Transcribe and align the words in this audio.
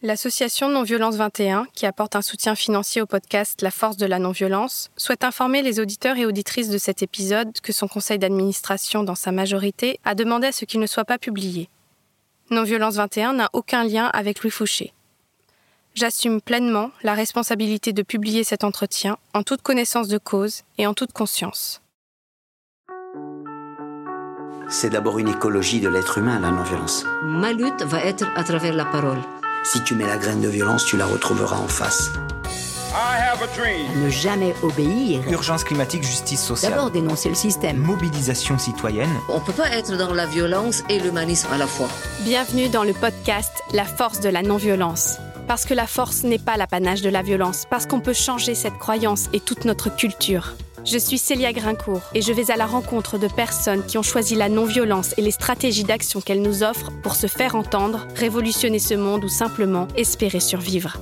L'association 0.00 0.68
Non-Violence 0.68 1.16
21, 1.16 1.66
qui 1.74 1.84
apporte 1.84 2.14
un 2.14 2.22
soutien 2.22 2.54
financier 2.54 3.02
au 3.02 3.06
podcast 3.06 3.62
La 3.62 3.72
force 3.72 3.96
de 3.96 4.06
la 4.06 4.20
non-violence, 4.20 4.90
souhaite 4.96 5.24
informer 5.24 5.60
les 5.60 5.80
auditeurs 5.80 6.16
et 6.16 6.24
auditrices 6.24 6.68
de 6.68 6.78
cet 6.78 7.02
épisode 7.02 7.60
que 7.60 7.72
son 7.72 7.88
conseil 7.88 8.16
d'administration, 8.16 9.02
dans 9.02 9.16
sa 9.16 9.32
majorité, 9.32 9.98
a 10.04 10.14
demandé 10.14 10.46
à 10.46 10.52
ce 10.52 10.66
qu'il 10.66 10.78
ne 10.78 10.86
soit 10.86 11.04
pas 11.04 11.18
publié. 11.18 11.68
Non-Violence 12.50 12.94
21 12.94 13.32
n'a 13.32 13.50
aucun 13.52 13.82
lien 13.82 14.06
avec 14.06 14.44
Louis 14.44 14.52
Fouché. 14.52 14.92
J'assume 15.96 16.40
pleinement 16.40 16.92
la 17.02 17.14
responsabilité 17.14 17.92
de 17.92 18.02
publier 18.02 18.44
cet 18.44 18.62
entretien 18.62 19.16
en 19.34 19.42
toute 19.42 19.62
connaissance 19.62 20.06
de 20.06 20.18
cause 20.18 20.62
et 20.78 20.86
en 20.86 20.94
toute 20.94 21.12
conscience. 21.12 21.82
C'est 24.68 24.90
d'abord 24.90 25.18
une 25.18 25.28
écologie 25.28 25.80
de 25.80 25.88
l'être 25.88 26.18
humain, 26.18 26.38
la 26.38 26.52
non-violence. 26.52 27.04
Ma 27.24 27.52
lutte 27.52 27.82
va 27.82 28.04
être 28.04 28.28
à 28.36 28.44
travers 28.44 28.74
la 28.74 28.84
parole. 28.84 29.18
Si 29.64 29.82
tu 29.84 29.94
mets 29.94 30.06
la 30.06 30.16
graine 30.16 30.40
de 30.40 30.48
violence, 30.48 30.84
tu 30.84 30.96
la 30.96 31.06
retrouveras 31.06 31.56
en 31.58 31.68
face. 31.68 32.10
Ne 34.02 34.08
jamais 34.08 34.54
obéir. 34.62 35.20
Urgence 35.30 35.62
climatique, 35.62 36.02
justice 36.02 36.42
sociale. 36.42 36.72
D'abord 36.72 36.90
dénoncer 36.90 37.28
le 37.28 37.34
système. 37.34 37.76
Mobilisation 37.76 38.58
citoyenne. 38.58 39.10
On 39.28 39.40
ne 39.40 39.44
peut 39.44 39.52
pas 39.52 39.70
être 39.70 39.96
dans 39.96 40.14
la 40.14 40.26
violence 40.26 40.82
et 40.88 40.98
l'humanisme 40.98 41.48
à 41.52 41.58
la 41.58 41.66
fois. 41.66 41.88
Bienvenue 42.20 42.68
dans 42.68 42.84
le 42.84 42.94
podcast 42.94 43.52
La 43.72 43.84
force 43.84 44.20
de 44.20 44.28
la 44.30 44.42
non-violence. 44.42 45.18
Parce 45.48 45.64
que 45.64 45.72
la 45.72 45.86
force 45.86 46.24
n'est 46.24 46.38
pas 46.38 46.58
l'apanage 46.58 47.00
de 47.00 47.08
la 47.08 47.22
violence, 47.22 47.64
parce 47.70 47.86
qu'on 47.86 48.00
peut 48.00 48.12
changer 48.12 48.54
cette 48.54 48.76
croyance 48.76 49.30
et 49.32 49.40
toute 49.40 49.64
notre 49.64 49.88
culture. 49.88 50.52
Je 50.84 50.98
suis 50.98 51.16
Célia 51.16 51.54
Grincourt 51.54 52.02
et 52.14 52.20
je 52.20 52.34
vais 52.34 52.50
à 52.50 52.56
la 52.56 52.66
rencontre 52.66 53.16
de 53.16 53.28
personnes 53.28 53.82
qui 53.82 53.96
ont 53.96 54.02
choisi 54.02 54.34
la 54.34 54.50
non-violence 54.50 55.14
et 55.16 55.22
les 55.22 55.30
stratégies 55.30 55.84
d'action 55.84 56.20
qu'elle 56.20 56.42
nous 56.42 56.62
offre 56.62 56.92
pour 57.02 57.16
se 57.16 57.26
faire 57.28 57.54
entendre, 57.54 58.06
révolutionner 58.14 58.78
ce 58.78 58.92
monde 58.92 59.24
ou 59.24 59.28
simplement 59.28 59.88
espérer 59.96 60.40
survivre. 60.40 60.98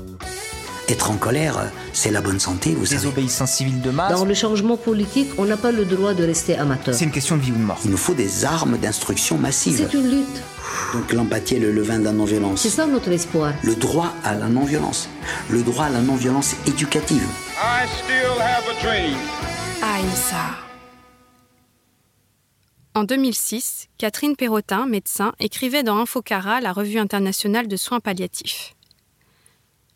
Être 0.88 1.10
en 1.10 1.16
colère, 1.16 1.72
c'est 1.92 2.12
la 2.12 2.20
bonne 2.20 2.38
santé, 2.38 2.72
vous 2.72 2.86
savez. 2.86 3.00
Désobéissance 3.00 3.50
civile 3.50 3.80
de 3.80 3.90
masse. 3.90 4.12
Dans 4.12 4.24
le 4.24 4.34
changement 4.34 4.76
politique, 4.76 5.28
on 5.38 5.44
n'a 5.44 5.56
pas 5.56 5.72
le 5.72 5.84
droit 5.84 6.14
de 6.14 6.22
rester 6.22 6.56
amateur. 6.56 6.94
C'est 6.94 7.04
une 7.04 7.10
question 7.10 7.36
de 7.36 7.42
vie 7.42 7.50
ou 7.50 7.56
de 7.56 7.62
mort. 7.62 7.80
Il 7.84 7.90
nous 7.90 7.96
faut 7.96 8.14
des 8.14 8.44
armes 8.44 8.78
d'instruction 8.78 9.38
massive. 9.38 9.88
C'est 9.90 9.98
une 9.98 10.08
lutte. 10.08 10.42
Donc 10.92 11.12
l'empathie 11.12 11.56
est 11.56 11.60
le 11.60 11.72
levain 11.72 11.98
de 11.98 12.04
la 12.04 12.12
non-violence. 12.12 12.60
C'est 12.60 12.70
ça 12.70 12.86
notre 12.86 13.10
espoir. 13.10 13.52
Le 13.62 13.74
droit 13.74 14.12
à 14.24 14.34
la 14.34 14.48
non-violence. 14.48 15.08
Le 15.50 15.62
droit 15.62 15.86
à 15.86 15.90
la 15.90 16.00
non-violence 16.00 16.54
éducative. 16.66 17.26
I 17.58 17.86
still 17.86 18.40
have 18.40 18.64
a 18.68 18.82
dream. 18.82 19.16
Ahimsa. 19.82 20.66
En 22.94 23.04
2006, 23.04 23.88
Catherine 23.98 24.36
Perrotin, 24.36 24.86
médecin, 24.86 25.34
écrivait 25.38 25.82
dans 25.82 25.98
Infocara, 25.98 26.62
la 26.62 26.72
revue 26.72 26.98
internationale 26.98 27.68
de 27.68 27.76
soins 27.76 28.00
palliatifs. 28.00 28.74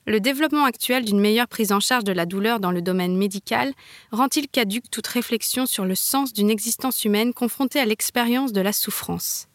Le 0.06 0.20
développement 0.20 0.64
actuel 0.64 1.04
d'une 1.04 1.20
meilleure 1.20 1.48
prise 1.48 1.72
en 1.72 1.80
charge 1.80 2.04
de 2.04 2.12
la 2.12 2.26
douleur 2.26 2.60
dans 2.60 2.72
le 2.72 2.82
domaine 2.82 3.16
médical 3.16 3.72
rend-il 4.12 4.48
caduque 4.48 4.90
toute 4.90 5.06
réflexion 5.06 5.66
sur 5.66 5.84
le 5.84 5.94
sens 5.94 6.32
d'une 6.32 6.50
existence 6.50 7.04
humaine 7.04 7.32
confrontée 7.32 7.80
à 7.80 7.84
l'expérience 7.84 8.52
de 8.52 8.60
la 8.60 8.72
souffrance? 8.72 9.46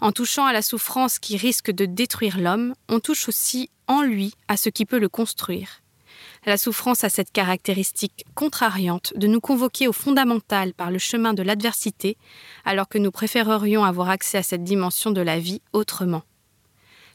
En 0.00 0.12
touchant 0.12 0.46
à 0.46 0.52
la 0.52 0.62
souffrance 0.62 1.18
qui 1.18 1.36
risque 1.36 1.70
de 1.70 1.84
détruire 1.84 2.38
l'homme, 2.38 2.74
on 2.88 3.00
touche 3.00 3.28
aussi 3.28 3.68
en 3.86 4.02
lui 4.02 4.34
à 4.48 4.56
ce 4.56 4.70
qui 4.70 4.86
peut 4.86 4.98
le 4.98 5.08
construire. 5.08 5.82
La 6.46 6.56
souffrance 6.56 7.04
a 7.04 7.10
cette 7.10 7.32
caractéristique 7.32 8.24
contrariante 8.34 9.12
de 9.16 9.26
nous 9.26 9.40
convoquer 9.40 9.88
au 9.88 9.92
fondamental 9.92 10.72
par 10.72 10.90
le 10.90 10.98
chemin 10.98 11.34
de 11.34 11.42
l'adversité, 11.42 12.16
alors 12.64 12.88
que 12.88 12.96
nous 12.96 13.10
préférerions 13.10 13.84
avoir 13.84 14.08
accès 14.08 14.38
à 14.38 14.42
cette 14.42 14.64
dimension 14.64 15.10
de 15.10 15.20
la 15.20 15.38
vie 15.38 15.60
autrement. 15.74 16.22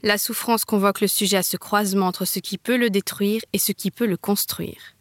La 0.03 0.19
souffrance 0.19 0.66
convoque 0.66 1.02
le 1.02 1.08
sujet 1.08 1.38
à 1.38 1.44
ce 1.44 1.58
croisement 1.58 2.06
entre 2.06 2.25
ce 2.25 2.38
qui 2.38 2.59
peut 2.59 2.78
le 2.78 2.91
détruire 2.91 3.41
et 3.53 3.58
ce 3.58 3.72
qui 3.72 3.89
peut 3.89 4.06
le 4.06 4.17
construire. 4.17 4.95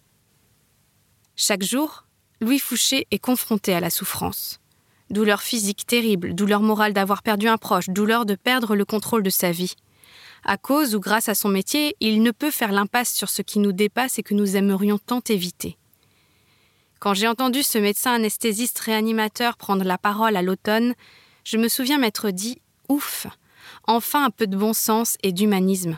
Chaque 1.36 1.62
jour, 1.62 2.06
Louis 2.40 2.58
Fouché 2.58 3.06
est 3.10 3.18
confronté 3.18 3.74
à 3.74 3.80
la 3.80 3.90
souffrance. 3.90 4.60
Douleur 5.14 5.42
physique 5.42 5.86
terrible, 5.86 6.34
douleur 6.34 6.60
morale 6.60 6.92
d'avoir 6.92 7.22
perdu 7.22 7.46
un 7.46 7.56
proche, 7.56 7.88
douleur 7.88 8.26
de 8.26 8.34
perdre 8.34 8.74
le 8.74 8.84
contrôle 8.84 9.22
de 9.22 9.30
sa 9.30 9.52
vie. 9.52 9.76
À 10.42 10.56
cause 10.56 10.96
ou 10.96 10.98
grâce 10.98 11.28
à 11.28 11.36
son 11.36 11.48
métier, 11.48 11.94
il 12.00 12.20
ne 12.20 12.32
peut 12.32 12.50
faire 12.50 12.72
l'impasse 12.72 13.14
sur 13.14 13.30
ce 13.30 13.40
qui 13.40 13.60
nous 13.60 13.70
dépasse 13.70 14.18
et 14.18 14.24
que 14.24 14.34
nous 14.34 14.56
aimerions 14.56 14.98
tant 14.98 15.20
éviter. 15.28 15.78
Quand 16.98 17.14
j'ai 17.14 17.28
entendu 17.28 17.62
ce 17.62 17.78
médecin 17.78 18.14
anesthésiste 18.14 18.80
réanimateur 18.80 19.56
prendre 19.56 19.84
la 19.84 19.98
parole 19.98 20.34
à 20.34 20.42
l'automne, 20.42 20.94
je 21.44 21.58
me 21.58 21.68
souviens 21.68 21.98
m'être 21.98 22.30
dit 22.30 22.60
Ouf 22.88 23.28
Enfin 23.86 24.24
un 24.24 24.30
peu 24.30 24.48
de 24.48 24.56
bon 24.56 24.72
sens 24.72 25.16
et 25.22 25.30
d'humanisme. 25.30 25.96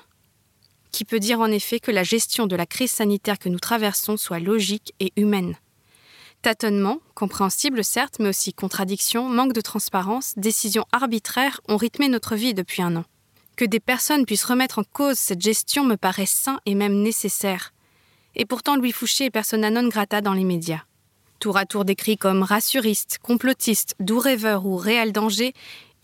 Qui 0.93 1.07
peut 1.07 1.21
dire 1.21 1.41
en 1.41 1.51
effet 1.51 1.81
que 1.81 1.91
la 1.91 2.03
gestion 2.03 2.47
de 2.47 2.55
la 2.55 2.67
crise 2.67 2.91
sanitaire 2.91 3.39
que 3.39 3.49
nous 3.49 3.61
traversons 3.61 4.19
soit 4.19 4.41
logique 4.41 4.93
et 5.01 5.15
humaine 5.17 5.57
Tâtonnement, 6.43 6.99
compréhensible 7.15 7.83
certes, 7.83 8.17
mais 8.21 8.29
aussi 8.29 8.53
contradiction, 8.53 9.29
manque 9.29 9.53
de 9.53 9.61
transparence, 9.61 10.35
décisions 10.37 10.85
arbitraires 10.93 11.61
ont 11.69 11.77
rythmé 11.77 12.09
notre 12.09 12.37
vie 12.37 12.55
depuis 12.55 12.83
un 12.83 12.97
an. 12.97 13.05
Que 13.57 13.65
des 13.65 13.81
personnes 13.81 14.27
puissent 14.27 14.45
remettre 14.45 14.79
en 14.79 14.85
cause 14.85 15.19
cette 15.19 15.41
gestion 15.41 15.85
me 15.85 15.97
paraît 15.97 16.27
sain 16.27 16.61
et 16.67 16.75
même 16.75 17.03
nécessaire. 17.03 17.73
Et 18.35 18.45
pourtant, 18.45 18.77
Louis 18.77 18.93
Fouché 18.93 19.25
est 19.25 19.31
persona 19.31 19.71
non 19.71 19.89
grata 19.89 20.21
dans 20.21 20.35
les 20.35 20.45
médias. 20.45 20.83
Tour 21.39 21.57
à 21.57 21.67
tour 21.67 21.85
décrit 21.85 22.17
comme 22.17 22.43
rassuriste, 22.43 23.19
complotiste, 23.23 23.95
doux 24.01 24.19
rêveur 24.19 24.67
ou 24.67 24.77
réel 24.77 25.13
danger, 25.13 25.53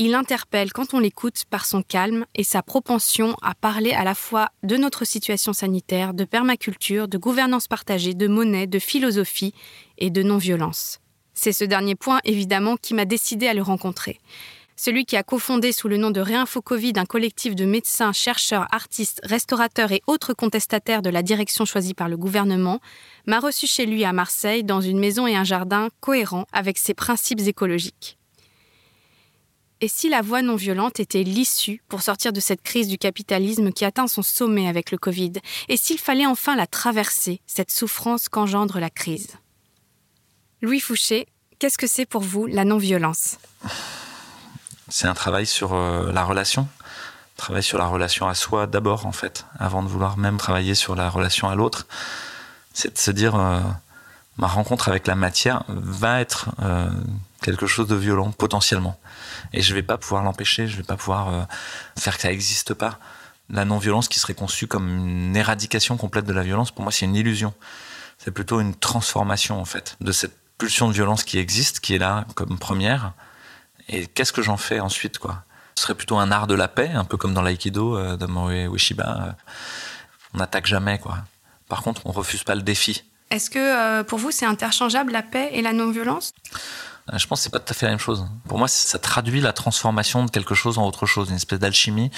il 0.03 0.15
interpelle 0.15 0.73
quand 0.73 0.95
on 0.95 0.99
l'écoute 0.99 1.45
par 1.49 1.65
son 1.65 1.83
calme 1.83 2.27
et 2.35 2.45
sa 2.45 2.63
propension 2.63 3.37
à 3.43 3.55
parler 3.55 3.93
à 3.93 4.05
la 4.05 4.15
fois 4.15 4.49
de 4.63 4.77
notre 4.77 5.05
situation 5.05 5.53
sanitaire, 5.53 6.15
de 6.15 6.25
permaculture, 6.25 7.09
de 7.09 7.19
gouvernance 7.19 7.69
partagée, 7.69 8.15
de 8.15 8.27
monnaie, 8.27 8.67
de 8.67 8.79
philosophie 8.79 9.55
et 9.99 10.11
de 10.11 10.23
non-violence. 10.23 10.99
C'est 11.35 11.53
ce 11.53 11.65
dernier 11.65 11.95
point, 11.95 12.21
évidemment, 12.25 12.77
qui 12.77 12.95
m'a 12.95 13.05
décidé 13.05 13.49
à 13.49 13.55
le 13.55 13.63
rencontrer 13.63 14.19
celui 14.75 15.05
qui 15.05 15.17
a 15.17 15.23
cofondé 15.23 15.71
sous 15.71 15.87
le 15.87 15.97
nom 15.97 16.11
de 16.11 16.21
Réinfo 16.21 16.61
Covid 16.61 16.95
un 16.97 17.05
collectif 17.05 17.55
de 17.55 17.65
médecins, 17.65 18.13
chercheurs, 18.13 18.67
artistes, 18.73 19.21
restaurateurs 19.23 19.93
et 19.93 20.03
autres 20.09 20.35
contestataires 20.35 21.03
de 21.03 21.11
la 21.11 21.23
direction 21.23 21.65
choisie 21.65 21.95
par 21.95 22.09
le 22.09 22.17
gouvernement, 22.17 22.81
m'a 23.27 23.39
reçu 23.39 23.69
chez 23.69 23.87
lui 23.87 24.05
à 24.05 24.13
Marseille 24.13 24.65
dans 24.65 24.81
une 24.81 24.99
maison 24.99 25.29
et 25.29 25.37
un 25.37 25.45
jardin 25.45 25.89
cohérents 26.01 26.47
avec 26.53 26.79
ses 26.79 26.95
principes 26.95 27.47
écologiques. 27.47 28.19
Et 29.83 29.89
si 29.89 30.09
la 30.09 30.23
voie 30.23 30.43
non 30.43 30.55
violente 30.55 31.01
était 31.01 31.25
l'issue 31.25 31.83
pour 31.89 32.03
sortir 32.03 32.33
de 32.33 32.39
cette 32.39 32.63
crise 32.63 32.87
du 32.87 32.99
capitalisme 32.99 33.73
qui 33.73 33.85
atteint 33.85 34.07
son 34.07 34.23
sommet 34.23 34.69
avec 34.69 34.93
le 34.93 34.97
Covid 34.97 35.33
Et 35.69 35.77
s'il 35.77 35.99
fallait 35.99 36.25
enfin 36.25 36.55
la 36.55 36.69
traverser, 36.69 37.41
cette 37.49 37.73
souffrance 37.73 38.29
qu'engendre 38.29 38.79
la 38.79 38.91
crise? 38.91 39.31
Louis 40.61 40.79
Fouché, 40.79 41.27
qu'est-ce 41.59 41.79
que 41.79 41.89
c'est 41.89 42.07
pour 42.07 42.23
vous 42.23 42.47
la 42.47 42.65
non-violence? 42.65 43.39
C'est 44.89 45.09
un 45.09 45.15
travail 45.15 45.47
sur 45.47 45.75
euh, 45.75 46.13
la 46.13 46.23
relation, 46.23 46.69
travail 47.37 47.65
sur 47.65 47.79
la 47.79 47.87
relation 47.87 48.29
à 48.29 48.37
soi 48.37 48.69
d'abord 48.69 49.07
en 49.07 49.13
fait, 49.13 49.47
avant 49.59 49.83
de 49.83 49.89
vouloir 49.89 50.17
même 50.17 50.37
travailler 50.37 50.77
sur 50.77 50.95
la 50.95 51.11
relation 51.11 51.49
à 51.49 51.57
l'autre. 51.57 51.89
C'est 52.73 52.93
de 52.93 52.99
se 52.99 53.11
dire 53.11 53.35
euh, 53.35 53.59
ma 54.37 54.47
rencontre 54.47 54.89
avec 54.89 55.09
la 55.09 55.17
matière 55.17 55.65
va 55.67 56.21
être 56.21 56.51
euh, 56.63 56.89
quelque 57.43 57.67
chose 57.67 57.89
de 57.89 57.95
violent 57.95 58.31
potentiellement, 58.33 58.99
et 59.53 59.61
je 59.61 59.75
vais 59.75 59.83
pas 59.83 59.99
pouvoir 59.99 60.23
l'empêcher, 60.23 60.67
je 60.69 60.77
vais 60.77 60.83
pas 60.83 60.97
pouvoir 60.97 61.47
faire 61.99 62.17
que 62.17 62.23
ça 62.23 62.29
n'existe 62.29 62.73
pas. 62.75 62.99
La 63.51 63.65
non-violence 63.65 64.09
qui 64.09 64.19
serait 64.19 64.35
conçue 64.35 64.67
comme 64.67 64.89
une 64.89 65.37
éradication 65.37 65.97
complète 65.99 66.25
de 66.25 66.33
la 66.33 66.43
violence, 66.43 66.71
pour 66.71 66.83
moi 66.83 66.93
c'est 66.93 67.05
une 67.05 67.17
illusion. 67.17 67.53
C'est 68.19 68.31
plutôt 68.31 68.61
une 68.61 68.75
transformation 68.75 69.61
en 69.61 69.65
fait 69.67 69.97
de 70.01 70.13
cette 70.13 70.37
pulsion 70.57 70.89
de 70.89 70.95
violence 70.95 71.25
qui 71.25 71.39
existe, 71.39 71.81
qui 71.81 71.95
est 71.95 71.99
là 71.99 72.25
comme 72.35 72.59
première, 72.59 73.13
et 73.89 74.07
qu'est-ce 74.07 74.33
que 74.33 74.43
j'en 74.43 74.57
fais 74.57 74.81
ensuite, 74.81 75.19
quoi? 75.19 75.45
Ce 75.75 75.83
serait 75.83 75.95
plutôt 75.95 76.19
un 76.19 76.31
art 76.31 76.47
de 76.47 76.55
la 76.55 76.69
paix, 76.69 76.91
un 76.95 77.05
peu 77.05 77.17
comme 77.17 77.35
dans 77.35 77.43
l'aïkido 77.43 77.97
euh, 77.97 78.17
d'Amoe 78.17 78.69
Ueshiba. 78.73 79.37
On 80.35 80.39
n'attaque 80.39 80.67
jamais, 80.67 80.99
quoi. 80.99 81.19
Par 81.69 81.83
contre, 81.83 82.03
on 82.05 82.13
refuse 82.13 82.45
pas 82.45 82.55
le 82.55 82.63
défi. 82.63 83.05
Est-ce 83.31 83.51
que 83.51 83.59
euh, 83.59 84.05
pour 84.05 84.19
vous, 84.19 84.31
c'est 84.31 84.47
interchangeable 84.47 85.13
la 85.13 85.23
paix 85.23 85.51
et 85.53 85.63
la 85.63 85.73
non-violence? 85.73 86.35
euh, 86.55 86.92
je 87.15 87.27
pense 87.27 87.41
que 87.41 87.45
c'est 87.45 87.51
pas 87.51 87.59
tout 87.59 87.71
à 87.71 87.75
fait 87.75 87.87
la 87.87 87.93
même 87.93 87.99
chose. 87.99 88.27
Pour 88.47 88.59
moi, 88.59 88.69
ça 88.69 88.99
traduit 88.99 89.41
la 89.41 89.53
transformation 89.53 90.25
de 90.25 90.31
quelque 90.31 90.55
chose 90.55 90.79
en 90.79 90.87
autre 90.87 91.07
chose, 91.07 91.31
une 91.31 91.37
espèce 91.37 91.59
d'alchimie 91.59 92.11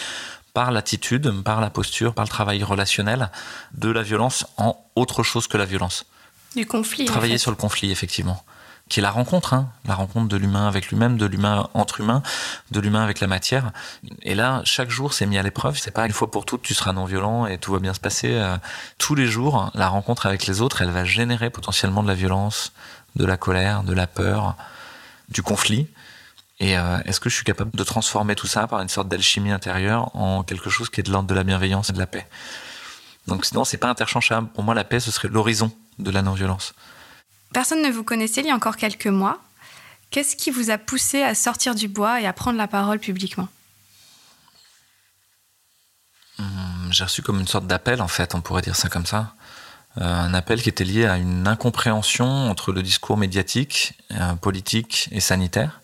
par 0.52 0.70
l'attitude, 0.70 1.42
par 1.42 1.60
la 1.60 1.70
posture, 1.70 2.14
par 2.14 2.24
le 2.24 2.28
travail 2.30 2.62
relationnel 2.62 3.30
de 3.72 3.90
la 3.90 4.02
violence 4.02 4.46
en 4.56 4.76
autre 4.94 5.22
chose 5.22 5.48
que 5.48 5.56
la 5.56 5.64
violence. 5.64 6.06
Du 6.54 6.66
conflit. 6.66 7.06
Travailler 7.06 7.38
sur 7.38 7.50
le 7.50 7.56
conflit, 7.56 7.90
effectivement 7.90 8.44
qui 8.88 9.00
est 9.00 9.02
la 9.02 9.10
rencontre, 9.10 9.54
hein, 9.54 9.70
la 9.86 9.94
rencontre 9.94 10.28
de 10.28 10.36
l'humain 10.36 10.68
avec 10.68 10.88
lui-même, 10.88 11.16
de 11.16 11.24
l'humain 11.24 11.68
entre 11.74 12.00
humains, 12.00 12.22
de 12.70 12.80
l'humain 12.80 13.02
avec 13.02 13.20
la 13.20 13.26
matière. 13.26 13.72
Et 14.22 14.34
là, 14.34 14.60
chaque 14.64 14.90
jour, 14.90 15.14
c'est 15.14 15.26
mis 15.26 15.38
à 15.38 15.42
l'épreuve. 15.42 15.78
C'est 15.78 15.90
pas 15.90 16.04
une 16.04 16.12
fois 16.12 16.30
pour 16.30 16.44
toutes, 16.44 16.62
tu 16.62 16.74
seras 16.74 16.92
non 16.92 17.06
violent 17.06 17.46
et 17.46 17.56
tout 17.58 17.72
va 17.72 17.78
bien 17.78 17.94
se 17.94 18.00
passer. 18.00 18.34
Euh, 18.34 18.56
tous 18.98 19.14
les 19.14 19.26
jours, 19.26 19.70
la 19.74 19.88
rencontre 19.88 20.26
avec 20.26 20.46
les 20.46 20.60
autres, 20.60 20.82
elle 20.82 20.90
va 20.90 21.04
générer 21.04 21.48
potentiellement 21.48 22.02
de 22.02 22.08
la 22.08 22.14
violence, 22.14 22.72
de 23.16 23.24
la 23.24 23.38
colère, 23.38 23.84
de 23.84 23.94
la 23.94 24.06
peur, 24.06 24.54
du 25.28 25.42
conflit. 25.42 25.88
Et 26.60 26.78
euh, 26.78 26.98
est-ce 27.04 27.20
que 27.20 27.28
je 27.28 27.34
suis 27.34 27.44
capable 27.44 27.72
de 27.72 27.84
transformer 27.84 28.34
tout 28.36 28.46
ça 28.46 28.66
par 28.66 28.80
une 28.80 28.88
sorte 28.88 29.08
d'alchimie 29.08 29.50
intérieure 29.50 30.14
en 30.14 30.42
quelque 30.44 30.70
chose 30.70 30.88
qui 30.88 31.00
est 31.00 31.02
de 31.02 31.10
l'ordre 31.10 31.28
de 31.28 31.34
la 31.34 31.44
bienveillance 31.44 31.90
et 31.90 31.92
de 31.92 31.98
la 31.98 32.06
paix? 32.06 32.26
Donc 33.26 33.44
sinon, 33.44 33.64
c'est 33.64 33.78
pas 33.78 33.88
interchangeable. 33.88 34.48
Pour 34.54 34.62
moi, 34.62 34.74
la 34.74 34.84
paix, 34.84 35.00
ce 35.00 35.10
serait 35.10 35.28
l'horizon 35.28 35.72
de 35.98 36.10
la 36.10 36.22
non-violence. 36.22 36.74
Personne 37.52 37.82
ne 37.82 37.90
vous 37.90 38.04
connaissait 38.04 38.40
il 38.42 38.46
y 38.46 38.50
a 38.50 38.54
encore 38.54 38.76
quelques 38.76 39.06
mois. 39.06 39.40
Qu'est-ce 40.10 40.36
qui 40.36 40.50
vous 40.50 40.70
a 40.70 40.78
poussé 40.78 41.22
à 41.22 41.34
sortir 41.34 41.74
du 41.74 41.88
bois 41.88 42.20
et 42.20 42.26
à 42.26 42.32
prendre 42.32 42.58
la 42.58 42.68
parole 42.68 43.00
publiquement? 43.00 43.48
Hum, 46.38 46.88
J'ai 46.90 47.04
reçu 47.04 47.22
comme 47.22 47.40
une 47.40 47.48
sorte 47.48 47.66
d'appel, 47.66 48.00
en 48.00 48.08
fait, 48.08 48.34
on 48.34 48.40
pourrait 48.40 48.62
dire 48.62 48.76
ça 48.76 48.88
comme 48.88 49.06
ça. 49.06 49.34
Euh, 50.00 50.04
un 50.04 50.34
appel 50.34 50.60
qui 50.60 50.68
était 50.68 50.84
lié 50.84 51.06
à 51.06 51.16
une 51.16 51.46
incompréhension 51.46 52.26
entre 52.50 52.72
le 52.72 52.82
discours 52.82 53.16
médiatique, 53.16 53.94
euh, 54.12 54.34
politique 54.34 55.08
et 55.12 55.20
sanitaire, 55.20 55.80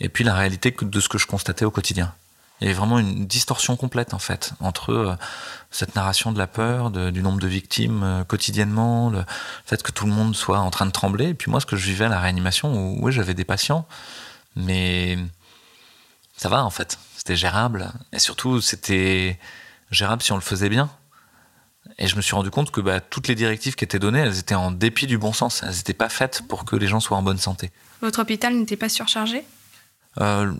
et 0.00 0.08
puis 0.08 0.24
la 0.24 0.34
réalité 0.34 0.74
de 0.80 1.00
ce 1.00 1.08
que 1.08 1.18
je 1.18 1.26
constatais 1.26 1.64
au 1.64 1.70
quotidien. 1.70 2.14
Il 2.60 2.64
y 2.64 2.70
avait 2.70 2.76
vraiment 2.76 2.98
une 2.98 3.26
distorsion 3.26 3.76
complète 3.76 4.14
en 4.14 4.18
fait 4.18 4.52
entre 4.58 4.92
euh, 4.92 5.16
cette 5.70 5.94
narration 5.94 6.32
de 6.32 6.38
la 6.38 6.48
peur, 6.48 6.90
du 6.90 7.22
nombre 7.22 7.38
de 7.38 7.46
victimes 7.46 8.24
quotidiennement, 8.26 9.10
le 9.10 9.24
fait 9.64 9.82
que 9.84 9.92
tout 9.92 10.06
le 10.06 10.12
monde 10.12 10.34
soit 10.34 10.58
en 10.58 10.70
train 10.70 10.86
de 10.86 10.90
trembler, 10.90 11.28
et 11.28 11.34
puis 11.34 11.50
moi 11.50 11.60
ce 11.60 11.66
que 11.66 11.76
je 11.76 11.86
vivais 11.86 12.06
à 12.06 12.08
la 12.08 12.20
réanimation 12.20 12.74
où 12.74 12.98
oui 13.00 13.12
j'avais 13.12 13.34
des 13.34 13.44
patients, 13.44 13.86
mais 14.56 15.16
ça 16.36 16.48
va 16.48 16.64
en 16.64 16.70
fait, 16.70 16.98
c'était 17.16 17.36
gérable, 17.36 17.92
et 18.12 18.18
surtout 18.18 18.60
c'était 18.60 19.38
gérable 19.92 20.22
si 20.22 20.32
on 20.32 20.36
le 20.36 20.40
faisait 20.40 20.68
bien. 20.68 20.90
Et 21.98 22.06
je 22.06 22.16
me 22.16 22.20
suis 22.20 22.34
rendu 22.34 22.50
compte 22.50 22.70
que 22.70 22.80
bah, 22.80 23.00
toutes 23.00 23.28
les 23.28 23.34
directives 23.34 23.74
qui 23.74 23.84
étaient 23.84 23.98
données, 23.98 24.20
elles 24.20 24.38
étaient 24.38 24.54
en 24.54 24.70
dépit 24.70 25.06
du 25.06 25.18
bon 25.18 25.32
sens. 25.32 25.62
Elles 25.62 25.74
n'étaient 25.74 25.94
pas 25.94 26.08
faites 26.08 26.42
pour 26.46 26.64
que 26.64 26.76
les 26.76 26.86
gens 26.86 27.00
soient 27.00 27.16
en 27.16 27.22
bonne 27.22 27.38
santé. 27.38 27.70
Votre 28.02 28.20
hôpital 28.20 28.54
n'était 28.54 28.76
pas 28.76 28.88
surchargé? 28.88 29.44
Euh, 30.20 30.52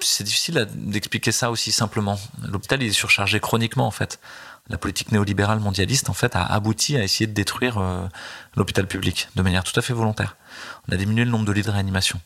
C'est 0.00 0.24
difficile 0.24 0.68
d'expliquer 0.74 1.32
ça 1.32 1.50
aussi 1.50 1.72
simplement. 1.72 2.18
L'hôpital 2.48 2.82
est 2.82 2.90
surchargé 2.90 3.40
chroniquement 3.40 3.86
en 3.86 3.90
fait. 3.90 4.20
La 4.68 4.78
politique 4.78 5.12
néolibérale 5.12 5.60
mondialiste 5.60 6.10
en 6.10 6.14
fait 6.14 6.34
a 6.34 6.44
abouti 6.44 6.96
à 6.96 7.02
essayer 7.02 7.26
de 7.26 7.32
détruire 7.32 7.78
euh, 7.78 8.06
l'hôpital 8.56 8.86
public 8.86 9.28
de 9.36 9.42
manière 9.42 9.62
tout 9.62 9.78
à 9.78 9.82
fait 9.82 9.92
volontaire. 9.92 10.36
On 10.88 10.92
a 10.92 10.96
diminué 10.96 11.24
le 11.24 11.30
nombre 11.30 11.44
de 11.44 11.52
lits 11.52 11.62
de 11.62 11.70
réanimation 11.70 12.20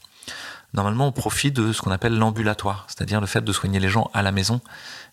normalement 0.74 1.08
au 1.08 1.12
profit 1.12 1.50
de 1.50 1.72
ce 1.72 1.82
qu'on 1.82 1.90
appelle 1.90 2.16
l'ambulatoire, 2.16 2.86
c'est-à-dire 2.88 3.20
le 3.20 3.26
fait 3.26 3.42
de 3.42 3.52
soigner 3.52 3.80
les 3.80 3.88
gens 3.88 4.10
à 4.14 4.22
la 4.22 4.32
maison 4.32 4.60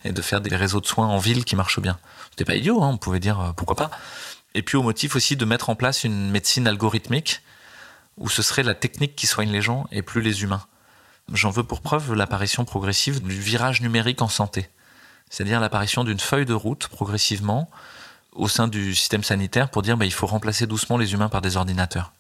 et 0.04 0.12
de 0.12 0.22
faire 0.22 0.42
des 0.42 0.56
réseaux 0.56 0.82
de 0.82 0.86
soins 0.86 1.08
en 1.08 1.18
ville 1.18 1.46
qui 1.46 1.56
marchent 1.56 1.80
bien. 1.80 1.98
C'était 2.30 2.46
pas 2.46 2.56
idiot, 2.56 2.84
hein, 2.84 2.90
on 2.94 2.98
pouvait 2.98 3.20
dire 3.20 3.40
euh, 3.40 3.52
pourquoi 3.54 3.76
pas. 3.76 3.92
Et 4.54 4.62
puis 4.62 4.78
au 4.78 4.84
motif 4.84 5.16
aussi 5.16 5.36
de 5.36 5.46
mettre 5.46 5.70
en 5.70 5.76
place 5.76 6.04
une 6.04 6.30
médecine 6.30 6.68
algorithmique 6.68 7.42
où 8.18 8.30
ce 8.30 8.42
serait 8.42 8.64
la 8.64 8.74
technique 8.74 9.16
qui 9.16 9.28
soigne 9.28 9.52
les 9.52 9.62
gens 9.62 9.88
et 9.92 10.02
plus 10.02 10.22
les 10.22 10.44
humains. 10.44 10.66
J'en 11.34 11.52
veux 11.52 11.64
pour 11.64 11.82
preuve 11.82 12.14
l'apparition 12.14 12.66
progressive 12.66 13.22
du 13.22 13.40
virage 13.40 13.82
numérique 13.82 14.22
en 14.22 14.30
santé, 14.30 14.70
c'est-à-dire 15.30 15.60
l'apparition 15.60 16.04
d'une 16.04 16.20
feuille 16.20 16.46
de 16.46 16.54
route 16.54 16.88
progressivement 16.88 17.70
au 18.32 18.48
sein 18.48 18.68
du 18.68 18.96
système 18.96 19.24
sanitaire 19.24 19.70
pour 19.70 19.82
dire 19.82 19.98
bah, 19.98 20.06
il 20.06 20.14
faut 20.14 20.28
remplacer 20.28 20.68
doucement 20.68 20.98
les 20.98 21.14
humains 21.14 21.30
par 21.30 21.42
des 21.42 21.58
ordinateurs 21.58 22.12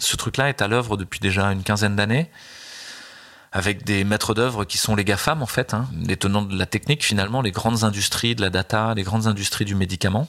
ce 0.00 0.16
truc-là 0.16 0.48
est 0.48 0.62
à 0.62 0.68
l'œuvre 0.68 0.96
depuis 0.96 1.20
déjà 1.20 1.46
une 1.52 1.62
quinzaine 1.62 1.96
d'années, 1.96 2.30
avec 3.52 3.84
des 3.84 4.04
maîtres 4.04 4.34
d'œuvre 4.34 4.64
qui 4.64 4.78
sont 4.78 4.94
les 4.94 5.04
GAFAM, 5.04 5.42
en 5.42 5.46
fait, 5.46 5.74
hein, 5.74 5.88
les 6.06 6.16
tenants 6.16 6.42
de 6.42 6.56
la 6.56 6.66
technique, 6.66 7.04
finalement, 7.04 7.42
les 7.42 7.50
grandes 7.50 7.84
industries 7.84 8.34
de 8.34 8.42
la 8.42 8.50
data, 8.50 8.94
les 8.94 9.02
grandes 9.02 9.26
industries 9.26 9.64
du 9.64 9.74
médicament 9.74 10.28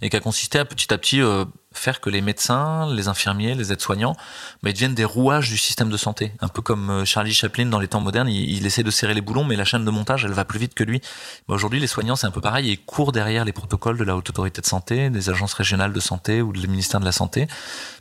et 0.00 0.10
qui 0.10 0.16
a 0.16 0.20
consisté 0.20 0.58
à 0.58 0.64
petit 0.64 0.92
à 0.92 0.98
petit 0.98 1.20
euh, 1.20 1.44
faire 1.72 2.00
que 2.00 2.10
les 2.10 2.20
médecins, 2.20 2.92
les 2.92 3.08
infirmiers, 3.08 3.54
les 3.54 3.72
aides-soignants, 3.72 4.14
bah, 4.62 4.70
ils 4.70 4.72
deviennent 4.72 4.94
des 4.94 5.04
rouages 5.04 5.48
du 5.48 5.58
système 5.58 5.90
de 5.90 5.96
santé. 5.96 6.32
Un 6.40 6.48
peu 6.48 6.62
comme 6.62 6.90
euh, 6.90 7.04
Charlie 7.04 7.32
Chaplin 7.32 7.66
dans 7.66 7.80
les 7.80 7.88
temps 7.88 8.00
modernes, 8.00 8.28
il, 8.28 8.66
essaie 8.66 8.82
de 8.82 8.90
serrer 8.90 9.14
les 9.14 9.20
boulons, 9.20 9.44
mais 9.44 9.56
la 9.56 9.64
chaîne 9.64 9.84
de 9.84 9.90
montage, 9.90 10.24
elle 10.24 10.32
va 10.32 10.44
plus 10.44 10.58
vite 10.58 10.74
que 10.74 10.84
lui. 10.84 11.00
Aujourd'hui, 11.48 11.80
les 11.80 11.86
soignants, 11.86 12.16
c'est 12.16 12.26
un 12.26 12.30
peu 12.30 12.40
pareil, 12.40 12.70
ils 12.70 12.78
courent 12.78 13.12
derrière 13.12 13.44
les 13.44 13.52
protocoles 13.52 13.98
de 13.98 14.04
la 14.04 14.16
haute 14.16 14.28
autorité 14.30 14.60
de 14.60 14.66
santé, 14.66 15.10
des 15.10 15.30
agences 15.30 15.54
régionales 15.54 15.92
de 15.92 16.00
santé 16.00 16.42
ou 16.42 16.52
du 16.52 16.66
ministère 16.68 17.00
de 17.00 17.04
la 17.04 17.12
santé, 17.12 17.48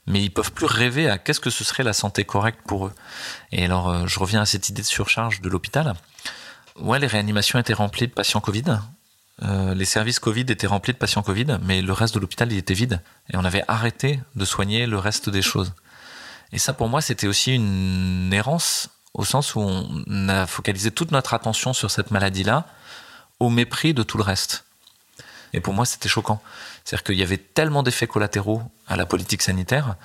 mais 0.08 0.22
ils 0.22 0.32
peuvent 0.32 0.52
plus 0.52 0.66
rêver 0.66 1.10
à 1.10 1.18
qu'est-ce 1.18 1.40
que 1.40 1.50
ce 1.50 1.64
serait 1.64 1.84
la 1.84 1.94
santé 1.94 2.24
correcte 2.26 2.60
pour 2.68 2.88
eux. 2.88 2.94
Et 3.52 3.66
alors, 3.66 3.90
euh, 3.90 4.08
je 4.08 4.20
reviens 4.20 4.42
à 4.42 4.46
cette 4.46 4.70
idée 4.70 4.82
de 4.82 4.88
surcharge 4.88 5.42
de 5.42 5.50
l'hôpital. 5.50 5.94
Ouais, 6.80 7.00
les 7.00 7.08
réanimations 7.08 7.60
étaient 7.60 7.74
remplies 7.74 8.08
de 8.08 8.14
patients 8.14 8.40
Covid. 8.40 8.64
Euh, 9.44 9.74
les 9.74 9.86
services 9.86 10.20
Covid 10.20 10.42
étaient 10.42 10.68
remplis 10.68 10.94
de 10.94 10.98
patients 10.98 11.24
Covid, 11.24 11.58
mais 11.64 11.82
le 11.82 11.94
reste 11.94 12.14
de 12.14 12.20
l'hôpital 12.20 12.52
il 12.52 12.58
était 12.58 12.74
vide 12.74 13.02
et 13.32 13.38
on 13.38 13.44
avait 13.44 13.64
arrêté 13.68 14.20
de 14.36 14.46
soigner 14.46 14.86
le 14.86 14.98
reste 14.98 15.30
des 15.30 15.42
choses. 15.42 15.74
Et 16.52 16.60
ça 16.60 16.74
pour 16.74 16.90
moi 16.90 17.02
c'était 17.02 17.28
aussi 17.28 17.56
une 17.56 18.32
errance 18.34 18.90
au 19.14 19.26
sens 19.26 19.56
où 19.56 19.60
on 19.60 20.30
a 20.30 20.46
focalisé 20.48 20.92
toute 20.92 21.12
notre 21.12 21.34
attention 21.34 21.74
sur 21.74 21.90
cette 21.90 22.12
maladie-là 22.12 22.66
au 23.40 23.50
mépris 23.50 23.94
de 23.94 24.04
tout 24.04 24.18
le 24.18 24.24
reste. 24.24 24.64
Et 25.54 25.60
pour 25.60 25.74
moi 25.74 25.86
c'était 25.86 26.10
choquant. 26.10 26.42
C'est-à-dire 26.84 27.04
qu'il 27.04 27.18
y 27.18 27.24
avait 27.24 27.38
tellement 27.38 27.84
d'effets 27.84 28.08
collatéraux 28.08 28.62
à 28.88 28.96
la 28.96 29.06
politique 29.06 29.42
sanitaire 29.42 29.96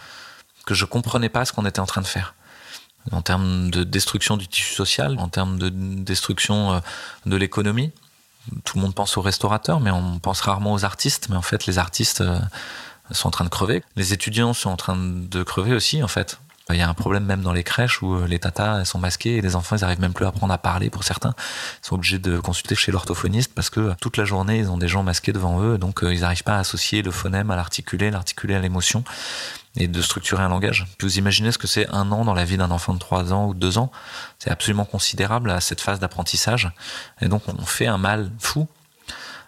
que 0.65 0.75
je 0.75 0.85
comprenais 0.85 1.29
pas 1.29 1.45
ce 1.45 1.53
qu'on 1.53 1.67
était 1.67 1.81
en 1.81 1.87
train 1.87 2.01
de 2.01 2.07
faire 2.07 2.35
en 3.13 3.23
termes 3.23 3.71
de 3.71 3.85
destruction 3.85 4.37
du 4.37 4.49
tissu 4.49 4.75
social, 4.75 5.17
en 5.19 5.29
termes 5.29 5.59
de 5.59 5.69
destruction 5.69 6.73
euh, 6.73 6.81
de 7.25 7.37
l'économie, 7.37 7.93
tout 8.65 8.77
le 8.77 8.83
monde 8.83 8.95
pense 8.95 9.17
aux 9.17 9.23
restaurateurs, 9.23 9.81
mais 9.81 9.91
on 9.91 10.19
pense 10.19 10.41
rarement 10.41 10.73
aux 10.73 10.85
artistes. 10.85 11.29
Mais 11.29 11.37
en 11.37 11.43
fait, 11.43 11.67
les 11.67 11.79
artistes 11.79 12.21
euh, 12.21 12.39
sont 13.11 13.29
en 13.29 13.31
train 13.31 13.45
de 13.45 13.51
crever. 13.51 13.83
Les 13.97 14.13
étudiants 14.13 14.53
sont 14.53 14.71
en 14.71 14.77
train 14.77 14.97
de 14.97 15.43
crever 15.43 15.75
aussi, 15.75 16.03
en 16.03 16.09
fait. 16.09 16.41
Il 16.71 16.77
y 16.77 16.83
a 16.83 16.89
un 16.89 16.95
problème 16.95 17.25
même 17.25 17.43
dans 17.43 17.53
les 17.53 17.63
crèches 17.63 18.03
où 18.03 18.17
euh, 18.17 18.27
les 18.27 18.41
tatas 18.41 18.85
sont 18.85 18.99
masqués 18.99 19.37
et 19.37 19.41
les 19.41 19.55
enfants 19.55 19.77
ils 19.77 19.85
arrivent 19.85 20.01
même 20.01 20.13
plus 20.13 20.25
à 20.25 20.29
apprendre 20.29 20.53
à 20.53 20.59
parler 20.59 20.91
pour 20.91 21.05
certains. 21.05 21.33
Ils 21.83 21.87
sont 21.87 21.95
obligés 21.95 22.19
de 22.19 22.41
consulter 22.41 22.75
chez 22.75 22.91
l'orthophoniste 22.91 23.55
parce 23.55 23.71
que 23.71 23.95
toute 24.01 24.17
la 24.17 24.25
journée 24.25 24.59
ils 24.59 24.69
ont 24.69 24.77
des 24.77 24.89
gens 24.89 25.05
masqués 25.05 25.33
devant 25.33 25.63
eux 25.63 25.79
donc 25.79 26.03
euh, 26.03 26.13
ils 26.13 26.23
n'arrivent 26.23 26.43
pas 26.43 26.57
à 26.57 26.59
associer 26.59 27.03
le 27.03 27.13
phonème 27.13 27.53
à 27.53 27.57
l'articulé, 27.57 28.11
l'articulé 28.11 28.57
à 28.57 28.59
l'émotion 28.59 29.05
et 29.77 29.87
de 29.87 30.03
structurer 30.03 30.43
un 30.43 30.49
langage. 30.49 30.87
Puis 30.99 31.07
vous 31.07 31.19
imaginez 31.19 31.53
ce 31.53 31.59
que 31.59 31.69
c'est 31.69 31.89
un 31.91 32.11
an 32.11 32.25
dans 32.25 32.35
la 32.35 32.45
vie 32.45 32.57
d'un 32.57 32.73
enfant 32.73 32.95
de 32.95 32.99
3 32.99 33.33
ans 33.33 33.47
ou 33.47 33.55
de 33.55 33.61
2 33.61 33.79
ans? 33.79 33.93
C'est 34.41 34.51
absolument 34.51 34.87
considérable 34.87 35.51
à 35.51 35.61
cette 35.61 35.81
phase 35.81 36.01
d'apprentissage. 36.01 36.73
Et 37.21 37.29
donc 37.29 37.43
on 37.47 37.65
fait 37.65 37.87
un 37.87 37.99
mal 37.99 38.33
fou. 38.41 38.67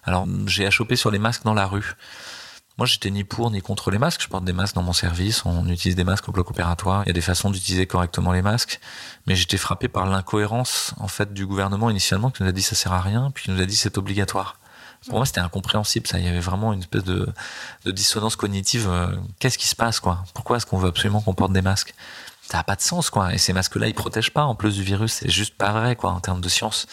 Alors 0.04 0.28
j'ai 0.46 0.66
à 0.66 0.70
choper 0.70 0.94
sur 0.94 1.10
les 1.10 1.18
masques 1.18 1.42
dans 1.42 1.54
la 1.54 1.66
rue. 1.66 1.96
Moi, 2.78 2.86
j'étais 2.86 3.10
ni 3.10 3.24
pour 3.24 3.50
ni 3.50 3.60
contre 3.60 3.90
les 3.90 3.98
masques. 3.98 4.22
Je 4.22 4.28
porte 4.28 4.44
des 4.44 4.52
masques 4.52 4.76
dans 4.76 4.82
mon 4.82 4.92
service. 4.92 5.44
On 5.44 5.68
utilise 5.68 5.96
des 5.96 6.04
masques 6.04 6.28
au 6.28 6.32
bloc 6.32 6.48
opératoire. 6.50 7.02
Il 7.04 7.08
y 7.08 7.10
a 7.10 7.12
des 7.12 7.20
façons 7.20 7.50
d'utiliser 7.50 7.86
correctement 7.86 8.32
les 8.32 8.40
masques. 8.40 8.80
Mais 9.26 9.34
j'étais 9.34 9.56
frappé 9.56 9.88
par 9.88 10.06
l'incohérence, 10.06 10.94
en 10.98 11.08
fait, 11.08 11.34
du 11.34 11.44
gouvernement 11.44 11.90
initialement 11.90 12.30
qui 12.30 12.44
nous 12.44 12.48
a 12.48 12.52
dit 12.52 12.62
ça 12.62 12.76
sert 12.76 12.92
à 12.92 13.00
rien, 13.00 13.32
puis 13.34 13.44
qui 13.44 13.50
nous 13.50 13.60
a 13.60 13.66
dit 13.66 13.74
c'est 13.74 13.98
obligatoire. 13.98 14.56
Pour 15.06 15.16
moi, 15.16 15.26
c'était 15.26 15.40
incompréhensible. 15.40 16.06
Ça, 16.06 16.18
il 16.18 16.24
y 16.24 16.28
avait 16.28 16.40
vraiment 16.40 16.72
une 16.72 16.80
espèce 16.80 17.04
de, 17.04 17.28
de 17.84 17.90
dissonance 17.90 18.36
cognitive. 18.36 18.88
Euh, 18.88 19.08
qu'est-ce 19.40 19.58
qui 19.58 19.66
se 19.66 19.76
passe, 19.76 19.98
quoi? 19.98 20.24
Pourquoi 20.34 20.56
est-ce 20.56 20.66
qu'on 20.66 20.78
veut 20.78 20.88
absolument 20.88 21.20
qu'on 21.20 21.34
porte 21.34 21.52
des 21.52 21.62
masques? 21.62 21.94
Ça 22.42 22.58
n'a 22.58 22.64
pas 22.64 22.76
de 22.76 22.80
sens, 22.80 23.10
quoi. 23.10 23.34
Et 23.34 23.38
ces 23.38 23.52
masques-là, 23.52 23.88
ils 23.88 23.94
protègent 23.94 24.32
pas 24.32 24.44
en 24.44 24.54
plus 24.54 24.76
du 24.76 24.82
virus. 24.82 25.12
C'est 25.14 25.30
juste 25.30 25.54
pas 25.56 25.72
vrai, 25.72 25.96
quoi, 25.96 26.12
en 26.12 26.20
termes 26.20 26.40
de 26.40 26.48
science. 26.48 26.86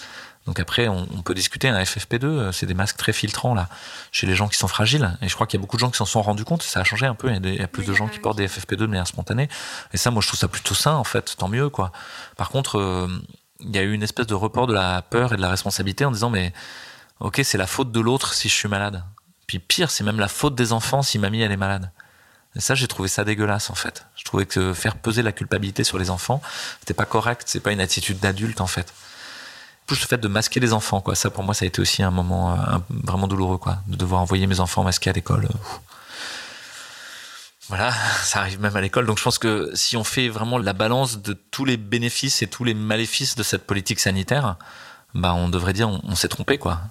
Donc 0.46 0.60
après, 0.60 0.88
on, 0.88 1.06
peut 1.24 1.34
discuter. 1.34 1.70
Un 1.70 1.82
FFP2, 1.82 2.26
euh, 2.26 2.52
c'est 2.52 2.68
des 2.68 2.76
masques 2.76 2.98
très 2.98 3.14
filtrants 3.14 3.56
là, 3.56 3.68
chez 4.12 4.28
les 4.28 4.36
gens 4.36 4.48
qui 4.48 4.58
sont 4.58 4.68
fragiles. 4.68 5.18
Et 5.22 5.28
je 5.28 5.34
crois 5.34 5.48
qu'il 5.48 5.60
y 5.60 5.62
a 5.62 5.64
beaucoup 5.64 5.78
de 5.78 5.82
gens 5.82 5.90
qui 5.90 5.98
s'en 5.98 6.06
sont 6.06 6.22
rendus 6.22 6.46
compte. 6.46 6.62
Ça 6.62 6.82
a 6.82 6.84
changé 6.84 7.08
un 7.08 7.16
peu. 7.16 7.32
Il 7.32 7.56
y 7.56 7.62
a, 7.62 7.68
plus 7.68 7.86
de 7.86 7.94
gens 7.94 8.08
qui 8.08 8.20
portent 8.20 8.38
des 8.38 8.48
FFP2 8.48 8.76
de 8.76 8.86
manière 8.86 9.08
spontanée. 9.08 9.50
Et 9.94 9.98
ça, 9.98 10.12
moi, 10.12 10.22
je 10.22 10.28
trouve 10.28 10.40
ça 10.40 10.48
plutôt 10.48 10.76
sain 10.76 10.94
en 10.94 11.04
fait. 11.04 11.36
Tant 11.38 11.48
mieux, 11.48 11.70
quoi. 11.70 11.92
Par 12.38 12.50
contre, 12.50 12.78
euh, 12.78 13.08
il 13.60 13.76
y 13.76 13.80
a 13.80 13.82
eu 13.82 13.94
une 13.94 14.04
espèce 14.04 14.28
de 14.28 14.36
report 14.36 14.68
de 14.68 14.74
la 14.74 15.02
peur 15.02 15.34
et 15.34 15.38
de 15.38 15.42
la 15.42 15.50
responsabilité 15.50 16.06
en 16.06 16.12
disant 16.12 16.30
mais 16.30 16.54
ok, 17.22 17.42
c'est 17.44 17.58
la 17.58 17.68
faute 17.68 17.92
de 17.92 18.00
l'autre 18.00 18.34
si 18.34 18.48
je 18.48 18.54
suis 18.54 18.70
malade. 18.70 19.04
Puis 19.48 19.60
pire, 19.60 19.90
c'est 19.90 20.04
même 20.04 20.20
la 20.20 20.28
faute 20.28 20.54
des 20.54 20.74
enfants 20.74 21.02
si 21.02 21.18
mamie 21.18 21.42
elle 21.42 21.52
est 21.52 21.58
malade. 21.58 21.92
Et 22.56 22.62
ça, 22.62 22.76
j'ai 22.76 22.88
trouvé 22.88 23.10
ça 23.10 23.24
dégueulasse 23.24 23.70
en 23.70 23.76
fait. 23.76 24.06
Je 24.16 24.24
trouvais 24.24 24.46
que 24.46 24.74
faire 24.74 24.96
peser 24.96 25.22
la 25.24 25.32
culpabilité 25.32 25.84
sur 25.84 25.98
les 25.98 26.10
enfants, 26.10 26.42
c'était 26.80 26.94
pas 26.94 27.06
correct. 27.06 27.44
C'est 27.48 27.60
pas 27.60 27.72
une 27.72 27.82
attitude 27.82 28.20
d'adulte 28.20 28.62
en 28.62 28.68
fait. 28.68 28.94
Plus 29.86 30.00
le 30.02 30.08
fait 30.08 30.18
de 30.18 30.28
masquer 30.28 30.60
les 30.60 30.74
enfants, 30.74 31.02
quoi. 31.02 31.16
Ça, 31.16 31.30
pour 31.30 31.44
moi, 31.44 31.54
ça 31.54 31.66
a 31.66 31.68
été 31.68 31.80
aussi 31.82 32.02
un 32.02 32.12
moment 32.12 32.54
euh, 32.54 32.78
vraiment 32.90 33.28
douloureux, 33.28 33.58
quoi, 33.58 33.78
de 33.88 33.96
devoir 33.96 34.22
envoyer 34.22 34.48
mes 34.48 34.60
enfants 34.60 34.84
masqués 34.84 35.12
à 35.12 35.14
l'école. 35.14 35.48
Voilà, 37.68 37.92
ça 38.24 38.40
arrive 38.40 38.60
même 38.60 38.76
à 38.76 38.82
l'école. 38.82 39.06
Donc 39.06 39.18
je 39.18 39.24
pense 39.24 39.38
que 39.38 39.72
si 39.74 39.98
on 39.98 40.04
fait 40.04 40.30
vraiment 40.30 40.58
la 40.58 40.74
balance 40.74 41.22
de 41.22 41.34
tous 41.34 41.66
les 41.66 41.78
bénéfices 41.78 42.42
et 42.42 42.48
tous 42.48 42.64
les 42.64 42.74
maléfices 42.74 43.36
de 43.36 43.44
cette 43.44 43.66
politique 43.66 44.00
sanitaire, 44.00 44.56
bah 45.14 45.34
on 45.34 45.50
devrait 45.50 45.74
dire 45.74 45.90
on, 45.90 46.02
on 46.04 46.16
s'est 46.16 46.28
trompé 46.28 46.58
quoi. 46.58 46.82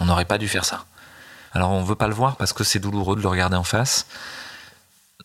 On 0.00 0.06
n'aurait 0.06 0.24
pas 0.24 0.38
dû 0.38 0.48
faire 0.48 0.64
ça. 0.64 0.84
Alors 1.52 1.70
on 1.70 1.82
veut 1.82 1.94
pas 1.94 2.08
le 2.08 2.14
voir 2.14 2.36
parce 2.36 2.52
que 2.52 2.64
c'est 2.64 2.78
douloureux 2.78 3.16
de 3.16 3.22
le 3.22 3.28
regarder 3.28 3.56
en 3.56 3.64
face. 3.64 4.06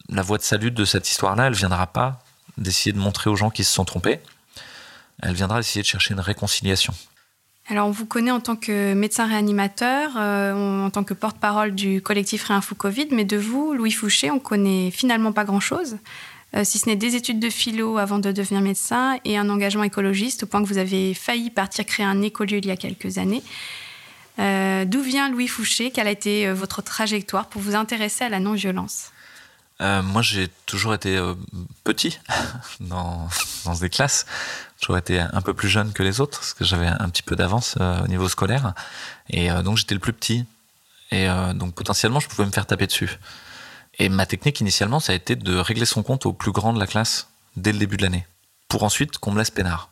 La 0.09 0.21
voie 0.21 0.38
de 0.38 0.43
salut 0.43 0.71
de 0.71 0.86
cette 0.86 1.09
histoire-là, 1.09 1.47
elle 1.47 1.53
viendra 1.53 1.88
pas 1.88 2.19
d'essayer 2.57 2.93
de 2.93 3.00
montrer 3.00 3.29
aux 3.29 3.36
gens 3.36 3.50
qui 3.50 3.63
se 3.63 3.74
sont 3.74 3.86
trompés. 3.86 4.19
Elle 5.24 5.33
viendra 5.33 5.57
d'essayer 5.57 5.81
de 5.81 5.88
chercher 5.88 6.13
une 6.13 6.19
réconciliation. 6.19 6.93
Alors, 7.69 7.88
on 7.88 7.91
vous 7.91 8.05
connaît 8.05 8.31
en 8.31 8.39
tant 8.39 8.55
que 8.55 8.93
médecin 8.93 9.27
réanimateur, 9.27 10.12
euh, 10.15 10.86
en 10.86 10.89
tant 10.89 11.03
que 11.03 11.13
porte-parole 11.13 11.75
du 11.75 12.01
collectif 12.01 12.45
Réinfo 12.45 12.75
Covid, 12.75 13.09
mais 13.12 13.25
de 13.25 13.36
vous, 13.36 13.74
Louis 13.74 13.91
Fouché, 13.91 14.31
on 14.31 14.39
connaît 14.39 14.89
finalement 14.89 15.33
pas 15.33 15.43
grand-chose. 15.43 15.97
euh, 16.55 16.63
si 16.63 16.79
ce 16.79 16.88
n'est 16.88 16.95
des 16.95 17.15
études 17.15 17.39
de 17.39 17.50
philo 17.50 17.97
avant 17.97 18.19
de 18.19 18.31
devenir 18.31 18.62
médecin 18.62 19.19
et 19.25 19.38
un 19.38 19.50
engagement 19.50 19.83
écologiste, 19.83 20.43
au 20.43 20.45
point 20.45 20.63
que 20.63 20.67
vous 20.67 20.77
avez 20.77 21.13
failli 21.13 21.50
partir 21.50 21.86
créer 21.86 22.05
un 22.05 22.21
écolieu 22.21 22.59
il 22.59 22.65
y 22.67 22.71
a 22.71 22.77
quelques 22.77 23.17
années. 23.17 23.43
Euh, 24.39 24.86
d'où 24.86 25.01
vient 25.01 25.29
Louis 25.29 25.50
Fouché? 25.50 25.91
Quelle 25.91 26.07
a 26.07 26.12
été 26.12 26.50
votre 26.53 26.81
trajectoire 26.81 27.47
pour 27.47 27.62
vous 27.62 27.75
intéresser 27.75 28.24
à 28.24 28.29
la 28.29 28.39
non-violence? 28.39 29.12
Moi, 29.79 30.22
j'ai 30.22 30.48
toujours 30.65 30.93
été 30.93 31.19
petit 31.84 32.19
dans, 32.79 33.27
dans 33.65 33.75
des 33.75 33.89
classes. 33.89 34.25
J'aurais 34.81 35.00
été 35.00 35.19
un 35.19 35.41
peu 35.41 35.53
plus 35.53 35.69
jeune 35.69 35.93
que 35.93 36.03
les 36.03 36.19
autres, 36.19 36.39
parce 36.39 36.53
que 36.53 36.65
j'avais 36.65 36.88
un 36.88 37.10
petit 37.10 37.24
peu 37.24 37.36
d'avance 37.36 37.77
au 37.77 38.07
niveau 38.07 38.27
scolaire. 38.27 38.74
Et 39.29 39.50
donc, 39.63 39.77
j'étais 39.77 39.93
le 39.93 40.00
plus 40.00 40.13
petit. 40.13 40.46
Et 41.12 41.27
donc, 41.53 41.75
potentiellement, 41.75 42.19
je 42.19 42.27
pouvais 42.27 42.46
me 42.46 42.51
faire 42.51 42.65
taper 42.65 42.88
dessus. 42.88 43.19
Et 44.00 44.10
ma 44.10 44.25
technique 44.25 44.60
initialement, 44.62 45.00
ça 45.00 45.13
a 45.13 45.15
été 45.15 45.36
de 45.36 45.57
régler 45.57 45.86
son 45.86 46.03
compte 46.03 46.25
au 46.25 46.34
plus 46.34 46.51
grand 46.51 46.74
de 46.74 46.79
la 46.79 46.88
classe 46.88 47.27
dès 47.55 47.72
le 47.72 47.79
début 47.79 47.98
de 47.98 48.03
l'année, 48.03 48.27
pour 48.67 48.84
ensuite 48.84 49.17
qu'on 49.17 49.31
me 49.31 49.39
laisse 49.39 49.50
peinard. 49.50 49.89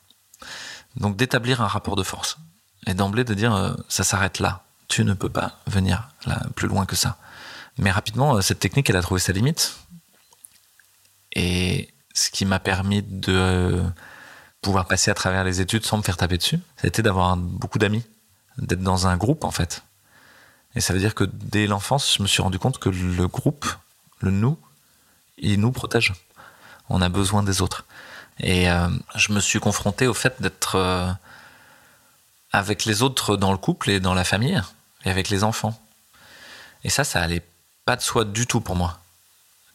Donc 0.96 1.18
d'établir 1.18 1.62
un 1.62 1.68
rapport 1.68 1.96
de 1.96 2.04
force 2.04 2.38
et 2.86 2.94
d'emblée 2.94 3.24
de 3.24 3.34
dire 3.34 3.54
euh, 3.54 3.74
ça 3.90 4.04
s'arrête 4.04 4.40
là, 4.40 4.64
tu 4.88 5.04
ne 5.04 5.14
peux 5.14 5.30
pas 5.30 5.60
venir 5.66 6.10
là, 6.26 6.42
plus 6.56 6.68
loin 6.68 6.86
que 6.86 6.96
ça. 6.96 7.18
Mais 7.78 7.92
rapidement, 7.92 8.36
euh, 8.36 8.42
cette 8.42 8.60
technique, 8.60 8.90
elle 8.90 8.96
a 8.96 9.02
trouvé 9.02 9.20
sa 9.20 9.34
limite. 9.34 9.78
Et 11.34 11.94
ce 12.14 12.30
qui 12.30 12.46
m'a 12.46 12.60
permis 12.60 13.02
de 13.04 13.34
euh, 13.34 13.84
pouvoir 14.62 14.88
passer 14.88 15.12
à 15.12 15.14
travers 15.14 15.44
les 15.44 15.60
études 15.62 15.86
sans 15.86 15.98
me 15.98 16.04
faire 16.04 16.18
taper 16.18 16.38
dessus, 16.38 16.60
c'était 16.78 17.02
d'avoir 17.02 17.36
beaucoup 17.36 17.78
d'amis, 17.78 18.04
d'être 18.58 18.82
dans 18.82 19.08
un 19.08 19.18
groupe 19.18 19.44
en 19.44 19.52
fait. 19.52 19.84
Et 20.76 20.82
ça 20.82 20.94
veut 20.94 21.00
dire 21.00 21.16
que 21.16 21.26
dès 21.26 21.68
l'enfance, 21.68 22.16
je 22.18 22.24
me 22.24 22.28
suis 22.28 22.42
rendu 22.42 22.60
compte 22.60 22.80
que 22.80 22.90
le 22.90 23.28
groupe 23.28 23.66
le 24.20 24.32
nous, 24.32 24.58
il 25.38 25.60
nous 25.60 25.72
protège. 25.72 26.14
On 26.90 27.02
a 27.02 27.10
besoin 27.10 27.44
des 27.44 27.62
autres. 27.62 27.86
Et 28.40 28.70
euh, 28.70 28.88
je 29.16 29.34
me 29.34 29.42
suis 29.42 29.60
confronté 29.60 30.08
au 30.08 30.14
fait 30.14 30.42
d'être 30.42 31.18
avec 32.52 32.86
les 32.86 33.02
autres 33.02 33.36
dans 33.36 33.52
le 33.52 33.58
couple 33.58 33.90
et 33.90 34.00
dans 34.00 34.14
la 34.14 34.24
famille, 34.24 34.62
et 35.04 35.10
avec 35.10 35.30
les 35.30 35.44
enfants. 35.44 35.78
Et 36.86 36.90
ça, 36.90 37.04
ça 37.04 37.22
allait 37.22 37.44
pas 37.86 37.96
de 37.96 38.02
soi 38.02 38.26
du 38.26 38.48
tout 38.48 38.62
pour 38.62 38.76
moi. 38.76 39.00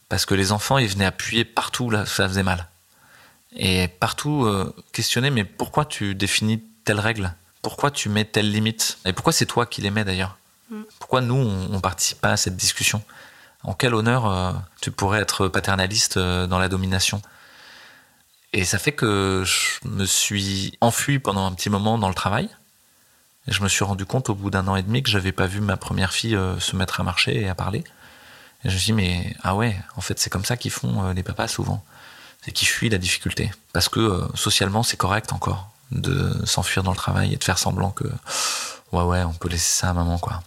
Parce 0.09 0.27
que 0.27 0.35
les 0.35 0.51
enfants, 0.51 0.79
ils 0.79 0.89
venaient 0.89 1.07
appuyer 1.07 1.45
partout 1.45 1.89
là 1.89 2.03
où 2.03 2.07
ça 2.07 2.29
faisait 2.29 2.43
mal. 2.43 2.67
Et 3.57 3.89
partout 3.89 4.45
euh, 4.45 4.75
questionner, 4.93 5.31
mais 5.31 5.45
pourquoi 5.45 5.85
tu 5.85 6.15
définis 6.15 6.63
telle 6.85 7.01
règle? 7.01 7.33
Pourquoi 7.63 7.91
tu 7.91 8.09
mets 8.09 8.25
telle 8.25 8.51
limite? 8.51 8.99
Et 9.05 9.13
pourquoi 9.13 9.33
c'est 9.33 9.47
toi 9.47 9.67
qui 9.67 9.81
les 9.81 9.91
mets 9.91 10.05
d'ailleurs? 10.05 10.37
Mm. 10.71 10.83
Pourquoi 10.99 11.21
nous, 11.21 11.37
on, 11.37 11.73
on 11.73 11.81
participe 11.81 12.21
pas 12.21 12.33
à 12.33 12.37
cette 12.37 12.57
discussion? 12.57 13.03
En 13.63 13.75
quel 13.75 13.95
honneur 13.95 14.27
euh, 14.27 14.53
tu 14.81 14.91
pourrais 14.91 15.21
être 15.21 15.49
paternaliste 15.49 16.17
euh, 16.17 16.47
dans 16.47 16.59
la 16.59 16.69
domination? 16.69 17.23
Et 18.53 18.65
ça 18.65 18.79
fait 18.79 18.93
que 18.93 19.45
je 19.47 19.89
me 19.89 20.05
suis 20.05 20.77
enfui 20.81 21.21
pendant 21.21 21.47
un 21.47 21.53
petit 21.53 21.71
moment 21.71 21.99
dans 21.99 22.09
le 22.09 22.15
travail. 22.15 22.49
Et 23.47 23.53
je 23.53 23.63
me 23.63 23.69
suis 23.69 23.85
rendu 23.85 24.05
compte 24.05 24.29
au 24.29 24.35
bout 24.35 24.51
d'un 24.51 24.67
an 24.67 24.75
et 24.75 24.83
demi 24.83 25.05
que 25.05 25.11
j'avais 25.11 25.33
pas 25.33 25.47
vu 25.47 25.61
ma 25.61 25.77
première 25.77 26.13
fille 26.13 26.39
se 26.59 26.77
mettre 26.77 27.01
à 27.01 27.05
marcher 27.05 27.41
et 27.41 27.49
à 27.49 27.55
parler. 27.55 27.85
Et 28.65 28.69
je 28.69 28.75
me 28.75 28.79
suis 28.79 28.87
dit, 28.87 28.93
mais 28.93 29.37
ah 29.43 29.55
ouais, 29.55 29.77
en 29.97 30.01
fait, 30.01 30.19
c'est 30.19 30.31
comme 30.31 30.45
ça 30.45 30.57
qu'ils 30.57 30.71
font 30.71 31.11
les 31.13 31.23
papas 31.23 31.49
souvent. 31.49 31.83
C'est 32.43 32.53
qu'ils 32.53 32.69
fuient 32.69 32.89
la 32.91 32.99
difficulté. 32.99 33.51
Parce 33.73 33.89
que 33.89 34.29
socialement, 34.35 34.83
c'est 34.83 34.97
correct 34.97 35.33
encore 35.33 35.71
de 35.91 36.45
s'enfuir 36.47 36.83
dans 36.83 36.93
le 36.93 36.97
travail 36.97 37.33
et 37.33 37.37
de 37.37 37.45
faire 37.45 37.59
semblant 37.59 37.91
que, 37.91 38.05
ouais, 38.93 39.03
ouais, 39.03 39.23
on 39.25 39.33
peut 39.33 39.49
laisser 39.49 39.81
ça 39.81 39.91
à 39.91 39.93
maman, 39.93 40.19
quoi. 40.19 40.43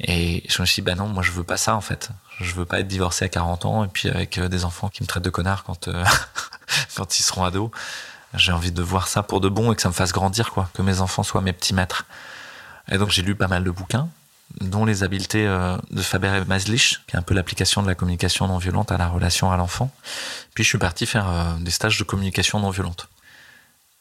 Et 0.00 0.42
je 0.48 0.60
me 0.60 0.66
suis 0.66 0.82
dit, 0.82 0.86
bah 0.86 0.94
non, 0.94 1.06
moi 1.06 1.22
je 1.22 1.30
veux 1.30 1.44
pas 1.44 1.56
ça 1.56 1.76
en 1.76 1.80
fait. 1.80 2.10
Je 2.40 2.54
veux 2.54 2.64
pas 2.64 2.80
être 2.80 2.88
divorcé 2.88 3.24
à 3.24 3.28
40 3.28 3.64
ans 3.66 3.84
et 3.84 3.88
puis 3.88 4.08
avec 4.08 4.38
euh, 4.38 4.48
des 4.48 4.64
enfants 4.64 4.88
qui 4.88 5.02
me 5.02 5.06
traitent 5.06 5.22
de 5.22 5.30
connard 5.30 5.64
quand, 5.64 5.88
euh, 5.88 6.04
quand 6.96 7.18
ils 7.18 7.22
seront 7.22 7.44
ados. 7.44 7.70
J'ai 8.34 8.52
envie 8.52 8.72
de 8.72 8.82
voir 8.82 9.08
ça 9.08 9.22
pour 9.22 9.40
de 9.40 9.48
bon 9.48 9.72
et 9.72 9.76
que 9.76 9.82
ça 9.82 9.88
me 9.88 9.94
fasse 9.94 10.12
grandir, 10.12 10.50
quoi. 10.50 10.70
Que 10.74 10.82
mes 10.82 11.00
enfants 11.00 11.22
soient 11.22 11.42
mes 11.42 11.52
petits 11.52 11.74
maîtres. 11.74 12.04
Et 12.90 12.98
donc 12.98 13.10
j'ai 13.10 13.22
lu 13.22 13.36
pas 13.36 13.46
mal 13.46 13.62
de 13.62 13.70
bouquins, 13.70 14.08
dont 14.60 14.84
les 14.84 15.02
habiletés 15.02 15.46
euh, 15.46 15.76
de 15.90 16.02
Faber 16.02 16.40
et 16.42 16.44
Maslich, 16.44 17.00
qui 17.06 17.16
est 17.16 17.18
un 17.18 17.22
peu 17.22 17.34
l'application 17.34 17.82
de 17.82 17.88
la 17.88 17.94
communication 17.94 18.46
non 18.48 18.58
violente 18.58 18.92
à 18.92 18.98
la 18.98 19.08
relation 19.08 19.50
à 19.50 19.56
l'enfant. 19.56 19.90
Puis 20.54 20.64
je 20.64 20.68
suis 20.68 20.78
parti 20.78 21.06
faire 21.06 21.56
des 21.60 21.70
stages 21.70 21.98
de 21.98 22.04
communication 22.04 22.60
non 22.60 22.70
violente. 22.70 23.08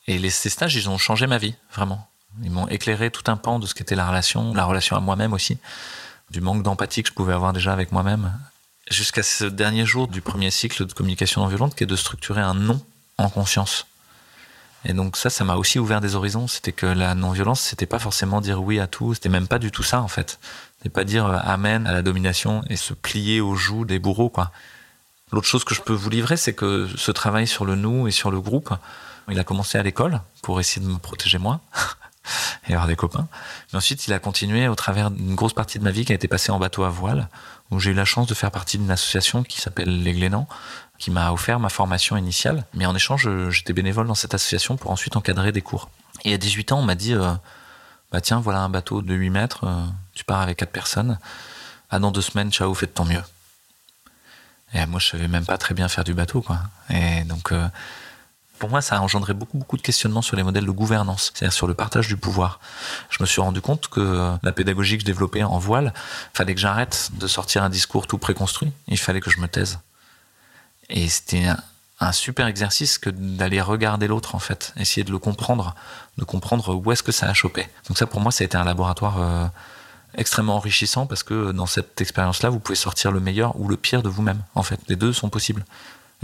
Et 0.08 0.18
les, 0.18 0.30
ces 0.30 0.50
stages, 0.50 0.76
ils 0.76 0.90
ont 0.90 0.98
changé 0.98 1.28
ma 1.28 1.38
vie, 1.38 1.56
vraiment. 1.74 2.08
Ils 2.44 2.52
m'ont 2.52 2.68
éclairé 2.68 3.12
tout 3.12 3.30
un 3.30 3.38
pan 3.38 3.60
de 3.60 3.68
ce 3.68 3.74
qu'était 3.74 3.96
la 3.96 4.08
relation, 4.08 4.54
la 4.54 4.66
relation 4.66 4.96
à 4.96 5.00
moi-même 5.00 5.34
aussi, 5.34 5.58
du 6.30 6.42
manque 6.42 6.64
d'empathie 6.64 7.04
que 7.04 7.10
je 7.10 7.14
pouvais 7.14 7.34
avoir 7.34 7.54
déjà 7.54 7.74
avec 7.74 7.92
moi-même, 7.92 8.32
jusqu'à 8.90 9.24
ce 9.24 9.46
dernier 9.46 9.86
jour 9.86 10.08
du 10.08 10.22
premier 10.22 10.50
cycle 10.52 10.86
de 10.86 10.94
communication 10.94 11.42
non 11.42 11.48
violente 11.48 11.76
qui 11.76 11.84
est 11.84 11.88
de 11.88 11.96
structurer 11.96 12.42
un 12.42 12.54
non 12.54 12.82
en 13.18 13.30
conscience. 13.30 13.86
Et 14.86 14.94
donc 14.94 15.18
ça, 15.18 15.30
ça 15.30 15.44
m'a 15.44 15.56
aussi 15.56 15.80
ouvert 15.80 16.02
des 16.02 16.16
horizons. 16.16 16.48
C'était 16.48 16.72
que 16.72 16.86
la 16.86 17.14
non-violence, 17.16 17.62
c'était 17.62 17.86
pas 17.86 18.00
forcément 18.00 18.42
dire 18.42 18.62
oui 18.62 18.80
à 18.80 18.88
tout. 18.88 19.14
C'était 19.14 19.30
même 19.30 19.48
pas 19.48 19.60
du 19.60 19.72
tout 19.72 19.84
ça 19.84 20.02
en 20.02 20.08
fait. 20.08 20.40
C'était 20.78 20.90
pas 20.90 21.04
dire 21.04 21.26
euh, 21.26 21.38
amen 21.44 21.86
à 21.86 21.92
la 21.92 22.02
domination 22.02 22.64
et 22.70 22.76
se 22.76 22.94
plier 22.94 23.42
aux 23.42 23.56
joues 23.56 23.86
des 23.86 24.00
bourreaux 24.00 24.30
quoi. 24.30 24.52
L'autre 25.32 25.48
chose 25.48 25.64
que 25.64 25.74
je 25.74 25.82
peux 25.82 25.94
vous 25.94 26.10
livrer, 26.10 26.36
c'est 26.36 26.54
que 26.54 26.90
ce 26.98 27.12
travail 27.12 27.48
sur 27.48 27.64
le 27.64 27.76
nous 27.76 28.08
et 28.08 28.12
sur 28.12 28.32
le 28.32 28.42
groupe, 28.42 28.74
il 29.30 29.40
a 29.40 29.46
commencé 29.46 29.78
à 29.78 29.84
l'école 29.84 30.20
pour 30.42 30.60
essayer 30.60 30.86
de 30.86 30.92
me 30.92 30.98
protéger 30.98 31.38
moi. 31.38 31.62
et 32.68 32.74
avoir 32.74 32.88
des 32.88 32.96
copains. 32.96 33.28
Mais 33.72 33.78
ensuite, 33.78 34.08
il 34.08 34.14
a 34.14 34.20
continué 34.20 34.68
au 34.68 34.76
travers 34.76 35.12
d'une 35.12 35.36
grosse 35.36 35.54
partie 35.54 35.80
de 35.80 35.84
ma 35.84 35.92
vie 35.92 36.06
qui 36.06 36.12
a 36.12 36.16
été 36.16 36.28
passée 36.28 36.52
en 36.52 36.60
bateau 36.60 36.84
à 36.84 36.90
voile, 36.90 37.30
où 37.72 37.80
j'ai 37.80 37.92
eu 37.92 37.94
la 37.94 38.06
chance 38.06 38.28
de 38.28 38.34
faire 38.34 38.52
partie 38.52 38.78
d'une 38.78 38.92
association 38.92 39.44
qui 39.44 39.60
s'appelle 39.60 40.04
Les 40.04 40.14
Glénans, 40.14 40.48
qui 41.02 41.10
m'a 41.10 41.32
offert 41.34 41.60
ma 41.60 41.70
formation 41.70 42.16
initiale. 42.16 42.64
Mais 42.76 42.86
en 42.86 42.96
échange, 42.96 43.28
j'étais 43.50 43.74
bénévole 43.74 44.06
dans 44.06 44.16
cette 44.16 44.36
association 44.36 44.78
pour 44.78 44.92
ensuite 44.92 45.18
encadrer 45.18 45.52
des 45.52 45.64
cours. 45.64 45.90
Et 46.24 46.34
à 46.36 46.38
18 46.38 46.74
ans, 46.74 46.80
on 46.80 46.84
m'a 46.84 46.94
dit, 46.94 47.16
euh, 47.16 47.34
bah 48.12 48.22
tiens, 48.22 48.40
voilà 48.40 48.60
un 48.60 48.70
bateau 48.70 49.02
de 49.02 49.16
8 49.16 49.32
mètres, 49.32 49.64
euh, 49.64 49.84
tu 50.14 50.24
pars 50.24 50.40
avec 50.42 50.58
4 50.58 50.72
personnes. 50.72 51.18
Ah, 51.90 51.98
dans 51.98 52.12
deux 52.12 52.22
semaines, 52.22 52.52
ciao, 52.52 52.72
fais 52.76 52.86
de 52.86 52.92
ton 52.92 53.06
mieux. 53.06 53.24
Et 54.76 54.86
moi, 54.86 55.00
je 55.00 55.08
savais 55.08 55.28
même 55.28 55.44
pas 55.44 55.58
très 55.58 55.74
bien 55.74 55.88
faire 55.88 56.04
du 56.04 56.14
bateau, 56.14 56.44
quoi. 56.44 56.60
Et 56.92 57.24
donc, 57.24 57.52
euh, 57.52 57.68
pour 58.60 58.70
moi, 58.70 58.84
ça 58.84 58.98
a 58.98 59.00
engendré 59.00 59.34
beaucoup, 59.34 59.58
beaucoup 59.58 59.78
de 59.78 59.82
questionnements 59.82 60.22
sur 60.22 60.38
les 60.38 60.44
modèles 60.44 60.68
de 60.68 60.72
gouvernance, 60.72 61.32
c'est-à-dire 61.34 61.52
sur 61.52 61.66
le 61.66 61.74
partage 61.74 62.08
du 62.10 62.16
pouvoir. 62.16 62.60
Je 63.10 63.18
me 63.22 63.26
suis 63.26 63.42
rendu 63.42 63.60
compte 63.60 63.88
que 63.88 64.38
la 64.44 64.52
pédagogie 64.52 64.98
que 64.98 65.02
je 65.02 65.08
développais 65.08 65.42
en 65.42 65.58
voile, 65.58 65.94
fallait 66.36 66.54
que 66.54 66.62
j'arrête 66.62 67.10
de 67.14 67.26
sortir 67.26 67.64
un 67.64 67.72
discours 67.72 68.06
tout 68.06 68.20
préconstruit. 68.20 68.72
Il 68.88 69.00
fallait 69.00 69.20
que 69.20 69.32
je 69.32 69.40
me 69.40 69.48
taise. 69.48 69.80
Et 70.92 71.10
c'était 71.10 71.46
un, 72.00 72.12
super 72.12 72.48
exercice 72.48 72.98
que 72.98 73.10
d'aller 73.10 73.62
regarder 73.62 74.08
l'autre, 74.08 74.36
en 74.36 74.40
fait, 74.40 74.74
essayer 74.78 75.04
de 75.04 75.12
le 75.12 75.20
comprendre, 75.20 75.76
de 76.18 76.24
comprendre 76.24 76.76
où 76.76 76.92
est-ce 76.92 77.04
que 77.04 77.12
ça 77.12 77.28
a 77.28 77.34
chopé. 77.34 77.68
Donc 77.88 77.98
ça, 77.98 78.08
pour 78.08 78.22
moi, 78.22 78.32
ça 78.32 78.44
a 78.44 78.46
été 78.46 78.58
un 78.58 78.64
laboratoire 78.64 79.22
euh, 79.22 79.46
extrêmement 80.16 80.56
enrichissant 80.56 81.06
parce 81.06 81.24
que 81.24 81.52
dans 81.52 81.68
cette 81.68 82.02
expérience-là, 82.02 82.50
vous 82.50 82.60
pouvez 82.60 82.76
sortir 82.76 83.12
le 83.12 83.20
meilleur 83.20 83.60
ou 83.60 83.68
le 83.68 83.78
pire 83.78 84.04
de 84.04 84.10
vous-même. 84.10 84.42
En 84.56 84.64
fait, 84.64 84.80
les 84.88 84.96
deux 84.96 85.14
sont 85.14 85.30
possibles 85.30 85.64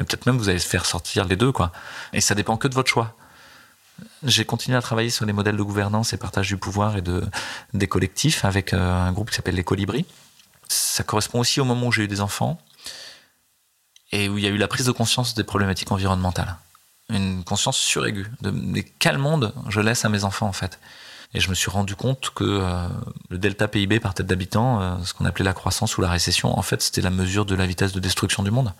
peut-être 0.03 0.25
même 0.25 0.37
vous 0.37 0.49
allez 0.49 0.59
faire 0.59 0.85
sortir 0.85 1.25
les 1.25 1.35
deux, 1.35 1.51
quoi. 1.51 1.71
Et 2.13 2.21
ça 2.21 2.35
dépend 2.35 2.57
que 2.57 2.67
de 2.67 2.73
votre 2.73 2.89
choix. 2.89 3.15
J'ai 4.23 4.45
continué 4.45 4.77
à 4.77 4.81
travailler 4.81 5.09
sur 5.09 5.25
les 5.25 5.33
modèles 5.33 5.57
de 5.57 5.63
gouvernance 5.63 6.13
et 6.13 6.17
partage 6.17 6.47
du 6.47 6.57
pouvoir 6.57 6.97
et 6.97 7.01
de, 7.01 7.23
des 7.73 7.87
collectifs 7.87 8.45
avec 8.45 8.73
euh, 8.73 9.07
un 9.07 9.11
groupe 9.11 9.29
qui 9.31 9.35
s'appelle 9.35 9.55
les 9.55 9.63
Colibris. 9.63 10.05
Ça 10.67 11.03
correspond 11.03 11.39
aussi 11.39 11.59
au 11.61 11.65
moment 11.65 11.87
où 11.87 11.91
j'ai 11.91 12.03
eu 12.03 12.07
des 12.07 12.21
enfants 12.21 12.61
et 14.11 14.29
où 14.29 14.37
il 14.37 14.43
y 14.43 14.47
a 14.47 14.49
eu 14.49 14.57
la 14.57 14.67
prise 14.67 14.85
de 14.85 14.91
conscience 14.91 15.35
des 15.35 15.43
problématiques 15.43 15.91
environnementales. 15.91 16.55
Une 17.09 17.43
conscience 17.43 17.77
suraiguë 17.77 18.29
de, 18.41 18.83
quel 18.99 19.17
monde 19.17 19.53
je 19.69 19.79
laisse 19.79 20.05
à 20.05 20.09
mes 20.09 20.23
enfants, 20.23 20.47
en 20.47 20.53
fait? 20.53 20.79
Et 21.33 21.39
je 21.39 21.49
me 21.49 21.55
suis 21.55 21.69
rendu 21.69 21.95
compte 21.95 22.31
que 22.33 22.43
euh, 22.43 22.87
le 23.29 23.37
delta 23.37 23.67
PIB 23.67 23.99
par 23.99 24.13
tête 24.13 24.27
d'habitant, 24.27 24.81
euh, 24.81 24.95
ce 25.03 25.13
qu'on 25.13 25.25
appelait 25.25 25.45
la 25.45 25.53
croissance 25.53 25.97
ou 25.97 26.01
la 26.01 26.09
récession, 26.09 26.57
en 26.57 26.61
fait, 26.61 26.81
c'était 26.81 27.01
la 27.01 27.09
mesure 27.09 27.45
de 27.45 27.55
la 27.55 27.65
vitesse 27.65 27.91
de 27.91 27.99
destruction 27.99 28.43
du 28.43 28.51
monde 28.51 28.73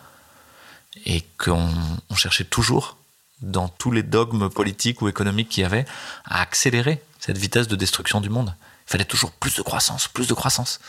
et 1.06 1.24
qu'on 1.38 1.70
cherchait 2.16 2.46
toujours, 2.46 2.98
dans 3.42 3.68
tous 3.68 3.92
les 3.92 4.04
dogmes 4.04 4.50
politiques 4.50 5.02
ou 5.02 5.08
économiques 5.08 5.50
qu'il 5.50 5.62
y 5.62 5.66
avait, 5.66 5.86
à 6.26 6.42
accélérer 6.42 7.04
cette 7.20 7.38
vitesse 7.38 7.68
de 7.68 7.76
destruction 7.76 8.22
du 8.22 8.30
monde. 8.30 8.56
Il 8.88 8.92
fallait 8.92 9.06
toujours 9.06 9.32
plus 9.32 9.56
de 9.56 9.62
croissance, 9.62 10.08
plus 10.08 10.28
de 10.28 10.34
croissance. 10.34 10.80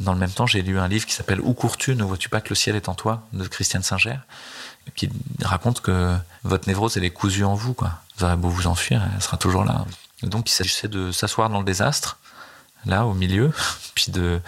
Dans 0.00 0.14
le 0.14 0.18
même 0.18 0.30
temps, 0.30 0.46
j'ai 0.46 0.62
lu 0.62 0.78
un 0.78 0.88
livre 0.88 1.06
qui 1.06 1.12
s'appelle 1.12 1.40
Où 1.42 1.52
cours-tu 1.52 1.94
Ne 1.94 2.04
vois-tu 2.04 2.28
pas 2.30 2.40
que 2.40 2.48
le 2.48 2.54
ciel 2.54 2.74
est 2.74 2.88
en 2.88 2.94
toi 2.94 3.26
de 3.34 3.46
Christiane 3.46 3.82
Singer, 3.82 4.16
qui 4.94 5.10
raconte 5.42 5.82
que 5.82 6.16
votre 6.42 6.66
névrose, 6.66 6.96
elle 6.96 7.04
est 7.04 7.10
cousue 7.10 7.44
en 7.44 7.54
vous. 7.54 7.74
Quoi. 7.74 7.92
Vous 8.16 8.24
aurez 8.24 8.36
beau 8.36 8.48
vous 8.48 8.66
enfuir, 8.66 9.02
elle 9.14 9.22
sera 9.22 9.36
toujours 9.36 9.64
là. 9.64 9.84
Donc 10.22 10.50
il 10.50 10.54
s'agissait 10.54 10.88
de 10.88 11.12
s'asseoir 11.12 11.50
dans 11.50 11.58
le 11.58 11.64
désastre, 11.64 12.18
là, 12.86 13.04
au 13.04 13.14
milieu, 13.14 13.52
puis 13.94 14.10
de, 14.10 14.40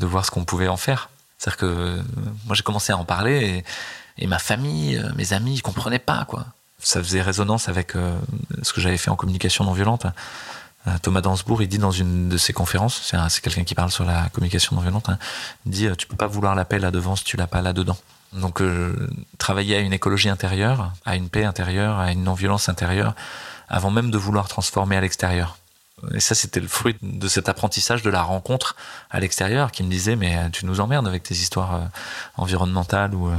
de 0.00 0.06
voir 0.06 0.24
ce 0.24 0.30
qu'on 0.32 0.44
pouvait 0.44 0.68
en 0.68 0.76
faire. 0.76 1.08
C'est-à-dire 1.38 1.56
que 1.56 2.02
moi 2.46 2.56
j'ai 2.56 2.64
commencé 2.64 2.92
à 2.92 2.96
en 2.96 3.04
parler 3.04 3.64
et, 4.18 4.26
ma 4.26 4.40
famille, 4.40 4.96
euh, 4.96 5.12
mes 5.14 5.32
amis, 5.32 5.54
ils 5.54 5.62
comprenaient 5.62 6.00
pas 6.00 6.24
quoi. 6.24 6.46
Ça 6.80 7.00
faisait 7.02 7.22
résonance 7.22 7.68
avec 7.68 7.94
euh, 7.94 8.18
ce 8.62 8.72
que 8.72 8.80
j'avais 8.80 8.96
fait 8.96 9.10
en 9.10 9.16
communication 9.16 9.64
non 9.64 9.72
violente. 9.72 10.06
Euh, 10.88 10.98
Thomas 11.02 11.20
Dansbourg, 11.20 11.62
il 11.62 11.68
dit 11.68 11.78
dans 11.78 11.90
une 11.90 12.28
de 12.28 12.36
ses 12.36 12.52
conférences, 12.52 13.14
c'est 13.28 13.40
quelqu'un 13.40 13.64
qui 13.64 13.74
parle 13.74 13.90
sur 13.90 14.04
la 14.04 14.28
communication 14.30 14.76
non 14.76 14.82
violente, 14.82 15.08
hein, 15.08 15.18
il 15.66 15.72
dit 15.72 15.88
tu 15.96 16.06
peux 16.06 16.16
pas 16.16 16.26
vouloir 16.26 16.54
la 16.54 16.64
paix 16.64 16.78
là 16.78 16.90
devant 16.90 17.16
si 17.16 17.24
tu 17.24 17.36
l'as 17.36 17.46
pas 17.46 17.62
là 17.62 17.72
dedans. 17.72 17.96
Donc 18.32 18.60
euh, 18.60 19.08
travailler 19.38 19.76
à 19.76 19.80
une 19.80 19.92
écologie 19.92 20.28
intérieure, 20.28 20.92
à 21.04 21.16
une 21.16 21.28
paix 21.28 21.44
intérieure, 21.44 21.98
à 21.98 22.12
une 22.12 22.24
non-violence 22.24 22.68
intérieure, 22.68 23.14
avant 23.68 23.90
même 23.90 24.10
de 24.10 24.18
vouloir 24.18 24.48
transformer 24.48 24.96
à 24.96 25.00
l'extérieur. 25.00 25.56
Et 26.14 26.20
ça, 26.20 26.36
c'était 26.36 26.60
le 26.60 26.68
fruit 26.68 26.96
de 27.02 27.26
cet 27.26 27.48
apprentissage 27.48 28.02
de 28.02 28.10
la 28.10 28.22
rencontre 28.22 28.76
à 29.10 29.18
l'extérieur 29.18 29.72
qui 29.72 29.82
me 29.82 29.90
disait 29.90 30.14
mais 30.14 30.50
tu 30.52 30.64
nous 30.64 30.80
emmerdes 30.80 31.08
avec 31.08 31.22
tes 31.22 31.34
histoires 31.34 31.74
euh, 31.74 31.84
environnementales 32.36 33.14
ou 33.14 33.30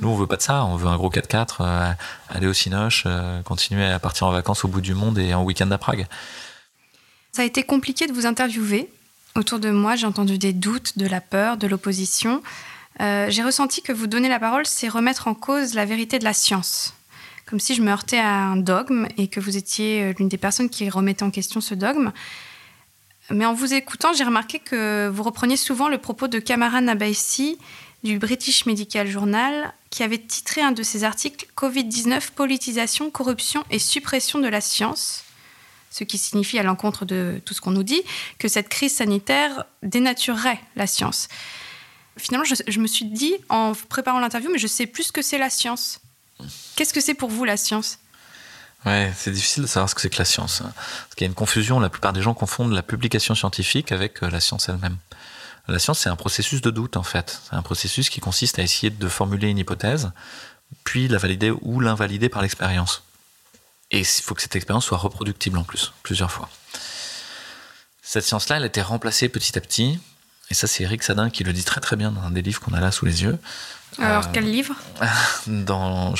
nous 0.00 0.08
on 0.08 0.14
veut 0.14 0.26
pas 0.26 0.36
de 0.36 0.42
ça, 0.42 0.64
on 0.64 0.76
veut 0.76 0.88
un 0.88 0.96
gros 0.96 1.10
4x4, 1.10 1.56
euh, 1.60 1.92
aller 2.28 2.46
au 2.46 2.52
Cinoche, 2.52 3.04
euh, 3.06 3.42
continuer 3.42 3.86
à 3.86 3.98
partir 3.98 4.26
en 4.26 4.32
vacances 4.32 4.64
au 4.64 4.68
bout 4.68 4.80
du 4.80 4.94
monde 4.94 5.18
et 5.18 5.34
en 5.34 5.44
week-end 5.44 5.70
à 5.70 5.78
Prague. 5.78 6.06
Ça 7.32 7.42
a 7.42 7.44
été 7.44 7.62
compliqué 7.62 8.06
de 8.06 8.12
vous 8.12 8.26
interviewer. 8.26 8.90
Autour 9.34 9.58
de 9.58 9.70
moi, 9.70 9.96
j'ai 9.96 10.06
entendu 10.06 10.38
des 10.38 10.52
doutes, 10.52 10.96
de 10.96 11.06
la 11.06 11.20
peur, 11.20 11.56
de 11.58 11.66
l'opposition. 11.66 12.42
Euh, 13.00 13.26
j'ai 13.28 13.42
ressenti 13.42 13.82
que 13.82 13.92
vous 13.92 14.06
donner 14.06 14.28
la 14.28 14.40
parole, 14.40 14.64
c'est 14.66 14.88
remettre 14.88 15.28
en 15.28 15.34
cause 15.34 15.74
la 15.74 15.84
vérité 15.84 16.18
de 16.18 16.24
la 16.24 16.32
science. 16.32 16.94
Comme 17.44 17.60
si 17.60 17.74
je 17.74 17.82
me 17.82 17.90
heurtais 17.90 18.18
à 18.18 18.32
un 18.32 18.56
dogme 18.56 19.06
et 19.18 19.28
que 19.28 19.38
vous 19.38 19.56
étiez 19.56 20.14
l'une 20.18 20.28
des 20.28 20.38
personnes 20.38 20.70
qui 20.70 20.88
remettait 20.88 21.22
en 21.22 21.30
question 21.30 21.60
ce 21.60 21.74
dogme. 21.74 22.10
Mais 23.30 23.44
en 23.44 23.54
vous 23.54 23.74
écoutant, 23.74 24.12
j'ai 24.12 24.24
remarqué 24.24 24.58
que 24.58 25.08
vous 25.08 25.22
repreniez 25.22 25.56
souvent 25.56 25.88
le 25.88 25.98
propos 25.98 26.28
de 26.28 26.38
Kamara 26.38 26.80
Nabaisi 26.80 27.58
du 28.02 28.18
British 28.18 28.66
Medical 28.66 29.08
Journal 29.08 29.72
qui 29.90 30.02
avait 30.02 30.18
titré 30.18 30.60
un 30.60 30.72
de 30.72 30.82
ses 30.82 31.04
articles 31.04 31.46
Covid-19, 31.56 32.30
politisation, 32.32 33.10
corruption 33.10 33.64
et 33.70 33.78
suppression 33.78 34.38
de 34.38 34.48
la 34.48 34.60
science, 34.60 35.24
ce 35.90 36.04
qui 36.04 36.18
signifie 36.18 36.58
à 36.58 36.62
l'encontre 36.62 37.04
de 37.04 37.40
tout 37.44 37.54
ce 37.54 37.60
qu'on 37.60 37.70
nous 37.70 37.82
dit 37.82 38.02
que 38.38 38.48
cette 38.48 38.68
crise 38.68 38.94
sanitaire 38.94 39.64
dénaturerait 39.82 40.60
la 40.76 40.86
science. 40.86 41.28
Finalement, 42.18 42.46
je, 42.46 42.80
me 42.80 42.86
suis 42.86 43.04
dit 43.04 43.34
en 43.48 43.72
préparant 43.88 44.20
l'interview, 44.20 44.50
mais 44.50 44.58
je 44.58 44.66
sais 44.66 44.86
plus 44.86 45.04
ce 45.04 45.12
que 45.12 45.22
c'est 45.22 45.38
la 45.38 45.50
science. 45.50 46.00
Qu'est-ce 46.74 46.94
que 46.94 47.00
c'est 47.00 47.14
pour 47.14 47.30
vous 47.30 47.44
la 47.44 47.56
science? 47.56 47.98
Ouais, 48.86 49.12
c'est 49.16 49.32
difficile 49.32 49.64
de 49.64 49.68
savoir 49.68 49.90
ce 49.90 49.94
que 49.94 50.00
c'est 50.00 50.10
que 50.10 50.18
la 50.18 50.24
science. 50.24 50.60
Hein. 50.60 50.72
Parce 50.74 51.14
qu'il 51.14 51.24
y 51.24 51.28
a 51.28 51.28
une 51.28 51.34
confusion, 51.34 51.80
la 51.80 51.88
plupart 51.88 52.12
des 52.12 52.22
gens 52.22 52.34
confondent 52.34 52.72
la 52.72 52.82
publication 52.82 53.34
scientifique 53.34 53.92
avec 53.92 54.22
euh, 54.22 54.30
la 54.30 54.40
science 54.40 54.68
elle-même. 54.68 54.96
La 55.68 55.78
science, 55.78 56.00
c'est 56.00 56.08
un 56.08 56.16
processus 56.16 56.60
de 56.60 56.70
doute, 56.70 56.96
en 56.96 57.02
fait. 57.02 57.40
C'est 57.44 57.56
un 57.56 57.62
processus 57.62 58.08
qui 58.08 58.20
consiste 58.20 58.58
à 58.58 58.62
essayer 58.62 58.90
de 58.90 59.08
formuler 59.08 59.48
une 59.48 59.58
hypothèse, 59.58 60.12
puis 60.84 61.08
la 61.08 61.18
valider 61.18 61.50
ou 61.62 61.80
l'invalider 61.80 62.28
par 62.28 62.42
l'expérience. 62.42 63.02
Et 63.90 64.00
il 64.00 64.04
faut 64.04 64.34
que 64.34 64.42
cette 64.42 64.56
expérience 64.56 64.84
soit 64.84 64.98
reproductible 64.98 65.58
en 65.58 65.64
plus, 65.64 65.92
plusieurs 66.02 66.30
fois. 66.30 66.48
Cette 68.02 68.24
science-là, 68.24 68.56
elle 68.56 68.62
a 68.62 68.66
été 68.66 68.82
remplacée 68.82 69.28
petit 69.28 69.58
à 69.58 69.60
petit, 69.60 69.98
et 70.50 70.54
ça 70.54 70.66
c'est 70.66 70.84
Eric 70.84 71.02
Sadin 71.02 71.30
qui 71.30 71.42
le 71.42 71.52
dit 71.52 71.64
très 71.64 71.80
très 71.80 71.96
bien 71.96 72.12
dans 72.12 72.22
un 72.22 72.30
des 72.30 72.42
livres 72.42 72.60
qu'on 72.60 72.72
a 72.72 72.80
là 72.80 72.92
sous 72.92 73.04
les 73.04 73.22
yeux. 73.22 73.38
Alors, 73.98 74.30
quel 74.32 74.50
livre 74.50 74.74
Dans 75.46 76.14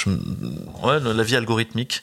ouais, 0.82 1.00
La 1.00 1.22
vie 1.22 1.36
algorithmique, 1.36 2.02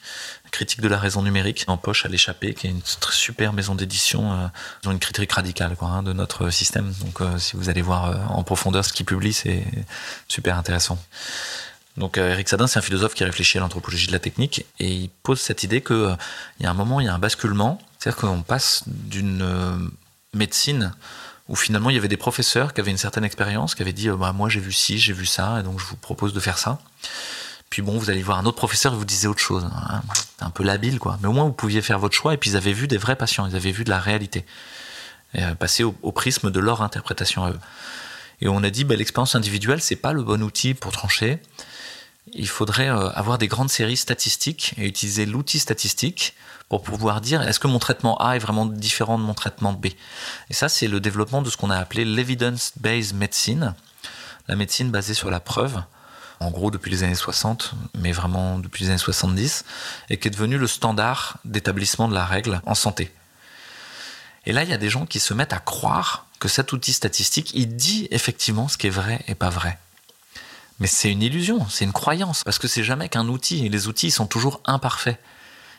critique 0.54 0.80
de 0.80 0.88
la 0.88 0.98
raison 0.98 1.22
numérique, 1.22 1.64
en 1.66 1.76
poche 1.76 2.06
à 2.06 2.08
l'échappée, 2.08 2.54
qui 2.54 2.68
est 2.68 2.70
une 2.70 2.80
super 3.10 3.52
maison 3.52 3.74
d'édition. 3.74 4.32
Euh, 4.32 4.46
ils 4.82 4.88
ont 4.88 4.92
une 4.92 5.00
critique 5.00 5.32
radicale 5.32 5.74
quoi, 5.76 5.88
hein, 5.88 6.02
de 6.04 6.12
notre 6.12 6.50
système. 6.50 6.92
Donc, 7.00 7.20
euh, 7.20 7.38
si 7.38 7.56
vous 7.56 7.68
allez 7.68 7.82
voir 7.82 8.06
euh, 8.06 8.14
en 8.28 8.44
profondeur 8.44 8.84
ce 8.84 8.92
qu'ils 8.92 9.06
publient, 9.06 9.32
c'est 9.32 9.64
super 10.28 10.56
intéressant. 10.56 10.98
Donc, 11.96 12.18
Eric 12.18 12.48
Sadin, 12.48 12.66
c'est 12.66 12.78
un 12.78 12.82
philosophe 12.82 13.14
qui 13.14 13.24
réfléchit 13.24 13.58
à 13.58 13.60
l'anthropologie 13.60 14.06
de 14.06 14.12
la 14.12 14.18
technique 14.18 14.64
et 14.80 14.88
il 14.88 15.10
pose 15.22 15.40
cette 15.40 15.62
idée 15.62 15.80
qu'il 15.80 16.16
y 16.60 16.66
a 16.66 16.70
un 16.70 16.74
moment, 16.74 17.00
il 17.00 17.06
y 17.06 17.08
a 17.08 17.14
un 17.14 17.20
basculement, 17.20 17.80
c'est-à-dire 17.98 18.20
qu'on 18.20 18.42
passe 18.42 18.82
d'une 18.86 19.90
médecine 20.34 20.92
où 21.48 21.56
finalement 21.56 21.90
il 21.90 21.94
y 21.94 21.98
avait 21.98 22.08
des 22.08 22.16
professeurs 22.16 22.72
qui 22.72 22.80
avaient 22.80 22.90
une 22.90 22.98
certaine 22.98 23.24
expérience, 23.24 23.74
qui 23.74 23.82
avaient 23.82 23.92
dit 23.92 24.08
bah, 24.08 24.32
moi 24.32 24.48
j'ai 24.48 24.60
vu 24.60 24.72
ci, 24.72 24.98
j'ai 24.98 25.12
vu 25.12 25.26
ça, 25.26 25.60
et 25.60 25.62
donc 25.62 25.78
je 25.78 25.84
vous 25.84 25.96
propose 25.96 26.32
de 26.32 26.40
faire 26.40 26.58
ça. 26.58 26.78
Puis 27.70 27.82
bon, 27.82 27.98
vous 27.98 28.08
allez 28.08 28.22
voir 28.22 28.38
un 28.38 28.46
autre 28.46 28.56
professeur 28.56 28.92
qui 28.92 28.98
vous 28.98 29.04
disait 29.04 29.26
autre 29.26 29.40
chose, 29.40 29.64
hein. 29.64 30.02
un 30.40 30.50
peu 30.50 30.62
labile 30.62 30.98
quoi. 30.98 31.18
Mais 31.20 31.28
au 31.28 31.32
moins 31.32 31.44
vous 31.44 31.52
pouviez 31.52 31.82
faire 31.82 31.98
votre 31.98 32.14
choix 32.14 32.34
et 32.34 32.36
puis 32.36 32.50
ils 32.50 32.56
avaient 32.56 32.72
vu 32.72 32.86
des 32.86 32.98
vrais 32.98 33.16
patients, 33.16 33.46
ils 33.46 33.56
avaient 33.56 33.72
vu 33.72 33.84
de 33.84 33.90
la 33.90 33.98
réalité, 33.98 34.44
et, 35.34 35.42
euh, 35.42 35.54
passer 35.54 35.84
au, 35.84 36.12
prisme 36.12 36.50
de 36.50 36.60
leur 36.60 36.82
interprétation 36.82 37.44
à 37.44 37.50
eux. 37.50 37.60
Et 38.40 38.48
on 38.48 38.62
a 38.62 38.70
dit 38.70 38.84
bah, 38.84 38.96
l'expérience 38.96 39.34
individuelle 39.34 39.80
c'est 39.80 39.96
pas 39.96 40.12
le 40.12 40.22
bon 40.22 40.42
outil 40.42 40.74
pour 40.74 40.92
trancher. 40.92 41.40
Il 42.34 42.48
faudrait 42.48 42.90
euh, 42.90 43.10
avoir 43.10 43.38
des 43.38 43.46
grandes 43.46 43.70
séries 43.70 43.96
statistiques 43.96 44.74
et 44.76 44.86
utiliser 44.86 45.24
l'outil 45.24 45.58
statistique 45.58 46.34
pour 46.68 46.82
pouvoir 46.82 47.20
dire 47.20 47.42
est-ce 47.42 47.60
que 47.60 47.68
mon 47.68 47.78
traitement 47.78 48.20
A 48.20 48.34
est 48.34 48.40
vraiment 48.40 48.66
différent 48.66 49.18
de 49.18 49.22
mon 49.22 49.34
traitement 49.34 49.72
B? 49.72 49.86
Et 50.50 50.54
ça, 50.54 50.68
c'est 50.68 50.88
le 50.88 51.00
développement 51.00 51.42
de 51.42 51.50
ce 51.50 51.56
qu'on 51.56 51.70
a 51.70 51.76
appelé 51.76 52.04
l'evidence-based 52.04 53.14
medicine, 53.14 53.74
la 54.48 54.56
médecine 54.56 54.90
basée 54.90 55.14
sur 55.14 55.30
la 55.30 55.40
preuve, 55.40 55.80
en 56.40 56.50
gros 56.50 56.70
depuis 56.70 56.90
les 56.90 57.04
années 57.04 57.14
60, 57.14 57.74
mais 57.94 58.12
vraiment 58.12 58.58
depuis 58.58 58.84
les 58.84 58.90
années 58.90 58.98
70, 58.98 59.64
et 60.10 60.18
qui 60.18 60.28
est 60.28 60.30
devenu 60.30 60.58
le 60.58 60.66
standard 60.66 61.38
d'établissement 61.44 62.08
de 62.08 62.14
la 62.14 62.24
règle 62.24 62.60
en 62.66 62.74
santé. 62.74 63.14
Et 64.46 64.52
là, 64.52 64.62
il 64.62 64.68
y 64.68 64.74
a 64.74 64.78
des 64.78 64.90
gens 64.90 65.06
qui 65.06 65.20
se 65.20 65.32
mettent 65.32 65.52
à 65.52 65.58
croire 65.58 66.26
que 66.38 66.48
cet 66.48 66.72
outil 66.72 66.92
statistique, 66.92 67.52
il 67.54 67.76
dit 67.76 68.08
effectivement 68.10 68.68
ce 68.68 68.76
qui 68.76 68.88
est 68.88 68.90
vrai 68.90 69.24
et 69.28 69.34
pas 69.34 69.48
vrai. 69.48 69.78
Mais 70.80 70.86
c'est 70.86 71.10
une 71.10 71.22
illusion, 71.22 71.66
c'est 71.68 71.84
une 71.84 71.92
croyance, 71.92 72.42
parce 72.44 72.58
que 72.58 72.68
c'est 72.68 72.84
jamais 72.84 73.08
qu'un 73.08 73.28
outil, 73.28 73.66
et 73.66 73.68
les 73.68 73.86
outils 73.88 74.10
sont 74.10 74.26
toujours 74.26 74.60
imparfaits 74.64 75.18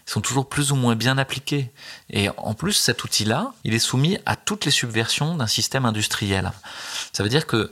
ils 0.07 0.11
sont 0.11 0.21
toujours 0.21 0.47
plus 0.47 0.71
ou 0.71 0.75
moins 0.75 0.95
bien 0.95 1.17
appliqués. 1.17 1.71
Et 2.11 2.29
en 2.37 2.53
plus, 2.53 2.73
cet 2.73 3.03
outil-là, 3.03 3.53
il 3.63 3.73
est 3.73 3.79
soumis 3.79 4.19
à 4.25 4.35
toutes 4.35 4.65
les 4.65 4.71
subversions 4.71 5.35
d'un 5.35 5.47
système 5.47 5.85
industriel. 5.85 6.51
Ça 7.11 7.23
veut 7.23 7.29
dire 7.29 7.47
que 7.47 7.71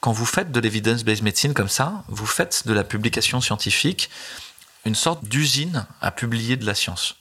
quand 0.00 0.12
vous 0.12 0.26
faites 0.26 0.52
de 0.52 0.60
l'evidence-based 0.60 1.22
medicine 1.22 1.54
comme 1.54 1.68
ça, 1.68 2.04
vous 2.08 2.26
faites 2.26 2.66
de 2.66 2.72
la 2.72 2.84
publication 2.84 3.40
scientifique 3.40 4.10
une 4.84 4.94
sorte 4.94 5.24
d'usine 5.24 5.86
à 6.00 6.10
publier 6.10 6.56
de 6.56 6.66
la 6.66 6.74
science. 6.74 7.16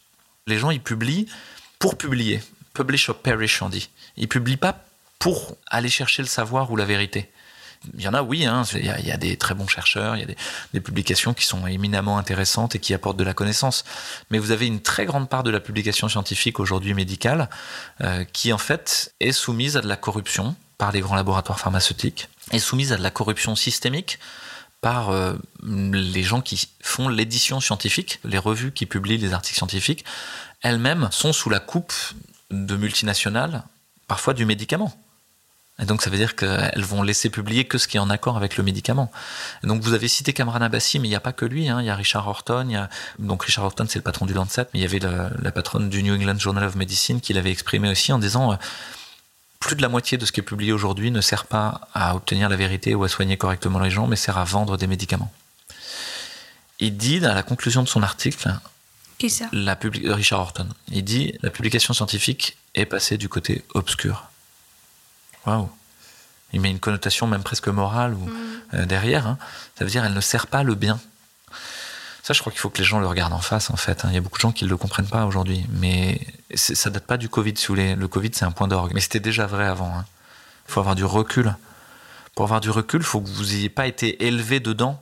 Les 0.47 0.57
gens, 0.57 0.71
ils 0.71 0.81
publient 0.81 1.27
pour 1.77 1.97
publier. 1.97 2.41
Publish 2.73 3.09
or 3.09 3.17
perish, 3.17 3.61
on 3.61 3.69
dit. 3.69 3.89
Ils 4.17 4.27
publient 4.27 4.57
pas 4.57 4.83
pour 5.19 5.57
aller 5.67 5.89
chercher 5.89 6.21
le 6.21 6.27
savoir 6.27 6.71
ou 6.71 6.75
la 6.75 6.85
vérité 6.85 7.29
il 7.93 8.01
y 8.01 8.07
en 8.07 8.13
a, 8.13 8.21
oui, 8.21 8.45
hein, 8.45 8.63
il, 8.73 8.85
y 8.85 9.11
a, 9.11 9.17
des 9.17 9.37
très 9.37 9.53
bons 9.53 9.67
chercheurs, 9.67 10.15
il 10.15 10.19
y 10.19 10.23
a 10.23 10.35
des, 10.73 10.79
publications 10.81 11.33
qui 11.33 11.45
sont 11.45 11.65
éminemment 11.65 12.17
intéressantes 12.17 12.75
et 12.75 12.79
qui 12.79 12.93
apportent 12.93 13.17
de 13.17 13.23
la 13.23 13.33
connaissance. 13.33 13.85
Mais 14.29 14.39
vous 14.39 14.51
avez 14.51 14.67
une 14.67 14.81
très 14.81 15.05
grande 15.05 15.29
part 15.29 15.43
de 15.43 15.49
la 15.49 15.59
publication 15.59 16.09
scientifique 16.09 16.59
aujourd'hui 16.59 16.93
médicale 16.93 17.49
euh, 18.01 18.23
qui 18.25 18.51
en 18.51 18.57
fait 18.57 19.13
est 19.19 19.31
soumise 19.31 19.77
à 19.77 19.81
de 19.81 19.87
la 19.87 19.95
corruption 19.95 20.55
par 20.77 20.91
les 20.91 21.01
grands 21.01 21.15
laboratoires 21.15 21.59
pharmaceutiques, 21.59 22.29
est 22.51 22.59
soumise 22.59 22.93
à 22.93 22.97
de 22.97 23.03
la 23.03 23.11
corruption 23.11 23.55
systémique 23.55 24.19
par 24.81 25.09
euh, 25.09 25.33
les 25.63 26.23
gens 26.23 26.41
qui 26.41 26.69
font 26.81 27.09
l'édition 27.09 27.59
scientifique, 27.59 28.19
les 28.23 28.37
revues 28.37 28.71
qui 28.71 28.85
publient 28.85 29.17
les 29.17 29.33
articles 29.33 29.57
scientifiques, 29.57 30.05
elles-mêmes 30.61 31.09
sont 31.11 31.33
sous 31.33 31.49
la 31.49 31.59
coupe 31.59 31.93
de 32.49 32.75
multinationales, 32.75 33.63
parfois 34.07 34.33
du 34.33 34.45
médicament. 34.45 34.93
Et 35.81 35.85
donc 35.85 36.01
ça 36.01 36.09
veut 36.09 36.17
dire 36.17 36.35
qu'elles 36.35 36.83
vont 36.83 37.01
laisser 37.01 37.29
publier 37.29 37.65
que 37.65 37.77
ce 37.77 37.87
qui 37.87 37.97
est 37.97 37.99
en 37.99 38.09
accord 38.09 38.35
avec 38.35 38.57
le 38.57 38.63
médicament. 38.63 39.11
Et 39.63 39.67
donc 39.67 39.81
vous 39.81 39.93
avez 39.93 40.07
cité 40.07 40.33
Cameron 40.33 40.61
Abbassi, 40.61 40.99
mais 40.99 41.07
il 41.07 41.11
n'y 41.11 41.15
a 41.15 41.21
pas 41.21 41.31
que 41.31 41.45
lui. 41.45 41.69
Hein. 41.69 41.81
Il 41.81 41.85
y 41.85 41.89
a 41.89 41.95
Richard 41.95 42.27
Horton. 42.27 42.65
Il 42.67 42.73
y 42.73 42.75
a... 42.75 42.89
Donc 43.17 43.43
Richard 43.43 43.63
Horton, 43.63 43.85
c'est 43.87 43.99
le 43.99 44.03
patron 44.03 44.25
du 44.25 44.33
Lancet, 44.33 44.67
mais 44.73 44.79
il 44.79 44.81
y 44.81 44.85
avait 44.85 44.99
la, 44.99 45.51
patronne 45.51 45.89
du 45.89 46.03
New 46.03 46.15
England 46.15 46.37
Journal 46.37 46.65
of 46.65 46.75
Medicine 46.75 47.21
qui 47.21 47.33
l'avait 47.33 47.51
exprimé 47.51 47.89
aussi 47.89 48.11
en 48.11 48.19
disant 48.19 48.51
euh, 48.51 48.55
plus 49.59 49.75
de 49.75 49.81
la 49.81 49.89
moitié 49.89 50.17
de 50.17 50.25
ce 50.25 50.31
qui 50.31 50.41
est 50.41 50.43
publié 50.43 50.73
aujourd'hui 50.73 51.11
ne 51.11 51.21
sert 51.21 51.45
pas 51.45 51.87
à 51.93 52.15
obtenir 52.15 52.49
la 52.49 52.55
vérité 52.55 52.93
ou 52.95 53.03
à 53.03 53.09
soigner 53.09 53.37
correctement 53.37 53.79
les 53.79 53.89
gens, 53.89 54.07
mais 54.07 54.15
sert 54.15 54.37
à 54.37 54.43
vendre 54.43 54.77
des 54.77 54.87
médicaments. 54.87 55.31
Il 56.79 56.97
dit 56.97 57.25
à 57.25 57.33
la 57.33 57.43
conclusion 57.43 57.83
de 57.83 57.89
son 57.89 58.03
article, 58.03 58.53
qui 59.17 59.29
ça 59.29 59.49
la 59.51 59.77
Richard 59.81 60.39
Horton, 60.39 60.67
il 60.91 61.03
dit 61.03 61.33
la 61.41 61.49
publication 61.49 61.93
scientifique 61.93 62.57
est 62.73 62.85
passée 62.85 63.17
du 63.17 63.27
côté 63.27 63.63
obscur 63.73 64.28
Waouh 65.49 65.69
Il 66.53 66.61
met 66.61 66.69
une 66.69 66.79
connotation 66.79 67.27
même 67.27 67.43
presque 67.43 67.67
morale 67.67 68.13
ou, 68.13 68.25
mm. 68.25 68.61
euh, 68.75 68.85
derrière. 68.85 69.27
Hein. 69.27 69.37
Ça 69.77 69.83
veut 69.83 69.91
dire 69.91 70.05
elle 70.05 70.13
ne 70.13 70.21
sert 70.21 70.47
pas 70.47 70.63
le 70.63 70.75
bien. 70.75 70.99
Ça, 72.21 72.33
je 72.33 72.41
crois 72.41 72.51
qu'il 72.51 72.59
faut 72.59 72.69
que 72.69 72.77
les 72.77 72.83
gens 72.83 72.99
le 72.99 73.07
regardent 73.07 73.33
en 73.33 73.39
face, 73.39 73.71
en 73.71 73.75
fait. 73.75 74.05
Hein. 74.05 74.09
Il 74.11 74.13
y 74.13 74.17
a 74.17 74.21
beaucoup 74.21 74.37
de 74.37 74.41
gens 74.41 74.51
qui 74.51 74.65
ne 74.65 74.69
le 74.69 74.77
comprennent 74.77 75.07
pas 75.07 75.25
aujourd'hui. 75.25 75.65
Mais 75.71 76.21
ça 76.53 76.91
date 76.91 77.07
pas 77.07 77.17
du 77.17 77.27
Covid, 77.27 77.53
si 77.57 77.65
vous 77.67 77.73
voulez. 77.73 77.95
Le 77.95 78.07
Covid, 78.07 78.29
c'est 78.33 78.45
un 78.45 78.51
point 78.51 78.67
d'orgue. 78.67 78.91
Mais 78.93 79.01
c'était 79.01 79.19
déjà 79.19 79.47
vrai 79.47 79.65
avant. 79.65 79.91
Il 79.95 79.99
hein. 79.99 80.05
faut 80.67 80.79
avoir 80.79 80.93
du 80.93 81.05
recul. 81.05 81.55
Pour 82.35 82.45
avoir 82.45 82.61
du 82.61 82.69
recul, 82.69 83.01
il 83.01 83.05
faut 83.05 83.21
que 83.21 83.29
vous 83.29 83.45
n'ayez 83.45 83.69
pas 83.69 83.87
été 83.87 84.27
élevé 84.27 84.59
dedans 84.59 85.01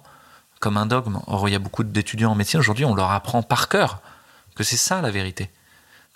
comme 0.60 0.78
un 0.78 0.86
dogme. 0.86 1.20
Or, 1.28 1.50
il 1.50 1.52
y 1.52 1.56
a 1.56 1.60
beaucoup 1.60 1.84
d'étudiants 1.84 2.32
en 2.32 2.36
médecine 2.36 2.60
aujourd'hui, 2.60 2.86
on 2.86 2.96
leur 2.96 3.12
apprend 3.12 3.44
par 3.44 3.68
cœur 3.68 4.00
que 4.56 4.64
c'est 4.64 4.78
ça 4.78 5.02
la 5.02 5.12
vérité 5.12 5.52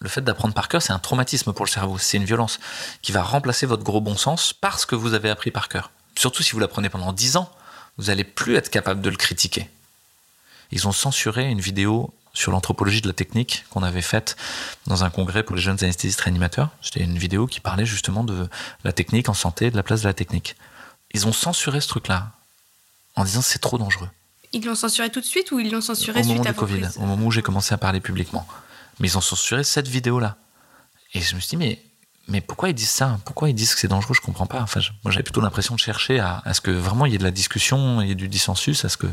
le 0.02 0.10
fait 0.10 0.22
d'apprendre 0.22 0.54
par 0.54 0.68
cœur, 0.68 0.82
c'est 0.82 0.94
un 0.94 1.00
traumatisme 1.00 1.54
pour 1.54 1.64
le 1.64 1.70
cerveau, 1.70 1.98
c'est 2.00 2.18
une 2.18 2.26
violence 2.26 2.60
qui 3.04 3.12
va 3.12 3.22
remplacer 3.22 3.68
votre 3.68 3.84
gros 3.84 4.02
bon 4.02 4.18
sens 4.18 4.52
parce 4.52 4.86
que 4.86 4.96
vous 4.96 5.14
avez 5.14 5.30
appris 5.30 5.52
par 5.52 5.70
cœur. 5.70 5.92
Surtout 6.18 6.42
si 6.42 6.54
vous 6.54 6.60
l'apprenez 6.60 6.90
pendant 6.90 7.14
10 7.14 7.38
ans, 7.38 7.50
vous 7.98 8.06
n'allez 8.06 8.24
plus 8.24 8.56
être 8.56 8.72
capable 8.72 9.02
de 9.02 9.10
le 9.12 9.16
critiquer. 9.16 9.70
Ils 10.72 10.88
ont 10.88 10.92
censuré 10.92 11.50
une 11.50 11.62
vidéo 11.62 12.14
sur 12.34 12.52
l'anthropologie 12.52 13.02
de 13.02 13.08
la 13.08 13.14
technique 13.14 13.66
qu'on 13.70 13.84
avait 13.84 14.02
faite 14.02 14.38
dans 14.88 15.04
un 15.04 15.10
congrès 15.12 15.44
pour 15.44 15.56
les 15.56 15.62
jeunes 15.62 15.84
anesthésistes 15.84 16.22
réanimateurs. 16.22 16.70
C'était 16.82 17.04
une 17.04 17.18
vidéo 17.18 17.46
qui 17.46 17.60
parlait 17.60 17.86
justement 17.86 18.24
de 18.24 18.50
la 18.84 18.94
technique 18.94 19.30
en 19.30 19.36
santé, 19.36 19.70
de 19.70 19.76
la 19.76 19.84
place 19.84 20.02
de 20.02 20.08
la 20.08 20.14
technique. 20.14 20.56
Ils 21.14 21.28
ont 21.28 21.34
censuré 21.34 21.80
ce 21.80 21.90
truc-là. 21.90 22.32
en 23.16 23.24
disant 23.24 23.42
c'est 23.42 23.60
trop 23.60 23.78
dangereux. 23.78 24.10
Ils 24.54 24.66
l'ont 24.66 24.76
censuré 24.76 25.12
tout 25.12 25.22
de 25.22 25.26
suite 25.26 25.52
ou 25.52 25.60
ils 25.60 25.72
l'ont 25.72 25.82
censuré 25.82 26.22
Au 26.22 26.24
suite 26.24 26.38
moment 26.38 26.50
à 26.50 26.54
du 26.54 26.58
Covid, 26.58 26.88
au 26.98 27.06
moment 27.06 27.28
où 27.28 27.32
j'ai 27.32 27.42
commencé 27.42 27.74
à 27.74 27.78
parler 27.78 28.00
publiquement. 28.00 28.48
Mais 29.00 29.08
ils 29.08 29.18
ont 29.18 29.22
censuré 29.22 29.64
cette 29.64 29.88
vidéo-là. 29.88 30.38
Et 31.14 31.22
je 31.22 31.36
me 31.36 31.40
suis 31.40 31.50
dit, 31.50 31.58
mais, 31.58 31.82
mais 32.28 32.40
pourquoi 32.42 32.70
ils 32.70 32.74
disent 32.76 32.90
ça? 32.90 33.20
Pourquoi 33.26 33.50
ils 33.50 33.54
disent 33.56 33.74
que 33.74 33.80
c'est 33.80 33.88
dangereux? 33.88 34.14
Je 34.16 34.22
comprends 34.22 34.46
pas. 34.46 34.62
Enfin, 34.62 34.80
je- 34.80 34.92
moi, 35.04 35.12
j'avais 35.12 35.24
plutôt 35.24 35.42
l'impression 35.42 35.76
de 35.76 35.80
chercher 35.80 36.20
à, 36.20 36.42
à 36.46 36.54
ce 36.54 36.62
que 36.62 36.72
vraiment 36.72 37.06
il 37.06 37.12
y 37.12 37.16
ait 37.16 37.18
de 37.20 37.24
la 37.24 37.32
discussion, 37.32 38.02
il 38.02 38.08
y 38.08 38.12
ait 38.12 38.16
du 38.16 38.28
dissensus, 38.28 38.86
à 38.86 38.90
ce 38.90 38.98
que. 38.98 39.08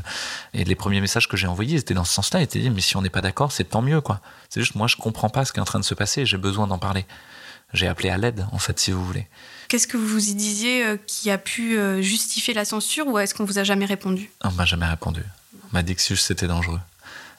Et 0.54 0.64
les 0.64 0.74
premiers 0.74 1.00
messages 1.00 1.26
que 1.28 1.36
j'ai 1.36 1.46
envoyés 1.46 1.76
étaient 1.78 1.94
dans 1.94 2.04
ce 2.04 2.12
sens-là. 2.14 2.40
Ils 2.40 2.44
étaient 2.44 2.60
dit, 2.60 2.70
mais 2.70 2.80
si 2.80 2.96
on 2.96 3.02
n'est 3.02 3.10
pas 3.10 3.20
d'accord, 3.22 3.50
c'est 3.52 3.64
tant 3.64 3.82
mieux, 3.82 4.00
quoi. 4.00 4.20
C'est 4.50 4.60
juste, 4.60 4.74
moi, 4.74 4.86
je 4.86 4.96
comprends 4.96 5.28
pas 5.30 5.44
ce 5.44 5.52
qui 5.52 5.58
est 5.58 5.62
en 5.62 5.66
train 5.66 5.80
de 5.80 5.84
se 5.84 5.94
passer. 5.94 6.20
et 6.22 6.26
J'ai 6.26 6.36
besoin 6.38 6.66
d'en 6.66 6.78
parler. 6.78 7.06
J'ai 7.74 7.86
appelé 7.86 8.08
à 8.10 8.16
l'aide, 8.16 8.46
en 8.52 8.58
fait, 8.58 8.78
si 8.78 8.92
vous 8.92 9.04
voulez. 9.04 9.26
Qu'est-ce 9.68 9.86
que 9.86 9.98
vous 9.98 10.28
y 10.30 10.34
disiez 10.34 10.84
euh, 10.86 10.96
qui 11.06 11.30
a 11.30 11.36
pu 11.36 11.76
euh, 11.78 12.00
justifier 12.00 12.54
la 12.54 12.64
censure 12.64 13.06
ou 13.08 13.18
est-ce 13.18 13.34
qu'on 13.34 13.44
vous 13.44 13.58
a 13.58 13.64
jamais 13.64 13.84
répondu? 13.84 14.30
On 14.42 14.50
m'a 14.52 14.64
jamais 14.64 14.86
répondu. 14.86 15.22
On 15.64 15.68
m'a 15.74 15.82
dit 15.82 15.94
que 15.94 16.00
c'était 16.00 16.46
dangereux. 16.46 16.80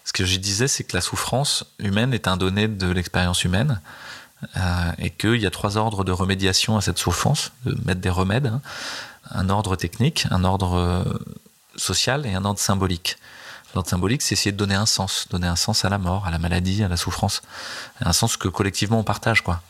Ce 0.09 0.11
que 0.11 0.25
je 0.25 0.37
disais, 0.37 0.67
c'est 0.67 0.83
que 0.83 0.97
la 0.97 1.01
souffrance 1.01 1.65
humaine 1.77 2.15
est 2.15 2.27
un 2.27 2.35
donné 2.35 2.67
de 2.67 2.87
l'expérience 2.87 3.43
humaine 3.43 3.79
euh, 4.57 4.91
et 4.97 5.11
qu'il 5.11 5.35
y 5.35 5.45
a 5.45 5.51
trois 5.51 5.77
ordres 5.77 6.03
de 6.03 6.11
remédiation 6.11 6.77
à 6.77 6.81
cette 6.81 6.97
souffrance, 6.97 7.51
de 7.67 7.77
mettre 7.85 8.01
des 8.01 8.09
remèdes. 8.09 8.47
hein. 8.47 8.59
Un 9.29 9.49
ordre 9.49 9.75
technique, 9.75 10.25
un 10.31 10.43
ordre 10.45 10.75
euh, 10.79 11.03
social 11.75 12.25
et 12.25 12.33
un 12.33 12.43
ordre 12.43 12.59
symbolique. 12.59 13.17
L'ordre 13.75 13.87
symbolique, 13.87 14.23
c'est 14.23 14.33
essayer 14.33 14.51
de 14.51 14.57
donner 14.57 14.73
un 14.73 14.87
sens, 14.87 15.27
donner 15.29 15.45
un 15.45 15.55
sens 15.55 15.85
à 15.85 15.89
la 15.89 15.99
mort, 15.99 16.25
à 16.25 16.31
la 16.31 16.39
maladie, 16.39 16.83
à 16.83 16.87
la 16.87 16.97
souffrance. 16.97 17.43
Un 18.01 18.11
sens 18.11 18.35
que 18.35 18.47
collectivement 18.47 18.97
on 18.97 19.03
partage, 19.03 19.43
quoi. 19.43 19.61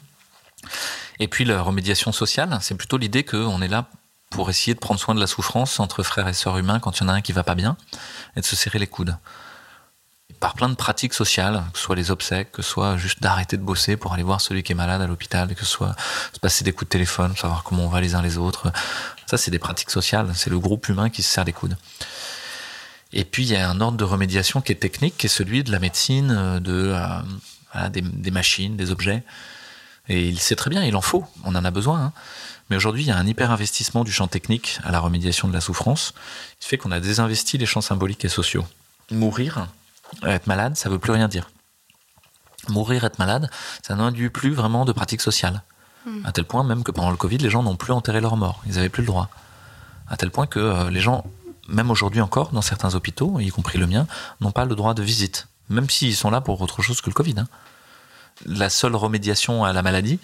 Et 1.19 1.28
puis 1.28 1.43
la 1.43 1.62
remédiation 1.62 2.13
sociale, 2.13 2.58
c'est 2.62 2.75
plutôt 2.75 2.97
l'idée 2.97 3.25
qu'on 3.25 3.62
est 3.62 3.67
là 3.67 3.89
pour 4.30 4.49
essayer 4.49 4.73
de 4.73 4.80
prendre 4.80 5.02
soin 5.02 5.15
de 5.15 5.19
la 5.19 5.28
souffrance 5.28 5.82
entre 5.82 6.02
frères 6.02 6.30
et 6.30 6.34
sœurs 6.34 6.58
humains 6.58 6.80
quand 6.80 6.97
il 6.97 7.04
y 7.04 7.06
en 7.08 7.10
a 7.10 7.13
un 7.15 7.21
qui 7.21 7.34
va 7.34 7.43
pas 7.43 7.56
bien, 7.56 7.75
et 8.38 8.39
de 8.39 8.45
se 8.45 8.56
serrer 8.56 8.80
les 8.80 8.88
coudes. 8.88 9.17
Par 10.39 10.54
plein 10.54 10.69
de 10.69 10.75
pratiques 10.75 11.13
sociales, 11.13 11.63
que 11.73 11.78
ce 11.80 11.84
soit 11.86 11.95
les 11.95 12.12
obsèques, 12.12 12.52
que 12.54 12.62
ce 12.62 12.69
soit 12.69 12.95
juste 12.97 13.21
d'arrêter 13.21 13.58
de 13.58 13.62
bosser 13.62 13.97
pour 13.97 14.13
aller 14.13 14.23
voir 14.23 14.39
celui 14.39 14.63
qui 14.63 14.71
est 14.71 14.75
malade 14.75 15.02
à 15.02 15.08
l'hôpital, 15.08 15.54
que 15.54 15.65
ce 15.65 15.71
soit 15.71 15.95
se 16.34 16.39
passer 16.39 16.63
des 16.63 16.71
coups 16.71 16.88
de 16.88 16.91
téléphone, 16.91 17.36
savoir 17.36 17.63
comment 17.63 17.84
on 17.86 17.89
va 17.89 17.99
les 17.99 18.15
uns 18.15 18.21
les 18.21 18.38
autres. 18.38 18.71
Ça, 19.25 19.38
c'est 19.38 19.52
des 19.52 19.60
pratiques 19.60 19.91
sociales, 19.91 20.32
c'est 20.36 20.49
le 20.49 20.58
groupe 20.58 20.88
humain 20.88 21.10
qui 21.10 21.23
se 21.23 21.32
serre 21.32 21.43
les 21.43 21.54
coudes. 21.54 21.78
Et 23.12 23.25
puis, 23.25 23.43
il 23.43 23.52
y 23.52 23.56
a 23.56 23.69
un 23.69 23.82
ordre 23.82 23.97
de 23.97 24.04
remédiation 24.04 24.62
qui 24.62 24.71
est 24.71 24.75
technique, 24.75 25.17
qui 25.17 25.25
est 25.25 25.30
celui 25.30 25.63
de 25.63 25.71
la 25.71 25.80
médecine, 25.80 26.32
euh, 26.32 26.60
de, 26.60 26.95
euh, 27.75 27.89
des 27.89 28.32
machines, 28.32 28.78
des 28.78 28.91
objets. 28.91 29.23
Et 30.08 30.28
il 30.28 30.39
sait 30.39 30.56
très 30.56 30.69
bien, 30.69 30.84
il 30.84 30.95
en 30.95 31.02
faut, 31.02 31.25
on 31.43 31.54
en 31.56 31.65
a 31.65 31.71
besoin. 31.71 31.99
hein. 32.02 32.13
Mais 32.69 32.75
aujourd'hui, 32.75 33.04
il 33.04 33.08
y 33.08 33.12
a 33.12 33.17
un 33.17 33.28
hyper-investissement 33.28 34.04
du 34.04 34.12
champ 34.12 34.28
technique 34.28 34.80
à 34.84 34.91
la 34.91 34.99
remédiation 34.99 35.47
de 35.47 35.54
la 35.54 35.62
souffrance, 35.62 36.13
qui 36.60 36.67
fait 36.67 36.78
qu'on 36.78 36.91
a 36.91 36.99
désinvesti 36.99 37.58
les 37.58 37.65
champs 37.65 37.82
symboliques 37.82 38.25
et 38.25 38.30
sociaux. 38.30 38.65
Mourir, 39.12 39.67
être 40.24 40.48
malade, 40.48 40.76
ça 40.76 40.89
veut 40.89 41.00
plus 41.00 41.12
rien 41.12 41.28
dire. 41.28 41.50
Mourir, 42.67 43.04
être 43.04 43.19
malade, 43.19 43.50
ça 43.82 43.95
n'induit 43.95 44.30
plus 44.30 44.52
vraiment 44.54 44.86
de 44.86 44.91
pratique 44.91 45.22
sociale. 45.22 45.63
À 46.24 46.32
tel 46.32 46.45
point 46.45 46.63
même 46.63 46.84
que 46.84 46.91
pendant 46.91 47.12
le 47.12 47.17
Covid, 47.17 47.38
les 47.38 47.50
gens 47.50 47.62
n'ont 47.62 47.76
plus 47.76 47.93
enterré 47.93 48.19
leur 48.19 48.36
mort. 48.36 48.62
Ils 48.65 48.76
n'avaient 48.76 48.89
plus 48.89 49.02
le 49.02 49.08
droit. 49.08 49.30
À 50.08 50.17
tel 50.17 50.32
point 50.32 50.48
que 50.48 50.60
euh, 50.60 50.89
les 50.89 51.02
gens, 51.02 51.24
même 51.67 51.91
aujourd'hui 51.91 52.22
encore, 52.22 52.50
dans 52.52 52.63
certains 52.63 52.95
hôpitaux, 52.95 53.39
y 53.39 53.50
compris 53.50 53.78
le 53.78 53.86
mien, 53.86 54.08
n'ont 54.41 54.52
pas 54.52 54.65
le 54.65 54.76
droit 54.76 54.95
de 54.95 55.04
visite. 55.04 55.48
Même 55.69 55.89
s'ils 55.89 56.15
sont 56.15 56.32
là 56.32 56.41
pour 56.41 56.60
autre 56.62 56.82
chose 56.82 57.02
que 57.02 57.10
le 57.10 57.13
Covid. 57.13 57.36
hein. 57.38 57.48
La 58.45 58.69
seule 58.69 58.95
remédiation 58.95 59.63
à 59.65 59.74
la 59.74 59.84
maladie, 59.84 60.19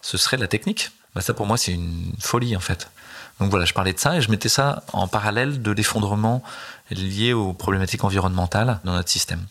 ce 0.00 0.16
serait 0.16 0.36
la 0.36 0.46
technique. 0.46 0.90
Bah, 1.14 1.22
ça, 1.22 1.34
pour 1.34 1.46
moi, 1.46 1.56
c'est 1.56 1.72
une 1.72 2.12
folie, 2.20 2.56
en 2.56 2.60
fait. 2.60 2.90
Donc 3.40 3.50
voilà, 3.50 3.66
je 3.66 3.74
parlais 3.74 3.92
de 3.92 3.98
ça 3.98 4.16
et 4.16 4.20
je 4.22 4.30
mettais 4.30 4.48
ça 4.48 4.82
en 4.92 5.08
parallèle 5.08 5.60
de 5.60 5.70
l'effondrement 5.70 6.42
lié 6.90 7.32
aux 7.32 7.52
problématiques 7.52 8.04
environnementales 8.04 8.80
dans 8.84 8.92
notre 8.92 9.10
système. 9.10 9.44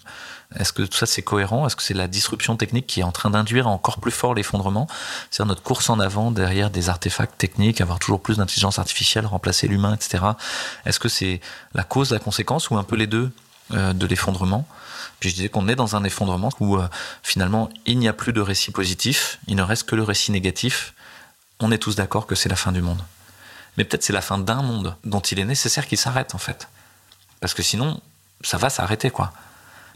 Est-ce 0.60 0.74
que 0.74 0.84
tout 0.84 0.98
ça 0.98 1.06
c'est 1.06 1.21
cohérent? 1.21 1.67
Est-ce 1.67 1.76
que 1.76 1.84
c'est 1.84 1.93
la 1.93 2.08
disruption 2.08 2.56
technique 2.56 2.88
qui 2.88 3.02
est 3.02 3.04
en 3.04 3.12
train 3.12 3.30
d'induire 3.30 3.67
encore 3.67 4.00
plus 4.00 4.12
fort 4.12 4.34
l'effondrement? 4.34 4.88
C'est-à-dire 5.30 5.50
notre 5.50 5.63
course 5.63 5.89
en 5.89 6.00
avant 6.00 6.32
derrière 6.32 6.69
des 6.69 6.89
artefacts 6.89 7.38
techniques, 7.38 7.82
avoir 7.82 8.00
toujours 8.00 8.21
plus 8.21 8.38
d'intelligence 8.38 8.80
artificielle, 8.80 9.26
remplacer 9.26 9.67
l'humain, 9.67 9.95
etc. 9.95 10.24
Est-ce 10.86 11.00
que 11.00 11.10
c'est 11.10 11.41
la 11.74 11.84
cause, 11.84 12.12
la 12.12 12.19
conséquence 12.19 12.69
ou 12.69 12.78
un 12.78 12.84
peu 12.84 12.95
les 12.95 13.08
deux 13.08 13.32
euh, 13.74 13.93
de 13.93 14.06
l'effondrement? 14.06 14.67
Puis 15.19 15.30
je 15.30 15.36
disais 15.36 15.50
qu'on 15.50 15.67
est 15.67 15.76
dans 15.76 15.95
un 15.95 16.04
effondrement 16.04 16.50
où 16.60 16.78
euh, 16.78 16.88
finalement 17.24 17.69
il 17.86 18.00
n'y 18.00 18.08
a 18.08 18.13
plus 18.13 18.34
de 18.34 18.41
récit 18.41 18.71
positif, 18.71 19.39
il 19.48 19.56
ne 19.56 19.63
reste 19.63 19.84
que 19.84 19.95
le 19.95 20.04
récit 20.04 20.32
négatif. 20.32 20.93
On 21.60 21.71
est 21.71 21.78
tous 21.78 21.95
d'accord 21.95 22.28
que 22.28 22.36
c'est 22.36 22.50
la 22.50 22.56
fin 22.56 22.71
du 22.71 22.82
monde. 22.82 23.02
Mais 23.78 23.84
peut-être 23.84 24.04
c'est 24.04 24.14
la 24.14 24.22
fin 24.22 24.38
d'un 24.38 24.62
monde 24.62 24.96
dont 25.04 25.20
il 25.20 25.40
est 25.40 25.46
nécessaire 25.46 25.88
qu'il 25.88 25.98
s'arrête 25.98 26.36
en 26.36 26.38
fait. 26.38 26.68
Parce 27.40 27.54
que 27.54 27.64
sinon, 27.64 28.02
ça 28.42 28.58
va 28.58 28.70
s'arrêter 28.70 29.10
quoi. 29.10 29.34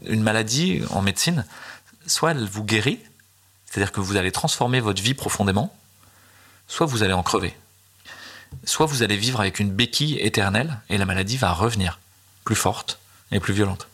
Une 0.06 0.22
maladie 0.22 0.82
en 0.92 1.02
médecine, 1.02 1.46
soit 2.08 2.32
elle 2.32 2.46
vous 2.46 2.63
guérit, 2.63 3.00
c'est-à-dire 3.65 3.92
que 3.92 4.02
vous 4.02 4.18
allez 4.18 4.32
transformer 4.32 4.80
votre 4.80 5.02
vie 5.02 5.13
profondément, 5.13 5.76
soit 6.68 6.86
vous 6.86 7.04
allez 7.04 7.13
en 7.13 7.24
crever. 7.24 7.56
Soit 8.63 8.88
vous 8.88 9.04
allez 9.04 9.18
vivre 9.18 9.39
avec 9.42 9.60
une 9.60 9.72
béquille 9.72 10.18
éternelle 10.20 10.80
et 10.89 10.98
la 10.98 11.06
maladie 11.06 11.38
va 11.38 11.54
revenir, 11.54 12.00
plus 12.46 12.56
forte 12.56 13.00
et 13.32 13.39
plus 13.39 13.54
violente. 13.54 13.88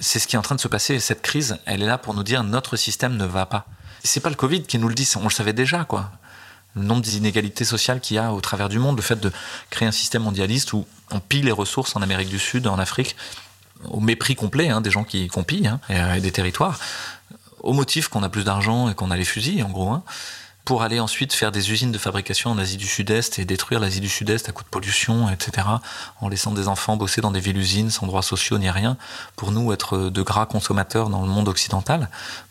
C'est 0.00 0.18
ce 0.18 0.26
qui 0.26 0.34
est 0.34 0.38
en 0.38 0.42
train 0.42 0.54
de 0.54 0.60
se 0.60 0.68
passer. 0.68 0.94
et 0.94 1.00
Cette 1.00 1.22
crise, 1.22 1.58
elle 1.66 1.82
est 1.82 1.86
là 1.86 1.98
pour 1.98 2.14
nous 2.14 2.22
dire 2.22 2.42
notre 2.42 2.76
système 2.76 3.16
ne 3.16 3.26
va 3.26 3.46
pas. 3.46 3.66
C'est 4.02 4.20
pas 4.20 4.30
le 4.30 4.34
Covid 4.34 4.62
qui 4.62 4.78
nous 4.78 4.88
le 4.88 4.94
dit, 4.94 5.08
on 5.16 5.24
le 5.24 5.30
savait 5.30 5.52
déjà 5.52 5.84
quoi 5.84 6.10
le 6.74 6.82
nombre 6.82 7.02
d'inégalités 7.02 7.64
sociales 7.64 8.00
qu'il 8.00 8.16
y 8.16 8.18
a 8.18 8.32
au 8.32 8.40
travers 8.40 8.68
du 8.68 8.78
monde, 8.78 8.96
le 8.96 9.02
fait 9.02 9.18
de 9.20 9.32
créer 9.70 9.88
un 9.88 9.92
système 9.92 10.22
mondialiste 10.22 10.72
où 10.72 10.86
on 11.10 11.20
pille 11.20 11.42
les 11.42 11.52
ressources 11.52 11.96
en 11.96 12.02
Amérique 12.02 12.28
du 12.28 12.38
Sud, 12.38 12.66
en 12.66 12.78
Afrique, 12.78 13.16
au 13.84 14.00
mépris 14.00 14.36
complet 14.36 14.68
hein, 14.68 14.80
des 14.80 14.90
gens 14.90 15.04
qui 15.04 15.28
qu'on 15.28 15.42
pille 15.42 15.66
hein, 15.66 15.80
et, 15.88 15.96
euh, 15.96 16.14
et 16.14 16.20
des 16.20 16.32
territoires, 16.32 16.78
au 17.62 17.72
motif 17.72 18.08
qu'on 18.08 18.22
a 18.22 18.28
plus 18.28 18.44
d'argent 18.44 18.88
et 18.88 18.94
qu'on 18.94 19.10
a 19.10 19.16
les 19.16 19.24
fusils, 19.24 19.62
en 19.64 19.70
gros, 19.70 19.90
hein, 19.90 20.02
pour 20.64 20.82
aller 20.82 21.00
ensuite 21.00 21.32
faire 21.32 21.50
des 21.50 21.72
usines 21.72 21.90
de 21.90 21.98
fabrication 21.98 22.50
en 22.50 22.58
Asie 22.58 22.76
du 22.76 22.86
Sud-Est 22.86 23.38
et 23.38 23.44
détruire 23.44 23.80
l'Asie 23.80 24.00
du 24.00 24.08
Sud-Est 24.08 24.48
à 24.48 24.52
coup 24.52 24.62
de 24.62 24.68
pollution, 24.68 25.28
etc., 25.28 25.66
en 26.20 26.28
laissant 26.28 26.52
des 26.52 26.68
enfants 26.68 26.96
bosser 26.96 27.20
dans 27.20 27.30
des 27.30 27.40
villes-usines 27.40 27.90
sans 27.90 28.06
droits 28.06 28.22
sociaux 28.22 28.58
ni 28.58 28.70
rien, 28.70 28.96
pour 29.36 29.50
nous 29.52 29.72
être 29.72 29.98
de 29.98 30.22
gras 30.22 30.46
consommateurs 30.46 31.08
dans 31.08 31.22
le 31.22 31.28
monde 31.28 31.48
occidental. 31.48 32.08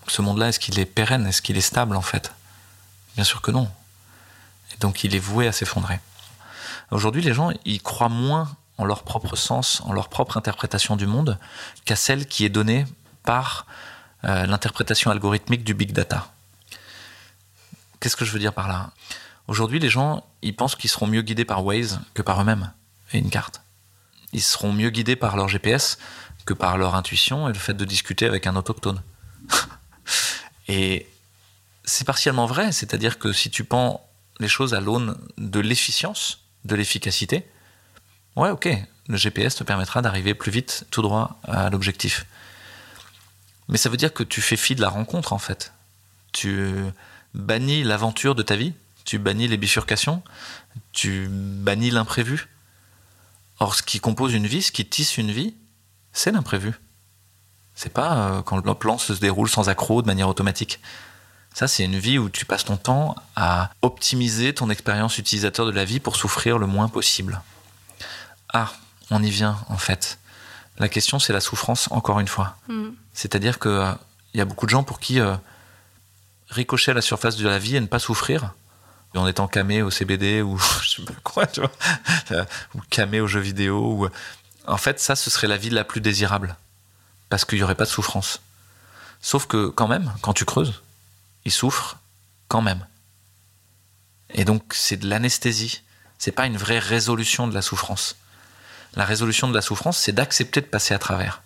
Ce 0.07 0.21
monde-là, 0.21 0.49
est-ce 0.49 0.59
qu'il 0.59 0.79
est 0.79 0.85
pérenne? 0.85 1.27
Est-ce 1.27 1.41
qu'il 1.41 1.55
est 1.57 1.61
stable, 1.61 1.95
en 1.95 2.01
fait? 2.01 2.33
Bien 3.15 3.23
sûr 3.23 3.41
que 3.41 3.51
non. 3.51 3.69
Donc 4.79 5.03
il 5.03 5.15
est 5.15 5.19
voué 5.19 5.47
à 5.47 5.51
s'effondrer. 5.51 5.99
Aujourd'hui, 6.91 7.21
les 7.21 7.33
gens, 7.33 7.51
ils 7.65 7.81
croient 7.81 8.09
moins 8.09 8.55
en 8.77 8.85
leur 8.85 9.03
propre 9.03 9.35
sens, 9.35 9.81
en 9.85 9.93
leur 9.93 10.09
propre 10.09 10.37
interprétation 10.37 10.95
du 10.95 11.05
monde, 11.05 11.37
qu'à 11.85 11.95
celle 11.95 12.25
qui 12.25 12.45
est 12.45 12.49
donnée 12.49 12.85
par 13.23 13.67
euh, 14.23 14.45
l'interprétation 14.45 15.11
algorithmique 15.11 15.63
du 15.63 15.73
big 15.73 15.91
data. 15.91 16.31
Qu'est-ce 17.99 18.15
que 18.15 18.25
je 18.25 18.31
veux 18.31 18.39
dire 18.39 18.53
par 18.53 18.67
là? 18.67 18.91
Aujourd'hui, 19.47 19.79
les 19.79 19.89
gens, 19.89 20.25
ils 20.41 20.55
pensent 20.55 20.75
qu'ils 20.75 20.89
seront 20.89 21.07
mieux 21.07 21.21
guidés 21.21 21.45
par 21.45 21.65
Waze 21.65 21.99
que 22.13 22.21
par 22.21 22.41
eux-mêmes 22.41 22.71
et 23.11 23.17
une 23.17 23.29
carte. 23.29 23.61
Ils 24.31 24.41
seront 24.41 24.71
mieux 24.71 24.89
guidés 24.89 25.15
par 25.15 25.35
leur 25.35 25.49
GPS 25.49 25.97
que 26.45 26.53
par 26.53 26.77
leur 26.77 26.95
intuition 26.95 27.49
et 27.49 27.53
le 27.53 27.59
fait 27.59 27.73
de 27.73 27.83
discuter 27.83 28.25
avec 28.25 28.47
un 28.47 28.55
autochtone. 28.55 29.01
et 30.67 31.07
c'est 31.83 32.05
partiellement 32.05 32.45
vrai, 32.45 32.71
c'est-à-dire 32.71 33.19
que 33.19 33.33
si 33.33 33.49
tu 33.49 33.63
prends 33.63 34.08
les 34.39 34.47
choses 34.47 34.73
à 34.73 34.79
l'aune 34.79 35.17
de 35.37 35.59
l'efficience, 35.59 36.41
de 36.65 36.75
l'efficacité, 36.75 37.45
ouais, 38.35 38.49
ok, 38.49 38.69
le 39.07 39.17
GPS 39.17 39.55
te 39.55 39.63
permettra 39.63 40.01
d'arriver 40.01 40.33
plus 40.33 40.51
vite, 40.51 40.85
tout 40.91 41.01
droit 41.01 41.39
à 41.43 41.69
l'objectif. 41.69 42.25
Mais 43.67 43.77
ça 43.77 43.89
veut 43.89 43.97
dire 43.97 44.13
que 44.13 44.23
tu 44.23 44.41
fais 44.41 44.55
fi 44.55 44.75
de 44.75 44.81
la 44.81 44.89
rencontre, 44.89 45.33
en 45.33 45.39
fait. 45.39 45.73
Tu 46.31 46.71
bannis 47.33 47.83
l'aventure 47.83 48.35
de 48.35 48.43
ta 48.43 48.55
vie, 48.55 48.73
tu 49.05 49.19
bannis 49.19 49.47
les 49.47 49.57
bifurcations, 49.57 50.23
tu 50.91 51.27
bannis 51.29 51.91
l'imprévu. 51.91 52.49
Or, 53.59 53.75
ce 53.75 53.83
qui 53.83 53.99
compose 53.99 54.33
une 54.33 54.47
vie, 54.47 54.61
ce 54.61 54.71
qui 54.71 54.85
tisse 54.85 55.17
une 55.17 55.31
vie, 55.31 55.55
c'est 56.13 56.31
l'imprévu. 56.31 56.73
C'est 57.75 57.93
pas 57.93 58.17
euh, 58.17 58.41
quand 58.41 58.57
le 58.57 58.73
plan 58.73 58.97
se 58.97 59.13
déroule 59.13 59.49
sans 59.49 59.69
accroc 59.69 60.01
de 60.01 60.07
manière 60.07 60.29
automatique. 60.29 60.79
Ça, 61.53 61.67
c'est 61.67 61.83
une 61.83 61.97
vie 61.97 62.17
où 62.17 62.29
tu 62.29 62.45
passes 62.45 62.65
ton 62.65 62.77
temps 62.77 63.15
à 63.35 63.71
optimiser 63.81 64.53
ton 64.53 64.69
expérience 64.69 65.17
utilisateur 65.17 65.65
de 65.65 65.71
la 65.71 65.85
vie 65.85 65.99
pour 65.99 66.15
souffrir 66.15 66.57
le 66.57 66.67
moins 66.67 66.87
possible. 66.87 67.41
Ah, 68.53 68.71
on 69.11 69.21
y 69.21 69.29
vient, 69.29 69.57
en 69.67 69.77
fait. 69.77 70.19
La 70.77 70.87
question, 70.87 71.19
c'est 71.19 71.33
la 71.33 71.41
souffrance, 71.41 71.89
encore 71.91 72.19
une 72.19 72.27
fois. 72.27 72.55
Mm. 72.67 72.89
C'est-à-dire 73.13 73.59
qu'il 73.59 73.71
euh, 73.71 73.91
y 74.33 74.41
a 74.41 74.45
beaucoup 74.45 74.65
de 74.65 74.71
gens 74.71 74.83
pour 74.83 74.99
qui 74.99 75.19
euh, 75.19 75.35
ricocher 76.49 76.91
à 76.91 76.93
la 76.93 77.01
surface 77.01 77.35
de 77.35 77.47
la 77.47 77.59
vie 77.59 77.75
et 77.75 77.81
ne 77.81 77.87
pas 77.87 77.99
souffrir, 77.99 78.53
en 79.15 79.27
étant 79.27 79.47
camé 79.47 79.81
au 79.81 79.89
CBD 79.89 80.41
ou 80.41 80.57
je 80.81 80.89
sais 80.89 81.01
pas 81.01 81.13
quoi, 81.23 81.45
tu 81.47 81.59
vois, 81.59 81.71
euh, 82.31 82.45
ou 82.75 82.79
camé 82.89 83.19
aux 83.19 83.27
jeux 83.27 83.39
vidéo, 83.39 83.79
ou... 83.79 84.09
en 84.67 84.77
fait, 84.77 84.99
ça, 84.99 85.15
ce 85.15 85.29
serait 85.29 85.47
la 85.47 85.57
vie 85.57 85.69
la 85.69 85.83
plus 85.83 86.01
désirable. 86.01 86.55
Parce 87.29 87.45
qu'il 87.45 87.57
n'y 87.57 87.63
aurait 87.63 87.75
pas 87.75 87.83
de 87.83 87.89
souffrance. 87.89 88.41
Sauf 89.21 89.45
que, 89.45 89.67
quand 89.67 89.87
même, 89.87 90.11
quand 90.21 90.33
tu 90.33 90.45
creuses, 90.45 90.81
ils 91.45 91.51
souffrent 91.51 91.97
quand 92.47 92.61
même. 92.61 92.85
Et 94.33 94.45
donc 94.45 94.73
c'est 94.73 94.97
de 94.97 95.07
l'anesthésie. 95.07 95.81
C'est 96.17 96.31
pas 96.31 96.45
une 96.45 96.57
vraie 96.57 96.79
résolution 96.79 97.47
de 97.47 97.53
la 97.53 97.61
souffrance. 97.61 98.15
La 98.95 99.05
résolution 99.05 99.47
de 99.47 99.53
la 99.53 99.61
souffrance, 99.61 99.97
c'est 99.97 100.11
d'accepter 100.11 100.61
de 100.61 100.65
passer 100.65 100.93
à 100.93 100.99
travers, 100.99 101.41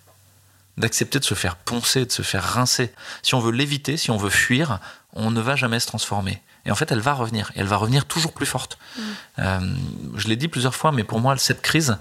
d'accepter 0.76 1.18
de 1.18 1.24
se 1.24 1.34
faire 1.34 1.56
poncer, 1.56 2.06
de 2.06 2.12
se 2.12 2.22
faire 2.22 2.42
rincer. 2.42 2.92
Si 3.22 3.34
on 3.34 3.40
veut 3.40 3.52
l'éviter, 3.52 3.96
si 3.96 4.10
on 4.10 4.16
veut 4.16 4.30
fuir, 4.30 4.80
on 5.12 5.30
ne 5.30 5.40
va 5.40 5.54
jamais 5.54 5.78
se 5.78 5.86
transformer. 5.86 6.42
Et 6.66 6.70
en 6.70 6.74
fait, 6.74 6.90
elle 6.90 7.00
va 7.00 7.12
revenir. 7.12 7.52
Et 7.54 7.60
elle 7.60 7.66
va 7.66 7.76
revenir 7.76 8.06
toujours 8.06 8.32
plus 8.32 8.46
forte. 8.46 8.78
Mm. 8.96 9.02
Euh, 9.40 9.76
je 10.16 10.28
l'ai 10.28 10.36
dit 10.36 10.48
plusieurs 10.48 10.74
fois, 10.74 10.92
mais 10.92 11.04
pour 11.04 11.20
moi, 11.20 11.36
cette 11.36 11.60
crise, 11.60 11.98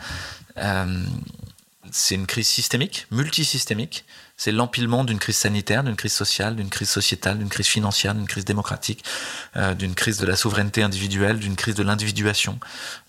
euh, 0.58 1.06
c'est 1.94 2.16
une 2.16 2.26
crise 2.26 2.48
systémique, 2.48 3.06
multisystémique. 3.12 4.04
C'est 4.36 4.52
l'empilement 4.52 5.04
d'une 5.04 5.20
crise 5.20 5.38
sanitaire, 5.38 5.84
d'une 5.84 5.96
crise 5.96 6.14
sociale, 6.14 6.56
d'une 6.56 6.70
crise 6.70 6.90
sociétale, 6.90 7.38
d'une 7.38 7.50
crise 7.50 7.68
financière, 7.68 8.16
d'une 8.16 8.28
crise 8.28 8.46
démocratique, 8.46 9.06
euh, 9.56 9.76
d'une 9.76 9.94
crise 9.94 10.18
de 10.18 10.26
la 10.26 10.36
souveraineté 10.36 10.82
individuelle, 10.82 11.38
d'une 11.38 11.56
crise 11.56 11.76
de 11.76 11.84
l'individuation, 11.84 12.60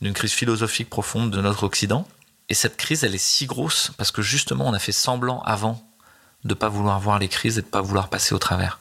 d'une 0.02 0.12
crise 0.12 0.32
philosophique 0.32 0.90
profonde 0.90 1.30
de 1.30 1.40
notre 1.40 1.64
Occident. 1.64 2.06
Et 2.50 2.54
cette 2.54 2.76
crise, 2.76 3.04
elle 3.04 3.14
est 3.14 3.18
si 3.18 3.46
grosse 3.46 3.90
parce 3.96 4.10
que 4.10 4.20
justement, 4.20 4.68
on 4.68 4.74
a 4.74 4.78
fait 4.78 4.92
semblant 4.92 5.40
avant 5.40 5.82
de 6.44 6.50
ne 6.50 6.54
pas 6.54 6.68
vouloir 6.68 7.00
voir 7.00 7.18
les 7.18 7.28
crises 7.28 7.56
et 7.56 7.62
de 7.62 7.66
ne 7.66 7.70
pas 7.70 7.80
vouloir 7.80 8.10
passer 8.10 8.34
au 8.34 8.38
travers. 8.38 8.80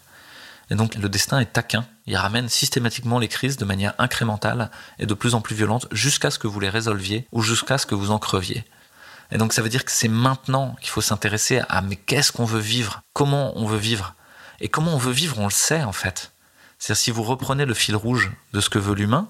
Et 0.69 0.75
donc 0.75 0.95
le 0.95 1.07
destin 1.07 1.39
est 1.39 1.53
taquin. 1.53 1.85
Il 2.07 2.17
ramène 2.17 2.49
systématiquement 2.49 3.19
les 3.19 3.29
crises 3.29 3.55
de 3.55 3.63
manière 3.63 3.93
incrémentale 3.99 4.69
et 4.99 5.05
de 5.05 5.13
plus 5.13 5.33
en 5.33 5.39
plus 5.39 5.55
violente 5.55 5.87
jusqu'à 5.93 6.29
ce 6.29 6.39
que 6.39 6.47
vous 6.47 6.59
les 6.59 6.69
résolviez 6.69 7.25
ou 7.31 7.41
jusqu'à 7.41 7.77
ce 7.77 7.85
que 7.85 7.95
vous 7.95 8.11
en 8.11 8.19
creviez. 8.19 8.65
Et 9.33 9.37
donc 9.37 9.51
ça 9.51 9.63
veut 9.63 9.69
dire 9.69 9.83
que 9.83 9.91
c'est 9.91 10.07
maintenant 10.07 10.75
qu'il 10.79 10.91
faut 10.91 11.01
s'intéresser 11.01 11.61
à 11.67 11.81
mais 11.81 11.95
qu'est-ce 11.95 12.31
qu'on 12.31 12.45
veut 12.45 12.59
vivre? 12.59 13.01
Comment 13.13 13.51
on 13.57 13.65
veut 13.65 13.79
vivre? 13.79 14.13
Et 14.61 14.69
comment 14.69 14.93
on 14.93 14.97
veut 14.97 15.11
vivre, 15.11 15.39
on 15.39 15.45
le 15.45 15.51
sait 15.51 15.83
en 15.83 15.91
fait. 15.91 16.31
C'est-à-dire 16.77 17.01
si 17.01 17.11
vous 17.11 17.23
reprenez 17.23 17.65
le 17.65 17.73
fil 17.73 17.95
rouge 17.95 18.31
de 18.53 18.61
ce 18.61 18.69
que 18.69 18.77
veut 18.77 18.93
l'humain, 18.93 19.27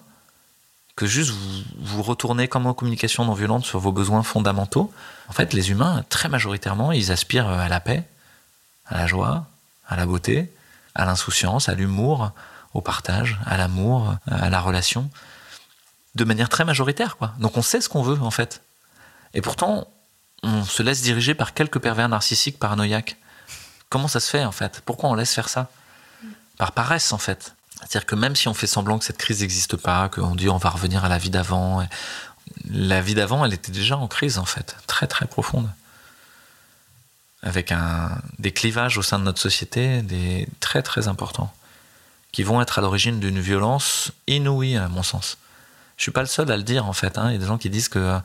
que 0.97 1.07
juste 1.07 1.31
vous, 1.31 1.63
vous 1.79 2.03
retournez 2.03 2.49
comme 2.49 2.67
en 2.67 2.73
communication 2.73 3.23
non 3.23 3.33
violente 3.33 3.65
sur 3.65 3.79
vos 3.79 3.93
besoins 3.93 4.23
fondamentaux, 4.23 4.93
en 5.29 5.31
fait 5.31 5.53
les 5.53 5.71
humains, 5.71 6.03
très 6.09 6.27
majoritairement, 6.27 6.91
ils 6.91 7.11
aspirent 7.11 7.47
à 7.47 7.69
la 7.69 7.79
paix, 7.79 8.03
à 8.87 8.97
la 8.97 9.07
joie, 9.07 9.47
à 9.87 9.95
la 9.95 10.05
beauté, 10.05 10.51
à 10.95 11.05
l'insouciance, 11.05 11.69
à 11.69 11.75
l'humour, 11.75 12.31
au 12.73 12.81
partage, 12.81 13.39
à 13.45 13.55
l'amour, 13.55 14.15
à 14.29 14.49
la 14.49 14.59
relation, 14.59 15.09
de 16.15 16.25
manière 16.25 16.49
très 16.49 16.65
majoritaire. 16.65 17.15
Donc 17.39 17.55
on 17.55 17.61
sait 17.61 17.79
ce 17.79 17.87
qu'on 17.87 18.03
veut 18.03 18.21
en 18.21 18.31
fait. 18.31 18.61
Et 19.33 19.41
pourtant, 19.41 19.87
on 20.43 20.63
se 20.63 20.83
laisse 20.83 21.01
diriger 21.01 21.33
par 21.33 21.53
quelques 21.53 21.79
pervers 21.79 22.09
narcissiques 22.09 22.59
paranoïaques. 22.59 23.17
Comment 23.89 24.07
ça 24.07 24.19
se 24.19 24.29
fait 24.29 24.43
en 24.43 24.51
fait? 24.51 24.81
Pourquoi 24.85 25.09
on 25.09 25.15
laisse 25.15 25.33
faire 25.33 25.49
ça? 25.49 25.69
Par 26.57 26.71
paresse 26.71 27.13
en 27.13 27.17
fait. 27.17 27.55
C'est-à-dire 27.77 28.05
que 28.05 28.15
même 28.15 28.35
si 28.35 28.47
on 28.47 28.53
fait 28.53 28.67
semblant 28.67 28.97
que 28.97 29.05
cette 29.05 29.17
crise 29.17 29.41
n'existe 29.41 29.75
pas, 29.75 30.09
qu'on 30.09 30.35
dit 30.35 30.49
on 30.49 30.57
va 30.57 30.69
revenir 30.69 31.03
à 31.05 31.09
la 31.09 31.17
vie 31.17 31.29
d'avant, 31.29 31.85
la 32.69 33.01
vie 33.01 33.15
d'avant, 33.15 33.43
elle 33.45 33.53
était 33.53 33.71
déjà 33.71 33.97
en 33.97 34.07
crise 34.07 34.37
en 34.37 34.45
fait, 34.45 34.75
très 34.87 35.07
très 35.07 35.25
profonde 35.25 35.69
avec 37.43 37.73
un, 37.73 38.17
des 38.39 38.51
clivages 38.51 38.97
au 38.97 39.01
sein 39.01 39.19
de 39.19 39.25
notre 39.25 39.39
société, 39.39 40.01
des 40.01 40.47
très 40.61 40.81
très 40.81 41.09
importants, 41.09 41.53
qui 42.31 42.41
vont 42.41 42.61
être 42.61 42.79
à 42.79 42.81
l'origine 42.81 43.19
d'une 43.19 43.39
violence 43.39 44.11
inouïe 44.27 44.77
à 44.77 44.87
mon 44.87 45.03
sens. 45.03 45.37
Je 46.03 46.07
suis 46.07 46.11
pas 46.11 46.19
le 46.19 46.27
seul 46.27 46.51
à 46.51 46.57
le 46.57 46.63
dire 46.63 46.85
en 46.85 46.91
fait. 46.91 47.17
Hein. 47.17 47.29
Il 47.29 47.31
y 47.31 47.35
a 47.37 47.39
des 47.39 47.45
gens 47.45 47.57
qui 47.57 47.69
disent 47.69 47.87
que 47.87 47.97
euh, 47.97 48.19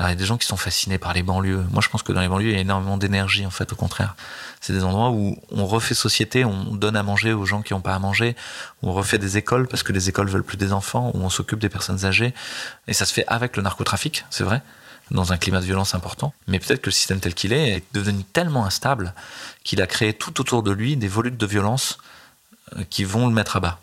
il 0.00 0.08
y 0.08 0.12
a 0.12 0.14
des 0.14 0.26
gens 0.26 0.36
qui 0.36 0.46
sont 0.46 0.58
fascinés 0.58 0.98
par 0.98 1.14
les 1.14 1.22
banlieues. 1.22 1.64
Moi, 1.70 1.80
je 1.80 1.88
pense 1.88 2.02
que 2.02 2.12
dans 2.12 2.20
les 2.20 2.28
banlieues, 2.28 2.50
il 2.50 2.54
y 2.54 2.58
a 2.58 2.60
énormément 2.60 2.98
d'énergie 2.98 3.46
en 3.46 3.50
fait. 3.50 3.72
Au 3.72 3.74
contraire, 3.74 4.16
c'est 4.60 4.74
des 4.74 4.84
endroits 4.84 5.12
où 5.12 5.38
on 5.50 5.64
refait 5.64 5.94
société, 5.94 6.44
on 6.44 6.74
donne 6.74 6.94
à 6.94 7.02
manger 7.02 7.32
aux 7.32 7.46
gens 7.46 7.62
qui 7.62 7.72
n'ont 7.72 7.80
pas 7.80 7.94
à 7.94 7.98
manger, 7.98 8.36
on 8.82 8.92
refait 8.92 9.16
des 9.16 9.38
écoles 9.38 9.66
parce 9.66 9.82
que 9.82 9.94
les 9.94 10.10
écoles 10.10 10.28
veulent 10.28 10.44
plus 10.44 10.58
des 10.58 10.74
enfants, 10.74 11.10
où 11.14 11.22
on 11.22 11.30
s'occupe 11.30 11.58
des 11.58 11.70
personnes 11.70 12.04
âgées. 12.04 12.34
Et 12.86 12.92
ça 12.92 13.06
se 13.06 13.14
fait 13.14 13.24
avec 13.28 13.56
le 13.56 13.62
narcotrafic, 13.62 14.26
c'est 14.28 14.44
vrai 14.44 14.60
dans 15.10 15.32
un 15.32 15.38
climat 15.38 15.60
de 15.60 15.64
violence 15.64 15.94
important. 15.94 16.34
Mais 16.48 16.58
peut-être 16.58 16.82
que 16.82 16.90
le 16.90 16.92
système 16.92 17.20
tel 17.20 17.34
qu'il 17.34 17.54
est 17.54 17.76
est 17.76 17.84
devenu 17.94 18.24
tellement 18.24 18.66
instable 18.66 19.14
qu'il 19.64 19.80
a 19.80 19.86
créé 19.86 20.12
tout 20.12 20.38
autour 20.38 20.62
de 20.62 20.70
lui 20.70 20.98
des 20.98 21.08
volutes 21.08 21.38
de 21.38 21.46
violence 21.46 21.96
euh, 22.76 22.84
qui 22.90 23.04
vont 23.04 23.26
le 23.26 23.32
mettre 23.32 23.56
à 23.56 23.60
bas. 23.60 23.80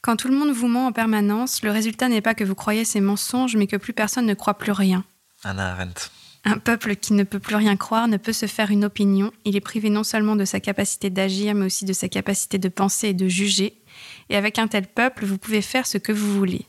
Quand 0.00 0.16
tout 0.16 0.28
le 0.28 0.36
monde 0.36 0.50
vous 0.50 0.68
ment 0.68 0.86
en 0.86 0.92
permanence, 0.92 1.62
le 1.62 1.70
résultat 1.70 2.08
n'est 2.08 2.20
pas 2.20 2.34
que 2.34 2.44
vous 2.44 2.54
croyez 2.54 2.84
ces 2.84 3.00
mensonges, 3.00 3.56
mais 3.56 3.66
que 3.66 3.76
plus 3.76 3.92
personne 3.92 4.26
ne 4.26 4.34
croit 4.34 4.54
plus 4.54 4.72
rien. 4.72 5.04
Anna 5.44 5.72
Arendt. 5.72 6.10
Un 6.44 6.58
peuple 6.58 6.96
qui 6.96 7.12
ne 7.12 7.24
peut 7.24 7.40
plus 7.40 7.56
rien 7.56 7.76
croire 7.76 8.08
ne 8.08 8.16
peut 8.16 8.32
se 8.32 8.46
faire 8.46 8.70
une 8.70 8.84
opinion. 8.84 9.32
Il 9.44 9.56
est 9.56 9.60
privé 9.60 9.90
non 9.90 10.04
seulement 10.04 10.36
de 10.36 10.44
sa 10.44 10.60
capacité 10.60 11.10
d'agir, 11.10 11.54
mais 11.54 11.66
aussi 11.66 11.84
de 11.84 11.92
sa 11.92 12.08
capacité 12.08 12.58
de 12.58 12.68
penser 12.68 13.08
et 13.08 13.14
de 13.14 13.28
juger. 13.28 13.82
Et 14.30 14.36
avec 14.36 14.58
un 14.58 14.68
tel 14.68 14.86
peuple, 14.86 15.26
vous 15.26 15.38
pouvez 15.38 15.62
faire 15.62 15.86
ce 15.86 15.98
que 15.98 16.12
vous 16.12 16.32
voulez. 16.32 16.64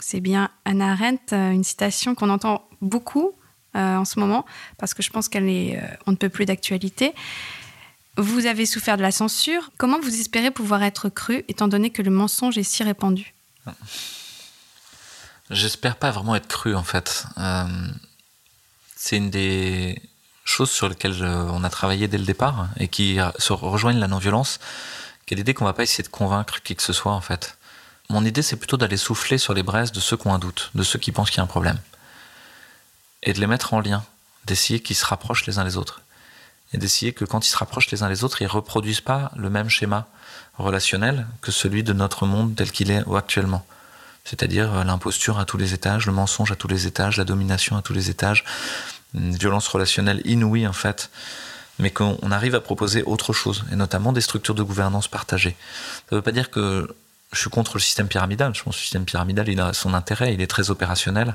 C'est 0.00 0.20
bien 0.20 0.48
Anna 0.64 0.92
Arendt, 0.92 1.34
euh, 1.34 1.50
une 1.50 1.64
citation 1.64 2.14
qu'on 2.14 2.30
entend 2.30 2.66
beaucoup 2.80 3.32
euh, 3.76 3.96
en 3.96 4.04
ce 4.04 4.18
moment, 4.18 4.46
parce 4.78 4.94
que 4.94 5.02
je 5.02 5.10
pense 5.10 5.28
qu'elle 5.28 5.48
est, 5.48 5.78
euh, 5.78 5.86
on 6.06 6.12
ne 6.12 6.16
peut 6.16 6.28
plus 6.28 6.46
d'actualité. 6.46 7.12
Vous 8.18 8.46
avez 8.46 8.66
souffert 8.66 8.96
de 8.96 9.02
la 9.02 9.10
censure. 9.10 9.70
Comment 9.78 9.98
vous 9.98 10.20
espérez 10.20 10.50
pouvoir 10.50 10.82
être 10.82 11.08
cru, 11.08 11.44
étant 11.48 11.68
donné 11.68 11.90
que 11.90 12.02
le 12.02 12.10
mensonge 12.10 12.58
est 12.58 12.62
si 12.62 12.82
répandu? 12.82 13.34
J'espère 15.50 15.96
pas 15.96 16.10
vraiment 16.10 16.36
être 16.36 16.48
cru, 16.48 16.74
en 16.74 16.84
fait. 16.84 17.24
c'est 18.96 19.16
une 19.16 19.30
des 19.30 20.00
choses 20.44 20.70
sur 20.70 20.88
lesquelles 20.88 21.24
on 21.24 21.64
a 21.64 21.70
travaillé 21.70 22.08
dès 22.08 22.18
le 22.18 22.24
départ 22.24 22.68
et 22.76 22.88
qui 22.88 23.18
se 23.38 23.52
rejoignent 23.52 23.98
la 23.98 24.08
non-violence, 24.08 24.60
qui 25.24 25.34
est 25.34 25.36
l'idée 25.36 25.54
qu'on 25.54 25.64
va 25.64 25.72
pas 25.72 25.82
essayer 25.82 26.04
de 26.04 26.08
convaincre 26.08 26.62
qui 26.62 26.76
que 26.76 26.82
ce 26.82 26.92
soit, 26.92 27.12
en 27.12 27.20
fait. 27.20 27.56
Mon 28.10 28.24
idée, 28.26 28.42
c'est 28.42 28.56
plutôt 28.56 28.76
d'aller 28.76 28.98
souffler 28.98 29.38
sur 29.38 29.54
les 29.54 29.62
braises 29.62 29.92
de 29.92 30.00
ceux 30.00 30.18
qui 30.18 30.26
ont 30.26 30.34
un 30.34 30.38
doute, 30.38 30.70
de 30.74 30.82
ceux 30.82 30.98
qui 30.98 31.12
pensent 31.12 31.30
qu'il 31.30 31.38
y 31.38 31.40
a 31.40 31.44
un 31.44 31.46
problème. 31.46 31.78
Et 33.22 33.32
de 33.32 33.40
les 33.40 33.46
mettre 33.46 33.72
en 33.72 33.80
lien, 33.80 34.04
d'essayer 34.44 34.80
qu'ils 34.80 34.96
se 34.96 35.06
rapprochent 35.06 35.46
les 35.46 35.58
uns 35.58 35.64
les 35.64 35.78
autres. 35.78 36.02
Et 36.72 36.78
d'essayer 36.78 37.12
que 37.12 37.24
quand 37.24 37.46
ils 37.46 37.50
se 37.50 37.56
rapprochent 37.56 37.90
les 37.90 38.02
uns 38.02 38.08
les 38.08 38.24
autres, 38.24 38.42
ils 38.42 38.46
reproduisent 38.46 39.00
pas 39.00 39.30
le 39.36 39.50
même 39.50 39.68
schéma 39.68 40.06
relationnel 40.58 41.26
que 41.40 41.50
celui 41.50 41.82
de 41.82 41.92
notre 41.92 42.26
monde 42.26 42.54
tel 42.54 42.70
qu'il 42.70 42.90
est 42.90 43.02
actuellement. 43.14 43.64
C'est-à-dire 44.24 44.72
euh, 44.72 44.84
l'imposture 44.84 45.38
à 45.38 45.44
tous 45.44 45.56
les 45.56 45.74
étages, 45.74 46.06
le 46.06 46.12
mensonge 46.12 46.52
à 46.52 46.56
tous 46.56 46.68
les 46.68 46.86
étages, 46.86 47.16
la 47.16 47.24
domination 47.24 47.76
à 47.76 47.82
tous 47.82 47.92
les 47.92 48.10
étages, 48.10 48.44
une 49.14 49.36
violence 49.36 49.66
relationnelle 49.68 50.22
inouïe 50.24 50.66
en 50.66 50.72
fait, 50.72 51.10
mais 51.78 51.90
qu'on 51.90 52.30
arrive 52.30 52.54
à 52.54 52.60
proposer 52.60 53.02
autre 53.02 53.32
chose, 53.32 53.64
et 53.72 53.76
notamment 53.76 54.12
des 54.12 54.20
structures 54.20 54.54
de 54.54 54.62
gouvernance 54.62 55.08
partagées. 55.08 55.56
Ça 56.08 56.12
ne 56.12 56.16
veut 56.16 56.22
pas 56.22 56.32
dire 56.32 56.50
que 56.50 56.94
je 57.32 57.38
suis 57.38 57.50
contre 57.50 57.74
le 57.74 57.80
système 57.80 58.08
pyramidal. 58.08 58.54
Je 58.54 58.62
pense 58.62 58.74
que 58.74 58.80
le 58.80 58.82
système 58.82 59.04
pyramidal, 59.04 59.48
il 59.48 59.60
a 59.60 59.72
son 59.72 59.94
intérêt, 59.94 60.34
il 60.34 60.40
est 60.42 60.46
très 60.46 60.70
opérationnel. 60.70 61.34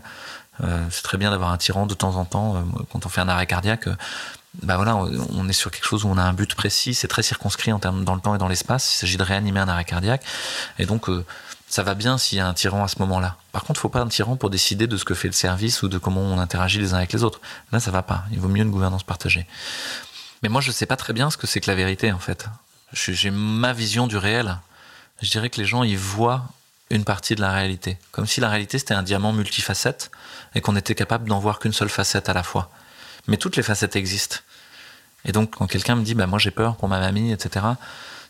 Euh, 0.63 0.85
c'est 0.91 1.01
très 1.01 1.17
bien 1.17 1.31
d'avoir 1.31 1.51
un 1.51 1.57
tyran 1.57 1.87
de 1.87 1.93
temps 1.93 2.15
en 2.15 2.25
temps. 2.25 2.55
Euh, 2.55 2.59
quand 2.91 3.05
on 3.05 3.09
fait 3.09 3.21
un 3.21 3.29
arrêt 3.29 3.47
cardiaque, 3.47 3.89
bah 4.63 4.75
voilà, 4.75 4.95
on 4.95 5.47
est 5.47 5.53
sur 5.53 5.71
quelque 5.71 5.85
chose 5.85 6.03
où 6.03 6.07
on 6.07 6.17
a 6.17 6.23
un 6.23 6.33
but 6.33 6.55
précis, 6.55 6.93
c'est 6.93 7.07
très 7.07 7.23
circonscrit 7.23 7.71
en 7.71 7.79
termes 7.79 8.03
dans 8.03 8.15
le 8.15 8.21
temps 8.21 8.35
et 8.35 8.37
dans 8.37 8.47
l'espace. 8.47 8.95
Il 8.95 8.97
s'agit 8.97 9.17
de 9.17 9.23
réanimer 9.23 9.59
un 9.59 9.67
arrêt 9.67 9.85
cardiaque, 9.85 10.23
et 10.79 10.85
donc 10.85 11.07
ça 11.67 11.83
va 11.83 11.93
bien 11.93 12.17
s'il 12.17 12.37
y 12.37 12.41
a 12.41 12.47
un 12.47 12.53
tyran 12.53 12.83
à 12.83 12.87
ce 12.87 12.97
moment-là. 12.99 13.35
Par 13.51 13.63
contre, 13.63 13.79
faut 13.79 13.89
pas 13.89 14.01
un 14.01 14.07
tyran 14.07 14.35
pour 14.35 14.49
décider 14.49 14.87
de 14.87 14.97
ce 14.97 15.05
que 15.05 15.13
fait 15.13 15.27
le 15.27 15.33
service 15.33 15.83
ou 15.83 15.89
de 15.89 15.97
comment 15.97 16.21
on 16.21 16.39
interagit 16.39 16.79
les 16.79 16.93
uns 16.93 16.97
avec 16.97 17.13
les 17.13 17.23
autres. 17.23 17.41
Là, 17.71 17.79
ça 17.79 17.91
va 17.91 18.01
pas. 18.01 18.23
Il 18.31 18.39
vaut 18.39 18.47
mieux 18.47 18.63
une 18.63 18.71
gouvernance 18.71 19.03
partagée. 19.03 19.45
Mais 20.41 20.49
moi, 20.49 20.61
je 20.61 20.71
sais 20.71 20.85
pas 20.85 20.95
très 20.95 21.13
bien 21.13 21.29
ce 21.29 21.37
que 21.37 21.45
c'est 21.45 21.59
que 21.59 21.69
la 21.69 21.75
vérité, 21.75 22.11
en 22.11 22.19
fait. 22.19 22.47
J'ai 22.93 23.31
ma 23.31 23.73
vision 23.73 24.07
du 24.07 24.17
réel 24.17 24.57
je 25.21 25.29
dirais 25.29 25.49
que 25.49 25.59
les 25.59 25.65
gens 25.65 25.83
y 25.83 25.95
voient 25.95 26.45
une 26.89 27.03
partie 27.03 27.35
de 27.35 27.41
la 27.41 27.51
réalité. 27.51 27.97
Comme 28.11 28.27
si 28.27 28.39
la 28.39 28.49
réalité 28.49 28.79
c'était 28.79 28.93
un 28.93 29.03
diamant 29.03 29.33
multifacette 29.33 30.11
et 30.55 30.61
qu'on 30.61 30.75
était 30.75 30.95
capable 30.95 31.27
d'en 31.27 31.39
voir 31.39 31.59
qu'une 31.59 31.73
seule 31.73 31.89
facette 31.89 32.29
à 32.29 32.33
la 32.33 32.43
fois. 32.43 32.69
Mais 33.27 33.37
toutes 33.37 33.55
les 33.55 33.63
facettes 33.63 33.95
existent. 33.95 34.37
Et 35.25 35.31
donc 35.31 35.55
quand 35.57 35.67
quelqu'un 35.67 35.95
me 35.95 36.03
dit 36.03 36.15
bah 36.15 36.27
moi 36.27 36.39
j'ai 36.39 36.51
peur 36.51 36.75
pour 36.75 36.87
ma 36.87 36.99
mamie, 36.99 37.31
etc. 37.31 37.65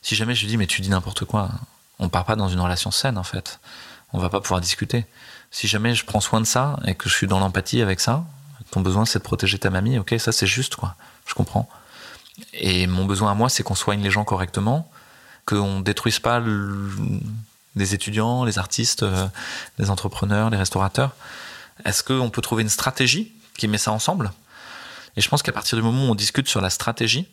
Si 0.02 0.16
jamais 0.16 0.36
je 0.36 0.42
lui 0.42 0.48
dis 0.48 0.58
mais 0.58 0.68
tu 0.68 0.82
dis 0.82 0.90
n'importe 0.90 1.26
quoi, 1.26 1.50
on 2.00 2.10
part 2.10 2.26
pas 2.26 2.36
dans 2.36 2.50
une 2.50 2.60
relation 2.60 2.92
saine 2.92 3.18
en 3.18 3.24
fait. 3.24 3.60
On 4.14 4.20
va 4.20 4.30
pas 4.30 4.42
pouvoir 4.42 4.62
discuter. 4.62 5.06
Si 5.52 5.68
jamais 5.68 5.96
je 5.96 6.06
prends 6.06 6.22
soin 6.22 6.42
de 6.42 6.46
ça 6.46 6.80
et 6.86 6.96
que 6.96 7.10
je 7.10 7.14
suis 7.14 7.28
dans 7.28 7.40
l'empathie 7.40 7.82
avec 7.82 8.00
ça, 8.00 8.26
ton 8.72 8.82
besoin 8.82 9.06
c'est 9.06 9.20
de 9.20 9.24
protéger 9.24 9.60
ta 9.60 9.70
mamie, 9.70 9.98
ok 10.00 10.16
ça 10.18 10.32
c'est 10.32 10.48
juste 10.48 10.76
quoi. 10.76 10.96
Je 11.26 11.34
comprends. 11.34 11.70
Et 12.54 12.88
mon 12.88 13.06
besoin 13.06 13.32
à 13.32 13.34
moi 13.36 13.50
c'est 13.50 13.64
qu'on 13.64 13.76
soigne 13.76 14.02
les 14.02 14.12
gens 14.12 14.24
correctement 14.24 14.90
qu'on 15.48 15.80
détruise 15.80 16.20
pas 16.20 16.44
les 17.76 17.94
étudiants, 17.94 18.44
les 18.44 18.60
artistes, 18.60 19.04
euh, 19.04 19.28
les 19.80 19.90
entrepreneurs, 19.90 20.50
les 20.50 20.58
restaurateurs 20.58 21.16
Est-ce 21.86 22.04
qu'on 22.04 22.30
peut 22.30 22.42
trouver 22.42 22.64
une 22.64 22.70
stratégie 22.70 23.32
qui 23.58 23.68
met 23.68 23.78
ça 23.78 23.92
ensemble? 23.92 24.32
Et 25.18 25.22
je 25.22 25.28
pense 25.28 25.42
qu'à 25.42 25.52
partir 25.52 25.78
du 25.78 25.84
moment 25.84 26.08
où 26.08 26.12
on 26.12 26.16
discute 26.16 26.48
sur 26.48 26.62
la 26.62 26.70
stratégie 26.70 27.28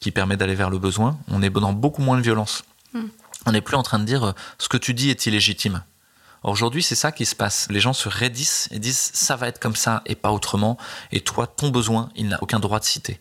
qui 0.00 0.10
permet 0.10 0.36
d'aller 0.36 0.56
vers 0.56 0.68
le 0.68 0.78
besoin, 0.78 1.18
on 1.28 1.40
est 1.40 1.48
dans 1.48 1.72
beaucoup 1.72 2.02
moins 2.02 2.16
de 2.16 2.22
violence. 2.22 2.64
Hmm. 2.92 3.06
On 3.46 3.52
n'est 3.52 3.60
plus 3.60 3.76
en 3.76 3.82
train 3.82 4.00
de 4.00 4.04
dire 4.04 4.24
euh, 4.24 4.32
ce 4.58 4.68
que 4.68 4.76
tu 4.76 4.92
dis 4.92 5.08
est 5.08 5.24
illégitime. 5.26 5.82
Aujourd'hui, 6.42 6.82
c'est 6.82 6.96
ça 6.96 7.12
qui 7.12 7.24
se 7.24 7.34
passe. 7.34 7.68
Les 7.70 7.80
gens 7.80 7.92
se 7.92 8.08
raidissent 8.08 8.68
et 8.72 8.78
disent 8.78 9.10
ça 9.14 9.36
va 9.36 9.48
être 9.48 9.58
comme 9.58 9.76
ça 9.76 10.02
et 10.04 10.14
pas 10.16 10.32
autrement. 10.32 10.76
Et 11.12 11.20
toi, 11.20 11.46
ton 11.46 11.70
besoin, 11.70 12.10
il 12.16 12.28
n'a 12.28 12.42
aucun 12.42 12.58
droit 12.58 12.78
de 12.80 12.84
citer. 12.84 13.20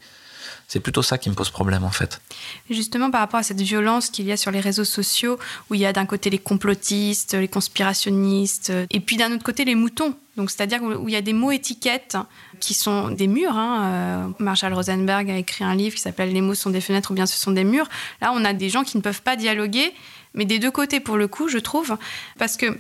C'est 0.68 0.80
plutôt 0.80 1.04
ça 1.04 1.18
qui 1.18 1.30
me 1.30 1.36
pose 1.36 1.50
problème 1.50 1.84
en 1.84 1.92
fait. 1.92 2.22
Justement, 2.70 3.12
par 3.12 3.22
rapport 3.22 3.40
à 3.40 3.44
cette 3.44 3.62
violence 3.62 4.10
qu'il 4.10 4.26
y 4.26 4.32
a 4.32 4.38
sur 4.38 4.52
les 4.52 4.60
réseaux 4.60 4.84
sociaux, 4.84 5.38
où 5.70 5.76
il 5.76 5.82
y 5.82 5.86
a 5.86 5.94
d'un 5.94 6.06
côté 6.06 6.30
les 6.30 6.40
complotistes, 6.40 7.36
les 7.36 7.48
conspirationnistes, 7.48 8.72
et 8.90 9.00
puis 9.00 9.18
d'un 9.18 9.32
autre 9.32 9.44
côté 9.44 9.64
les 9.66 9.76
moutons. 9.76 10.16
Donc, 10.38 10.52
c'est-à-dire 10.52 10.82
où 10.84 11.08
il 11.08 11.14
y 11.14 11.18
a 11.18 11.22
des 11.22 11.34
mots 11.34 11.52
étiquettes 11.52 12.18
qui 12.60 12.74
sont 12.74 13.10
des 13.10 13.28
murs. 13.28 13.56
Hein. 13.56 13.84
Euh, 13.84 14.28
Marshall 14.40 14.74
Rosenberg 14.74 15.30
a 15.30 15.38
écrit 15.38 15.64
un 15.64 15.76
livre 15.76 15.96
qui 15.96 16.02
s'appelle 16.02 16.34
Les 16.34 16.42
mots 16.42 16.56
sont 16.56 16.72
des 16.72 16.82
fenêtres 16.82 17.12
ou 17.12 17.14
bien 17.14 17.26
ce 17.26 17.38
sont 17.38 17.52
des 17.52 17.64
murs. 17.64 17.88
Là, 18.22 18.34
on 18.34 18.44
a 18.44 18.54
des 18.54 18.70
gens 18.70 18.84
qui 18.84 18.98
ne 18.98 19.02
peuvent 19.02 19.22
pas 19.22 19.38
dialoguer, 19.38 19.94
mais 20.34 20.46
des 20.46 20.60
deux 20.60 20.72
côtés 20.72 21.00
pour 21.00 21.16
le 21.16 21.28
coup, 21.28 21.48
je 21.48 21.58
trouve, 21.58 21.98
parce 22.38 22.58
que 22.58 22.78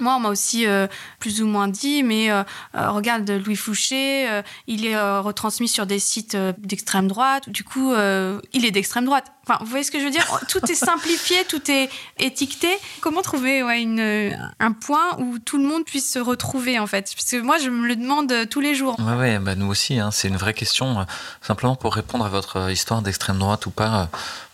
moi, 0.00 0.16
on 0.16 0.20
m'a 0.20 0.28
aussi 0.28 0.66
euh, 0.66 0.86
plus 1.18 1.42
ou 1.42 1.46
moins 1.46 1.68
dit, 1.68 2.02
mais 2.02 2.30
euh, 2.30 2.42
euh, 2.74 2.90
regarde, 2.90 3.28
Louis 3.30 3.56
Fouché, 3.56 4.42
il 4.66 4.86
est 4.86 4.98
retransmis 4.98 5.68
sur 5.68 5.86
des 5.86 5.98
sites 5.98 6.36
d'extrême 6.58 7.08
droite. 7.08 7.48
Du 7.48 7.64
coup, 7.64 7.92
il 7.92 8.64
est 8.64 8.70
d'extrême 8.70 9.04
droite. 9.04 9.26
Enfin, 9.46 9.58
vous 9.60 9.70
voyez 9.70 9.84
ce 9.84 9.90
que 9.90 9.98
je 9.98 10.04
veux 10.04 10.10
dire? 10.10 10.26
Tout 10.48 10.64
est 10.70 10.74
simplifié, 10.74 11.36
tout 11.48 11.70
est 11.70 11.88
étiqueté. 12.18 12.68
Comment 13.00 13.22
trouver 13.22 13.62
ouais, 13.62 13.80
une, 13.80 14.36
un 14.60 14.72
point 14.72 15.16
où 15.18 15.38
tout 15.38 15.56
le 15.56 15.64
monde 15.64 15.84
puisse 15.84 16.12
se 16.12 16.18
retrouver, 16.18 16.78
en 16.78 16.86
fait? 16.86 17.12
Parce 17.16 17.30
que 17.30 17.40
moi, 17.40 17.56
je 17.58 17.70
me 17.70 17.86
le 17.86 17.96
demande 17.96 18.32
tous 18.50 18.60
les 18.60 18.74
jours. 18.74 18.96
Oui, 18.98 19.14
ouais, 19.14 19.38
bah, 19.38 19.54
nous 19.54 19.66
aussi. 19.66 19.98
Hein, 19.98 20.10
c'est 20.10 20.28
une 20.28 20.36
vraie 20.36 20.54
question. 20.54 21.06
simplement 21.40 21.76
pour 21.76 21.94
répondre 21.94 22.26
à 22.26 22.28
votre 22.28 22.70
histoire 22.70 23.00
d'extrême 23.00 23.38
droite 23.38 23.64
ou 23.66 23.70
pas, 23.70 24.08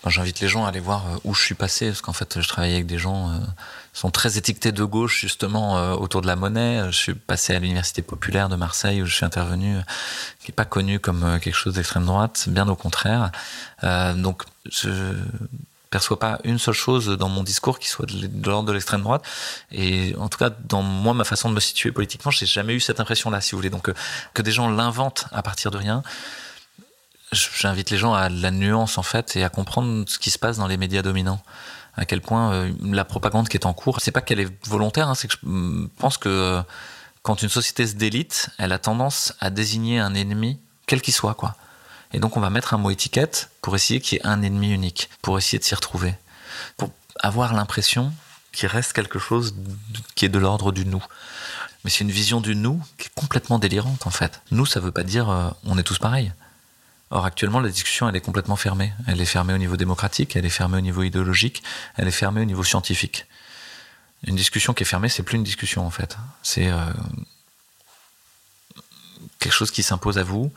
j'invite 0.06 0.40
les 0.40 0.48
gens 0.48 0.64
à 0.64 0.68
aller 0.68 0.80
voir 0.80 1.04
où 1.24 1.34
je 1.34 1.42
suis 1.42 1.54
passé, 1.54 1.88
parce 1.88 2.00
qu'en 2.00 2.12
fait, 2.12 2.40
je 2.40 2.48
travaillais 2.48 2.74
avec 2.74 2.86
des 2.86 2.98
gens 2.98 3.32
sont 3.94 4.10
très 4.10 4.36
étiquetés 4.36 4.72
de 4.72 4.84
gauche 4.84 5.20
justement 5.20 5.78
euh, 5.78 5.94
autour 5.94 6.20
de 6.20 6.26
la 6.26 6.36
monnaie. 6.36 6.82
Je 6.90 6.96
suis 6.96 7.14
passé 7.14 7.54
à 7.54 7.60
l'université 7.60 8.02
populaire 8.02 8.48
de 8.48 8.56
Marseille 8.56 9.00
où 9.00 9.06
je 9.06 9.14
suis 9.14 9.24
intervenu, 9.24 9.76
qui 10.40 10.50
n'est 10.50 10.54
pas 10.54 10.64
connu 10.64 10.98
comme 10.98 11.22
euh, 11.22 11.38
quelque 11.38 11.54
chose 11.54 11.74
d'extrême 11.74 12.04
droite, 12.04 12.46
bien 12.48 12.68
au 12.68 12.74
contraire. 12.74 13.30
Euh, 13.84 14.12
donc 14.12 14.42
je 14.70 14.90
perçois 15.90 16.18
pas 16.18 16.40
une 16.42 16.58
seule 16.58 16.74
chose 16.74 17.06
dans 17.06 17.28
mon 17.28 17.44
discours 17.44 17.78
qui 17.78 17.88
soit 17.88 18.04
de 18.04 18.48
l'ordre 18.48 18.68
de 18.68 18.72
l'extrême 18.72 19.02
droite. 19.02 19.22
Et 19.70 20.16
en 20.18 20.28
tout 20.28 20.38
cas, 20.38 20.50
dans 20.50 20.82
moi, 20.82 21.14
ma 21.14 21.22
façon 21.22 21.48
de 21.48 21.54
me 21.54 21.60
situer 21.60 21.92
politiquement, 21.92 22.32
j'ai 22.32 22.46
jamais 22.46 22.74
eu 22.74 22.80
cette 22.80 22.98
impression-là, 22.98 23.40
si 23.40 23.52
vous 23.52 23.58
voulez. 23.58 23.70
Donc 23.70 23.92
que 24.34 24.42
des 24.42 24.50
gens 24.50 24.68
l'inventent 24.68 25.26
à 25.30 25.42
partir 25.44 25.70
de 25.70 25.76
rien. 25.76 26.02
J'invite 27.30 27.90
les 27.90 27.98
gens 27.98 28.12
à 28.12 28.28
la 28.28 28.50
nuance 28.50 28.98
en 28.98 29.02
fait 29.04 29.36
et 29.36 29.44
à 29.44 29.48
comprendre 29.48 30.04
ce 30.08 30.18
qui 30.18 30.30
se 30.30 30.38
passe 30.38 30.56
dans 30.56 30.66
les 30.66 30.76
médias 30.76 31.02
dominants 31.02 31.40
à 31.96 32.04
quel 32.04 32.20
point 32.20 32.52
euh, 32.52 32.72
la 32.82 33.04
propagande 33.04 33.48
qui 33.48 33.56
est 33.56 33.66
en 33.66 33.72
cours, 33.72 34.00
c'est 34.00 34.10
pas 34.10 34.20
qu'elle 34.20 34.40
est 34.40 34.66
volontaire, 34.66 35.08
hein, 35.08 35.14
c'est 35.14 35.28
que 35.28 35.34
je 35.34 35.46
mm, 35.48 35.88
pense 35.98 36.18
que 36.18 36.28
euh, 36.28 36.62
quand 37.22 37.42
une 37.42 37.48
société 37.48 37.86
se 37.86 37.94
délite, 37.94 38.50
elle 38.58 38.72
a 38.72 38.78
tendance 38.78 39.34
à 39.40 39.50
désigner 39.50 39.98
un 39.98 40.14
ennemi, 40.14 40.58
quel 40.86 41.00
qu'il 41.00 41.14
soit, 41.14 41.34
quoi. 41.34 41.56
Et 42.12 42.18
donc 42.18 42.36
on 42.36 42.40
va 42.40 42.50
mettre 42.50 42.74
un 42.74 42.78
mot 42.78 42.90
étiquette 42.90 43.50
pour 43.60 43.74
essayer 43.74 44.00
qu'il 44.00 44.18
y 44.18 44.20
ait 44.20 44.26
un 44.26 44.42
ennemi 44.42 44.72
unique, 44.72 45.10
pour 45.22 45.38
essayer 45.38 45.58
de 45.58 45.64
s'y 45.64 45.74
retrouver, 45.74 46.14
pour 46.76 46.90
avoir 47.20 47.54
l'impression 47.54 48.12
qu'il 48.52 48.68
reste 48.68 48.92
quelque 48.92 49.18
chose 49.18 49.54
qui 50.14 50.24
est 50.24 50.28
de 50.28 50.38
l'ordre 50.38 50.70
du 50.70 50.86
nous. 50.86 51.02
Mais 51.82 51.90
c'est 51.90 52.04
une 52.04 52.10
vision 52.10 52.40
du 52.40 52.54
nous 52.54 52.80
qui 52.98 53.08
est 53.08 53.14
complètement 53.14 53.58
délirante 53.58 54.06
en 54.06 54.10
fait. 54.10 54.40
Nous, 54.50 54.64
ça 54.64 54.80
veut 54.80 54.92
pas 54.92 55.02
dire 55.02 55.28
euh, 55.28 55.50
on 55.64 55.76
est 55.76 55.82
tous 55.82 55.98
pareils. 55.98 56.32
Or, 57.14 57.26
actuellement, 57.26 57.60
la 57.60 57.68
discussion, 57.68 58.08
elle 58.08 58.16
est 58.16 58.20
complètement 58.20 58.56
fermée. 58.56 58.92
Elle 59.06 59.20
est 59.20 59.24
fermée 59.24 59.54
au 59.54 59.58
niveau 59.58 59.76
démocratique, 59.76 60.34
elle 60.34 60.44
est 60.44 60.50
fermée 60.50 60.78
au 60.78 60.80
niveau 60.80 61.04
idéologique, 61.04 61.62
elle 61.94 62.08
est 62.08 62.10
fermée 62.10 62.40
au 62.40 62.44
niveau 62.44 62.64
scientifique. 62.64 63.26
Une 64.24 64.34
discussion 64.34 64.74
qui 64.74 64.82
est 64.82 64.86
fermée, 64.86 65.08
c'est 65.08 65.22
plus 65.22 65.36
une 65.36 65.44
discussion, 65.44 65.86
en 65.86 65.90
fait. 65.90 66.18
C'est 66.42 66.66
euh, 66.66 66.84
quelque 69.38 69.52
chose 69.52 69.70
qui 69.70 69.84
s'impose 69.84 70.18
à 70.18 70.24
vous 70.24 70.52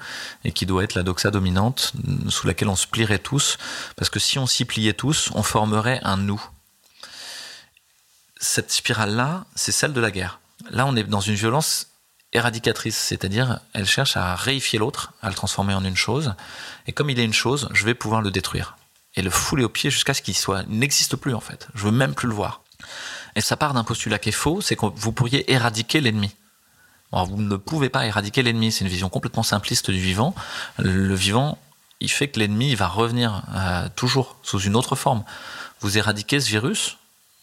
et 0.46 0.52
qui 0.52 0.65
doit 0.65 0.84
être 0.84 0.96
la 0.96 1.04
doxa 1.04 1.30
dominante 1.30 1.93
sous 2.30 2.48
laquelle 2.48 2.70
on 2.70 2.76
se 2.76 2.88
plierait 2.88 3.20
tous. 3.20 3.60
Parce 3.96 4.10
que 4.10 4.17
si 4.17 4.39
on 4.39 4.48
s'y 4.48 4.65
pliait 4.65 4.93
tous, 4.93 5.30
on 5.36 5.43
formerait 5.43 6.00
un 6.04 6.17
nous. 6.17 6.43
Cette 8.39 8.72
spirale-là, 8.72 9.46
c'est 9.54 9.72
celle 9.72 9.93
de 9.93 10.02
la 10.02 10.10
guerre. 10.10 10.39
Là, 10.72 10.88
on 10.88 10.96
est 10.96 11.04
dans 11.04 11.22
une 11.22 11.36
violence 11.36 11.89
c'est-à-dire 12.95 13.60
elle 13.73 13.86
cherche 13.86 14.17
à 14.17 14.36
réifier 14.36 14.80
l'autre, 14.80 15.13
à 15.21 15.30
le 15.30 15.36
transformer 15.36 15.73
en 15.73 15.84
une 15.84 15.95
chose, 15.95 16.34
et 16.88 16.91
comme 16.91 17.10
il 17.10 17.19
est 17.19 17.26
une 17.26 17.34
chose, 17.34 17.69
je 17.73 17.86
vais 17.86 17.93
pouvoir 17.93 18.21
le 18.21 18.32
détruire 18.32 18.78
et 19.15 19.21
le 19.21 19.30
fouler 19.30 19.63
au 19.63 19.69
pied 19.69 19.89
jusqu'à 19.89 20.13
ce 20.13 20.21
qu'il 20.21 20.38
soit 20.38 20.63
n'existe 20.67 21.15
plus 21.15 21.34
en 21.34 21.39
fait. 21.39 21.67
Je 21.73 21.86
veux 21.86 21.91
même 21.91 22.13
plus 22.13 22.28
le 22.28 22.34
voir. 22.34 22.62
Et 23.36 23.41
ça 23.41 23.58
part 23.58 23.73
d'un 23.73 23.84
postulat 23.84 24.19
qui 24.19 24.30
est 24.30 24.32
faux, 24.32 24.62
c'est 24.62 24.76
que 24.76 24.86
vous 24.86 25.12
pourriez 25.12 25.52
éradiquer 25.52 26.02
l'ennemi. 26.02 26.34
Alors 27.12 27.26
vous 27.26 27.38
ne 27.38 27.56
pouvez 27.56 27.89
pas 27.89 28.06
éradiquer 28.06 28.43
l'ennemi, 28.43 28.71
c'est 28.71 28.84
une 28.84 28.91
vision 28.91 29.10
complètement 29.10 29.43
simpliste 29.43 29.91
du 29.91 30.00
vivant. 30.00 30.36
Le 30.78 31.15
vivant, 31.15 31.58
il 32.00 32.12
fait 32.12 32.28
que 32.28 32.39
l'ennemi 32.39 32.76
va 32.76 32.88
revenir 32.88 33.43
euh, 33.56 33.88
toujours 33.95 34.38
sous 34.43 34.60
une 34.60 34.76
autre 34.76 34.95
forme. 34.95 35.23
Vous 35.82 35.97
éradiquez 35.97 36.39
ce 36.39 36.50
virus, 36.50 36.97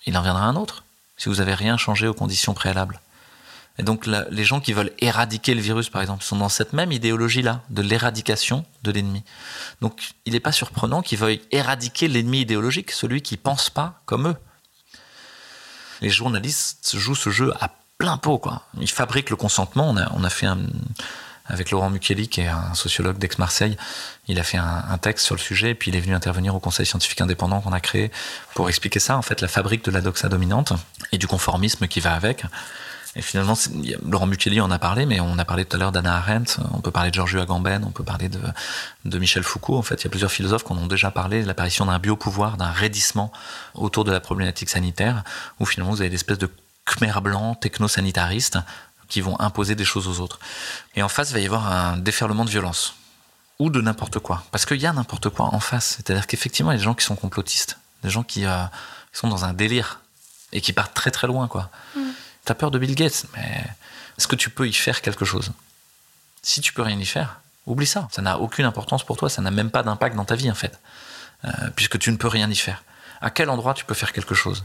il 0.07 0.17
en 0.17 0.23
viendra 0.23 0.45
un 0.45 0.57
autre, 0.57 0.85
si 1.17 1.29
vous 1.29 1.37
n'avez 1.37 1.55
rien 1.55 1.77
changé 1.77 2.07
aux 2.07 2.15
conditions 2.15 2.55
préalables. 2.55 3.01
Et 3.79 3.83
donc 3.83 4.07
les 4.07 4.45
gens 4.45 4.61
qui 4.61 4.73
veulent 4.73 4.93
éradiquer 5.01 5.55
le 5.55 5.61
virus, 5.61 5.89
par 5.89 6.01
exemple, 6.01 6.23
sont 6.23 6.37
dans 6.37 6.49
cette 6.49 6.73
même 6.73 6.93
idéologie-là, 6.93 7.63
de 7.71 7.83
l'éradication 7.83 8.65
de 8.83 8.93
l'ennemi. 8.93 9.25
Donc 9.81 10.13
il 10.27 10.33
n'est 10.33 10.41
pas 10.41 10.53
surprenant 10.53 11.03
qu'ils 11.03 11.19
veuillent 11.19 11.43
éradiquer 11.51 12.07
l'ennemi 12.07 12.43
idéologique, 12.43 12.93
celui 12.93 13.21
qui 13.21 13.37
pense 13.37 13.71
pas 13.71 14.01
comme 14.07 14.29
eux. 14.29 14.37
Les 16.01 16.11
journalistes 16.11 16.97
jouent 16.97 17.15
ce 17.17 17.31
jeu 17.31 17.53
à 17.61 17.71
plein 17.99 18.17
pot, 18.17 18.39
quoi. 18.39 18.63
Ils 18.81 18.91
fabriquent 18.91 19.31
le 19.31 19.37
consentement. 19.37 19.95
On 20.13 20.25
a, 20.25 20.31
fait 20.31 20.47
un, 20.47 20.59
avec 21.47 21.71
Laurent 21.71 21.91
Mukeli, 21.91 22.29
qui 22.29 22.43
est 22.43 22.49
un 22.49 22.75
sociologue 22.75 23.19
d'ex-Marseille, 23.19 23.77
il 24.29 24.39
a 24.39 24.43
fait 24.43 24.59
un, 24.59 24.85
un, 24.89 24.99
texte 24.99 25.27
sur 25.27 25.35
le 25.35 25.41
sujet, 25.41 25.71
et 25.71 25.75
puis 25.75 25.91
il 25.91 25.97
est 25.97 26.01
venu 26.01 26.15
intervenir 26.15 26.55
au 26.55 26.61
Conseil 26.61 26.87
scientifique 26.87 27.21
indépendant 27.21 27.61
qu'on 27.61 27.73
a 27.73 27.81
créé 27.81 28.11
pour 28.55 28.69
expliquer 28.69 29.01
ça, 29.01 29.17
en 29.17 29.23
fait, 29.23 29.41
la 29.41 29.49
fabrique 29.49 29.85
de 29.85 29.91
la 29.91 30.01
doxa 30.01 30.29
dominante 30.29 30.73
et 31.13 31.19
du 31.19 31.27
conformisme 31.27 31.87
qui 31.87 32.01
va 32.01 32.15
avec. 32.15 32.45
Et 33.17 33.23
finalement, 33.23 33.55
Laurent 34.09 34.27
Mukeli 34.27 34.61
en 34.61 34.71
a 34.71 34.79
parlé, 34.79 35.07
mais 35.07 35.21
on 35.21 35.39
a 35.39 35.45
parlé 35.45 35.65
tout 35.65 35.77
à 35.77 35.79
l'heure 35.79 35.93
d'Anna 35.93 36.17
Arendt, 36.17 36.57
on 36.73 36.81
peut 36.81 36.91
parler 36.91 37.11
de 37.11 37.15
Georges 37.15 37.37
Agamben, 37.37 37.85
on 37.85 37.91
peut 37.91 38.03
parler 38.03 38.29
de, 38.29 39.19
Michel 39.19 39.45
Foucault. 39.45 39.77
En 39.77 39.83
fait, 39.83 40.03
il 40.03 40.05
y 40.05 40.07
a 40.09 40.11
plusieurs 40.11 40.33
philosophes 40.33 40.65
qui 40.65 40.73
en 40.73 40.79
ont 40.79 40.89
déjà 40.89 41.13
parlé 41.13 41.43
l'apparition 41.43 41.87
d'un 41.87 42.01
biopouvoir, 42.01 42.57
d'un 42.57 42.73
raidissement 42.73 43.31
autour 43.75 44.05
de 44.05 44.11
la 44.11 44.21
problématique 44.21 44.69
sanitaire, 44.69 45.23
où 45.61 45.67
finalement 45.67 45.93
vous 45.93 46.01
avez 46.01 46.11
l'espèce 46.11 46.39
de 46.39 46.51
khmer 46.87 47.21
blanc 47.23 47.55
techno-sanitariste 47.55 48.59
qui 49.09 49.21
vont 49.21 49.39
imposer 49.39 49.77
des 49.77 49.85
choses 49.85 50.09
aux 50.09 50.21
autres. 50.21 50.41
Et 50.97 51.03
en 51.03 51.09
face, 51.09 51.31
il 51.31 51.35
va 51.35 51.41
y 51.41 51.47
avoir 51.47 51.71
un 51.71 51.97
déferlement 51.97 52.45
de 52.45 52.51
violence. 52.51 52.97
Ou 53.61 53.71
de 53.71 53.81
n'importe 53.81 54.19
quoi. 54.19 54.43
Parce 54.51 54.67
qu'il 54.67 54.81
y 54.81 54.87
a 54.87 54.93
n'importe 54.93 55.29
quoi 55.29 55.55
en 55.55 55.61
face. 55.61 55.95
C'est-à-dire 55.97 56.27
qu'effectivement, 56.27 56.73
il 56.73 56.75
y 56.75 56.79
a 56.79 56.79
des 56.79 56.85
gens 56.85 56.95
qui 56.95 57.05
sont 57.05 57.15
complotistes. 57.15 57.79
Des 58.03 58.11
gens 58.11 58.25
qui, 58.25 58.45
euh, 58.45 58.65
sont 59.13 59.29
dans 59.29 59.45
un 59.45 59.53
délire. 59.53 60.01
Et 60.53 60.61
qui 60.61 60.73
partent 60.73 60.95
très 60.95 61.13
très 61.13 61.29
loin, 61.29 61.47
quoi. 61.47 61.71
Mm. 61.95 62.01
T'as 62.45 62.55
peur 62.55 62.71
de 62.71 62.79
Bill 62.79 62.95
Gates, 62.95 63.27
mais 63.35 63.65
est-ce 64.19 64.27
que 64.27 64.37
tu 64.37 64.51
peux 64.51 64.69
y 64.69 64.73
faire 64.73 65.01
quelque 65.01 65.25
chose? 65.25 65.53
Si 66.43 66.61
tu 66.61 66.73
peux 66.73 66.83
rien 66.83 66.99
y 66.99 67.07
faire, 67.07 67.41
oublie 67.67 67.87
ça. 67.87 68.09
Ça 68.13 68.23
n'a 68.23 68.39
aucune 68.39 68.67
importance 68.67 69.05
pour 69.05 69.17
toi, 69.17 69.31
ça 69.31 69.41
n'a 69.41 69.51
même 69.51 69.71
pas 69.71 69.83
d'impact 69.83 70.15
dans 70.17 70.25
ta 70.25 70.35
vie 70.35 70.51
en 70.51 70.55
fait, 70.55 70.79
euh, 71.45 71.51
puisque 71.75 71.99
tu 71.99 72.13
ne 72.13 72.17
peux 72.17 72.29
rien 72.29 72.51
y 72.51 72.57
faire. 72.57 72.83
À 73.21 73.31
quel 73.31 73.49
endroit 73.49 73.73
tu 73.73 73.85
peux 73.85 73.95
faire 73.95 74.13
quelque 74.13 74.35
chose? 74.35 74.65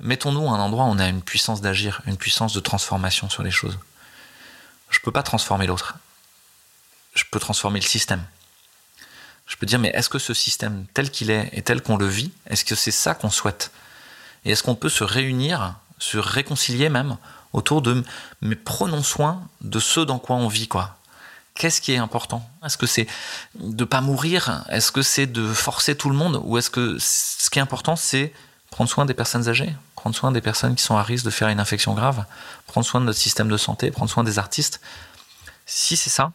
Mettons-nous 0.00 0.46
à 0.48 0.52
un 0.52 0.60
endroit 0.60 0.84
où 0.84 0.88
on 0.88 0.98
a 0.98 1.08
une 1.08 1.22
puissance 1.22 1.60
d'agir, 1.60 2.02
une 2.06 2.16
puissance 2.16 2.52
de 2.52 2.60
transformation 2.60 3.28
sur 3.30 3.42
les 3.42 3.50
choses. 3.50 3.78
Je 4.90 4.98
ne 4.98 5.02
peux 5.02 5.12
pas 5.12 5.22
transformer 5.22 5.66
l'autre. 5.66 5.96
Je 7.14 7.24
peux 7.30 7.40
transformer 7.40 7.80
le 7.80 7.86
système. 7.86 8.24
Je 9.46 9.56
peux 9.56 9.66
dire, 9.66 9.78
mais 9.78 9.88
est-ce 9.88 10.08
que 10.08 10.18
ce 10.18 10.34
système 10.34 10.86
tel 10.92 11.10
qu'il 11.10 11.30
est 11.30 11.48
et 11.52 11.62
tel 11.62 11.82
qu'on 11.82 11.96
le 11.96 12.06
vit, 12.06 12.32
est-ce 12.46 12.64
que 12.64 12.74
c'est 12.74 12.90
ça 12.90 13.14
qu'on 13.14 13.30
souhaite? 13.30 13.72
Et 14.44 14.50
est-ce 14.50 14.62
qu'on 14.62 14.74
peut 14.74 14.90
se 14.90 15.04
réunir 15.04 15.74
se 15.98 16.18
réconcilier 16.18 16.88
même 16.88 17.16
autour 17.52 17.82
de 17.82 18.04
mais 18.40 18.56
prenons 18.56 19.02
soin 19.02 19.42
de 19.60 19.80
ce 19.80 20.00
dans 20.00 20.18
quoi 20.18 20.36
on 20.36 20.48
vit 20.48 20.68
quoi. 20.68 20.96
Qu'est-ce 21.54 21.80
qui 21.80 21.92
est 21.92 21.96
important? 21.96 22.48
Est-ce 22.64 22.78
que 22.78 22.86
c'est 22.86 23.08
de 23.58 23.84
pas 23.84 24.00
mourir? 24.00 24.64
Est-ce 24.68 24.92
que 24.92 25.02
c'est 25.02 25.26
de 25.26 25.52
forcer 25.52 25.96
tout 25.96 26.08
le 26.08 26.14
monde? 26.16 26.40
Ou 26.44 26.56
est-ce 26.56 26.70
que 26.70 26.96
ce 27.00 27.50
qui 27.50 27.58
est 27.58 27.62
important 27.62 27.96
c'est 27.96 28.32
prendre 28.70 28.88
soin 28.88 29.06
des 29.06 29.14
personnes 29.14 29.48
âgées, 29.48 29.74
prendre 29.96 30.14
soin 30.14 30.30
des 30.30 30.40
personnes 30.40 30.76
qui 30.76 30.84
sont 30.84 30.96
à 30.96 31.02
risque 31.02 31.24
de 31.24 31.30
faire 31.30 31.48
une 31.48 31.58
infection 31.58 31.94
grave, 31.94 32.24
prendre 32.66 32.86
soin 32.86 33.00
de 33.00 33.06
notre 33.06 33.18
système 33.18 33.48
de 33.48 33.56
santé, 33.56 33.90
prendre 33.90 34.10
soin 34.10 34.24
des 34.24 34.38
artistes? 34.38 34.80
Si 35.66 35.96
c'est 35.96 36.10
ça, 36.10 36.32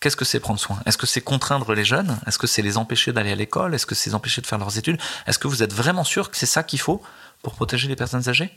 qu'est-ce 0.00 0.16
que 0.16 0.24
c'est 0.24 0.40
prendre 0.40 0.60
soin? 0.60 0.80
Est-ce 0.86 0.98
que 0.98 1.06
c'est 1.06 1.20
contraindre 1.20 1.72
les 1.72 1.84
jeunes? 1.84 2.18
Est-ce 2.26 2.38
que 2.38 2.46
c'est 2.46 2.62
les 2.62 2.76
empêcher 2.76 3.12
d'aller 3.12 3.32
à 3.32 3.36
l'école? 3.36 3.74
Est-ce 3.74 3.86
que 3.86 3.94
c'est 3.94 4.10
les 4.10 4.14
empêcher 4.14 4.42
de 4.42 4.46
faire 4.46 4.58
leurs 4.58 4.76
études? 4.76 5.00
Est-ce 5.26 5.38
que 5.38 5.48
vous 5.48 5.62
êtes 5.62 5.72
vraiment 5.72 6.04
sûr 6.04 6.30
que 6.30 6.36
c'est 6.36 6.46
ça 6.46 6.62
qu'il 6.62 6.80
faut 6.80 7.02
pour 7.42 7.54
protéger 7.54 7.88
les 7.88 7.96
personnes 7.96 8.28
âgées? 8.28 8.52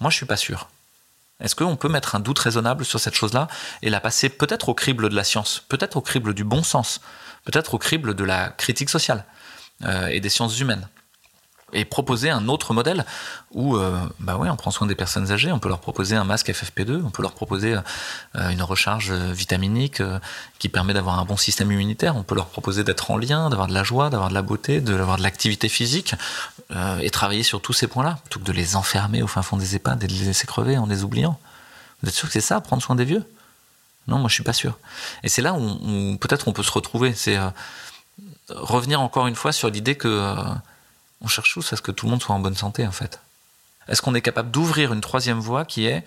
Moi, 0.00 0.10
je 0.10 0.16
suis 0.16 0.26
pas 0.26 0.36
sûr. 0.36 0.68
Est-ce 1.40 1.56
qu'on 1.56 1.76
peut 1.76 1.88
mettre 1.88 2.14
un 2.14 2.20
doute 2.20 2.38
raisonnable 2.38 2.84
sur 2.84 3.00
cette 3.00 3.14
chose-là 3.14 3.48
et 3.82 3.90
la 3.90 4.00
passer 4.00 4.28
peut-être 4.28 4.68
au 4.68 4.74
crible 4.74 5.08
de 5.08 5.16
la 5.16 5.24
science, 5.24 5.62
peut-être 5.68 5.96
au 5.96 6.00
crible 6.00 6.34
du 6.34 6.44
bon 6.44 6.62
sens, 6.62 7.00
peut-être 7.44 7.74
au 7.74 7.78
crible 7.78 8.14
de 8.14 8.24
la 8.24 8.50
critique 8.50 8.90
sociale 8.90 9.24
euh, 9.84 10.06
et 10.06 10.20
des 10.20 10.28
sciences 10.28 10.58
humaines? 10.60 10.88
Et 11.72 11.84
proposer 11.84 12.30
un 12.30 12.48
autre 12.48 12.74
modèle 12.74 13.04
où 13.52 13.76
euh, 13.76 13.98
bah 14.20 14.36
ouais, 14.36 14.48
on 14.50 14.56
prend 14.56 14.70
soin 14.70 14.86
des 14.86 14.94
personnes 14.94 15.30
âgées, 15.30 15.52
on 15.52 15.58
peut 15.58 15.68
leur 15.68 15.80
proposer 15.80 16.16
un 16.16 16.24
masque 16.24 16.48
FFP2, 16.48 17.02
on 17.04 17.10
peut 17.10 17.22
leur 17.22 17.32
proposer 17.32 17.74
euh, 18.36 18.48
une 18.50 18.62
recharge 18.62 19.12
vitaminique 19.12 20.00
euh, 20.00 20.18
qui 20.58 20.68
permet 20.68 20.94
d'avoir 20.94 21.18
un 21.18 21.24
bon 21.24 21.36
système 21.36 21.72
immunitaire, 21.72 22.16
on 22.16 22.22
peut 22.22 22.34
leur 22.34 22.46
proposer 22.46 22.84
d'être 22.84 23.10
en 23.10 23.16
lien, 23.16 23.50
d'avoir 23.50 23.68
de 23.68 23.74
la 23.74 23.84
joie, 23.84 24.10
d'avoir 24.10 24.28
de 24.28 24.34
la 24.34 24.42
beauté, 24.42 24.80
d'avoir 24.80 25.16
de 25.16 25.22
l'activité 25.22 25.68
physique 25.68 26.14
et 27.00 27.10
travailler 27.10 27.42
sur 27.42 27.60
tous 27.60 27.74
ces 27.74 27.86
points-là, 27.86 28.18
plutôt 28.22 28.40
que 28.40 28.44
de 28.44 28.52
les 28.52 28.76
enfermer 28.76 29.22
au 29.22 29.26
fin 29.26 29.42
fond 29.42 29.58
des 29.58 29.76
EHPAD 29.76 30.04
et 30.04 30.06
de 30.06 30.12
les 30.12 30.24
laisser 30.24 30.46
crever 30.46 30.78
en 30.78 30.86
les 30.86 31.04
oubliant. 31.04 31.38
Vous 32.02 32.08
êtes 32.08 32.14
sûr 32.14 32.28
que 32.28 32.32
c'est 32.32 32.40
ça, 32.40 32.60
prendre 32.62 32.82
soin 32.82 32.96
des 32.96 33.04
vieux? 33.04 33.24
Non, 34.08 34.18
moi 34.18 34.28
je 34.28 34.34
suis 34.34 34.42
pas 34.42 34.54
sûr. 34.54 34.78
Et 35.22 35.28
c'est 35.28 35.42
là 35.42 35.52
où, 35.52 36.16
peut-être 36.16 36.48
on 36.48 36.52
peut 36.52 36.62
se 36.62 36.72
retrouver, 36.72 37.12
c'est 37.12 37.38
revenir 38.48 39.02
encore 39.02 39.26
une 39.26 39.34
fois 39.34 39.52
sur 39.52 39.68
l'idée 39.68 39.96
que 39.96 40.34
on 41.22 41.28
cherche 41.28 41.52
tous 41.52 41.72
à 41.72 41.76
ce 41.76 41.82
que 41.82 41.92
tout 41.92 42.06
le 42.06 42.10
monde 42.10 42.22
soit 42.22 42.34
en 42.34 42.40
bonne 42.40 42.56
santé, 42.56 42.86
en 42.86 42.92
fait. 42.92 43.20
Est-ce 43.88 44.02
qu'on 44.02 44.14
est 44.14 44.20
capable 44.20 44.50
d'ouvrir 44.50 44.92
une 44.92 45.00
troisième 45.00 45.40
voie 45.40 45.64
qui 45.64 45.86
est 45.86 46.04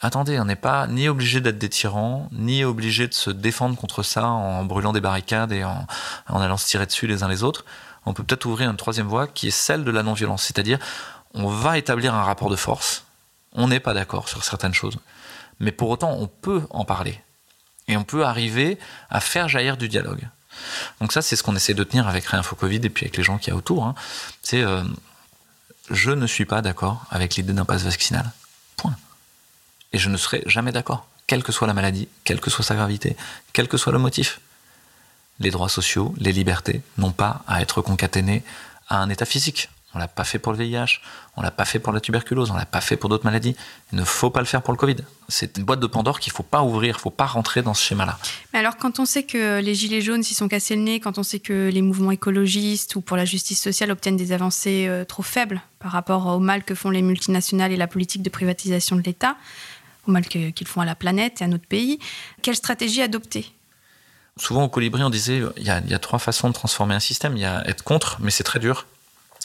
attendez, 0.00 0.38
on 0.38 0.44
n'est 0.44 0.56
pas 0.56 0.86
ni 0.88 1.08
obligé 1.08 1.40
d'être 1.40 1.58
des 1.58 1.68
tyrans, 1.68 2.28
ni 2.32 2.64
obligé 2.64 3.08
de 3.08 3.14
se 3.14 3.30
défendre 3.30 3.76
contre 3.76 4.02
ça 4.02 4.26
en 4.26 4.64
brûlant 4.64 4.92
des 4.92 5.00
barricades 5.00 5.52
et 5.52 5.64
en, 5.64 5.86
allant 6.28 6.56
se 6.56 6.66
tirer 6.66 6.86
dessus 6.86 7.06
les 7.06 7.22
uns 7.22 7.28
les 7.28 7.42
autres? 7.44 7.64
On 8.04 8.12
peut 8.12 8.24
peut-être 8.24 8.46
ouvrir 8.46 8.68
une 8.68 8.76
troisième 8.76 9.06
voie 9.06 9.28
qui 9.28 9.48
est 9.48 9.52
celle 9.52 9.84
de 9.84 9.90
la 9.90 10.02
non-violence, 10.02 10.42
c'est-à-dire 10.42 10.78
on 11.34 11.46
va 11.46 11.78
établir 11.78 12.14
un 12.14 12.24
rapport 12.24 12.50
de 12.50 12.56
force. 12.56 13.04
On 13.52 13.68
n'est 13.68 13.80
pas 13.80 13.94
d'accord 13.94 14.28
sur 14.28 14.42
certaines 14.44 14.74
choses, 14.74 14.98
mais 15.60 15.72
pour 15.72 15.88
autant 15.88 16.12
on 16.18 16.26
peut 16.26 16.62
en 16.70 16.84
parler 16.84 17.20
et 17.86 17.96
on 17.96 18.04
peut 18.04 18.24
arriver 18.24 18.78
à 19.08 19.20
faire 19.20 19.48
jaillir 19.48 19.76
du 19.76 19.88
dialogue. 19.88 20.28
Donc 21.00 21.12
ça, 21.12 21.22
c'est 21.22 21.36
ce 21.36 21.42
qu'on 21.42 21.56
essaie 21.56 21.74
de 21.74 21.84
tenir 21.84 22.08
avec 22.08 22.24
Réinfo 22.26 22.56
Covid 22.56 22.80
et 22.82 22.90
puis 22.90 23.04
avec 23.04 23.16
les 23.16 23.22
gens 23.22 23.38
qui 23.38 23.50
y 23.50 23.52
a 23.52 23.56
autour. 23.56 23.84
Hein. 23.84 23.94
C'est 24.42 24.62
euh, 24.62 24.82
je 25.90 26.10
ne 26.10 26.26
suis 26.26 26.44
pas 26.44 26.62
d'accord 26.62 27.04
avec 27.10 27.36
l'idée 27.36 27.52
d'un 27.52 27.64
passe 27.64 27.82
vaccinal. 27.82 28.30
Point. 28.76 28.96
Et 29.92 29.98
je 29.98 30.08
ne 30.08 30.16
serai 30.16 30.42
jamais 30.46 30.72
d'accord, 30.72 31.06
quelle 31.26 31.42
que 31.42 31.52
soit 31.52 31.66
la 31.66 31.74
maladie, 31.74 32.08
quelle 32.24 32.40
que 32.40 32.50
soit 32.50 32.64
sa 32.64 32.74
gravité, 32.74 33.16
quel 33.52 33.68
que 33.68 33.76
soit 33.76 33.92
le 33.92 33.98
motif. 33.98 34.40
Les 35.40 35.50
droits 35.50 35.68
sociaux, 35.68 36.14
les 36.18 36.32
libertés 36.32 36.82
n'ont 36.98 37.12
pas 37.12 37.42
à 37.46 37.62
être 37.62 37.82
concaténés 37.82 38.42
à 38.88 38.98
un 38.98 39.08
état 39.08 39.24
physique. 39.24 39.68
On 39.94 39.98
l'a 39.98 40.08
pas 40.08 40.24
fait 40.24 40.38
pour 40.38 40.52
le 40.52 40.58
VIH, 40.58 41.00
on 41.36 41.40
l'a 41.40 41.50
pas 41.50 41.64
fait 41.64 41.78
pour 41.78 41.92
la 41.94 42.00
tuberculose, 42.00 42.50
on 42.50 42.56
l'a 42.56 42.66
pas 42.66 42.82
fait 42.82 42.98
pour 42.98 43.08
d'autres 43.08 43.24
maladies. 43.24 43.56
Il 43.92 43.98
ne 43.98 44.04
faut 44.04 44.28
pas 44.28 44.40
le 44.40 44.46
faire 44.46 44.60
pour 44.60 44.72
le 44.72 44.78
Covid. 44.78 44.96
C'est 45.28 45.56
une 45.56 45.64
boîte 45.64 45.80
de 45.80 45.86
Pandore 45.86 46.20
qu'il 46.20 46.30
faut 46.30 46.42
pas 46.42 46.62
ouvrir, 46.62 46.96
il 46.98 47.00
faut 47.00 47.10
pas 47.10 47.24
rentrer 47.24 47.62
dans 47.62 47.72
ce 47.72 47.82
schéma-là. 47.82 48.18
Mais 48.52 48.58
alors, 48.58 48.76
quand 48.76 48.98
on 48.98 49.06
sait 49.06 49.22
que 49.22 49.60
les 49.60 49.74
gilets 49.74 50.02
jaunes 50.02 50.22
s'y 50.22 50.34
sont 50.34 50.48
cassés 50.48 50.76
le 50.76 50.82
nez, 50.82 51.00
quand 51.00 51.16
on 51.16 51.22
sait 51.22 51.40
que 51.40 51.70
les 51.72 51.80
mouvements 51.80 52.10
écologistes 52.10 52.96
ou 52.96 53.00
pour 53.00 53.16
la 53.16 53.24
justice 53.24 53.62
sociale 53.62 53.90
obtiennent 53.90 54.18
des 54.18 54.32
avancées 54.32 54.86
euh, 54.88 55.06
trop 55.06 55.22
faibles 55.22 55.62
par 55.78 55.92
rapport 55.92 56.26
au 56.26 56.38
mal 56.38 56.64
que 56.64 56.74
font 56.74 56.90
les 56.90 57.02
multinationales 57.02 57.72
et 57.72 57.76
la 57.76 57.86
politique 57.86 58.22
de 58.22 58.30
privatisation 58.30 58.96
de 58.96 59.02
l'État, 59.02 59.36
au 60.06 60.10
mal 60.10 60.26
qu'ils 60.26 60.66
font 60.66 60.82
à 60.82 60.84
la 60.84 60.94
planète 60.94 61.40
et 61.40 61.44
à 61.44 61.48
notre 61.48 61.66
pays, 61.66 61.98
quelle 62.42 62.56
stratégie 62.56 63.00
adopter? 63.00 63.50
Souvent 64.36 64.64
au 64.64 64.68
Colibri, 64.68 65.02
on 65.02 65.10
disait 65.10 65.42
il 65.56 65.62
y, 65.62 65.70
a, 65.70 65.80
il 65.80 65.90
y 65.90 65.94
a 65.94 65.98
trois 65.98 66.18
façons 66.18 66.48
de 66.48 66.54
transformer 66.54 66.94
un 66.94 67.00
système. 67.00 67.36
Il 67.36 67.40
y 67.40 67.44
a 67.44 67.66
être 67.68 67.84
contre, 67.84 68.18
mais 68.20 68.30
c'est 68.30 68.44
très 68.44 68.58
dur 68.58 68.86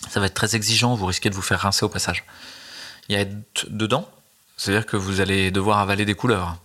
ça 0.10 0.20
va 0.20 0.28
être 0.28 0.34
très 0.34 0.56
exigeant, 0.56 0.96
vous 0.96 1.06
risquez 1.06 1.30
de 1.30 1.36
vous 1.36 1.42
faire 1.42 1.62
rincer 1.62 1.86
au 1.86 1.90
passage. 1.90 2.24
Il 3.10 3.16
y 3.16 3.18
a 3.18 3.22
être 3.22 3.68
dedans, 3.70 4.10
c'est-à-dire 4.58 4.86
que 4.86 4.98
vous 4.98 5.22
allez 5.22 5.52
devoir 5.52 5.80
avaler 5.80 6.06
des 6.06 6.16
couleurs. 6.16 6.58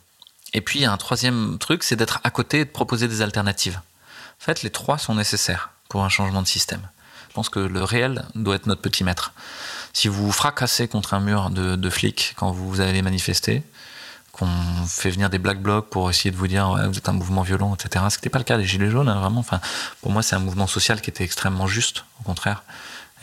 Et 0.55 0.61
puis 0.61 0.80
il 0.80 0.83
y 0.83 0.87
a 0.87 0.93
un 0.93 0.97
troisième 0.97 1.59
truc, 1.59 1.83
c'est 1.83 1.97
d'être 1.97 2.20
à 2.24 2.30
côté 2.30 2.61
et 2.61 2.64
de 2.64 2.70
proposer 2.70 3.09
des 3.09 3.22
alternatives. 3.22 3.80
En 4.41 4.45
fait, 4.45 4.62
les 4.62 4.70
trois 4.70 4.99
sont 4.99 5.14
nécessaires 5.14 5.70
pour 5.89 6.05
un 6.05 6.09
changement 6.09 6.43
de 6.43 6.47
système. 6.47 6.83
Je 7.28 7.35
pense 7.35 7.49
que 7.49 7.61
le 7.61 7.83
réel 7.83 8.24
doit 8.35 8.57
être 8.57 8.66
notre 8.66 8.83
petit 8.83 9.05
maître. 9.05 9.33
Si 9.95 10.09
vous 10.09 10.26
vous 10.26 10.33
fracassez 10.33 10.89
contre 10.89 11.14
un 11.14 11.20
mur 11.20 11.51
de, 11.51 11.91
flics 11.91 12.35
quand 12.37 12.51
vous 12.51 12.80
allez 12.80 13.01
manifester, 13.03 13.62
qu'on 14.33 14.49
fait 14.87 15.11
venir 15.11 15.30
des 15.30 15.39
black 15.39 15.61
blocs 15.61 15.89
pour 15.89 16.11
essayer 16.11 16.30
de 16.30 16.37
vous 16.37 16.47
dire 16.47 16.70
ouais, 16.70 16.87
vous 16.87 16.97
êtes 16.97 17.09
un 17.09 17.12
mouvement 17.12 17.43
violent, 17.43 17.74
etc. 17.74 18.05
Ce 18.11 18.16
n'était 18.16 18.30
pas 18.30 18.39
le 18.39 18.45
cas 18.45 18.57
des 18.59 18.64
Gilets 18.64 18.91
jaunes, 18.91 19.09
hein, 19.09 19.20
vraiment. 19.20 19.41
Enfin, 19.41 19.61
pour 20.01 20.11
moi, 20.11 20.22
c'est 20.22 20.35
un 20.35 20.41
mouvement 20.41 20.66
social 20.66 21.01
qui 21.01 21.11
était 21.11 21.24
extrêmement 21.24 21.66
juste, 21.66 22.05
au 22.20 22.24
contraire 22.24 22.62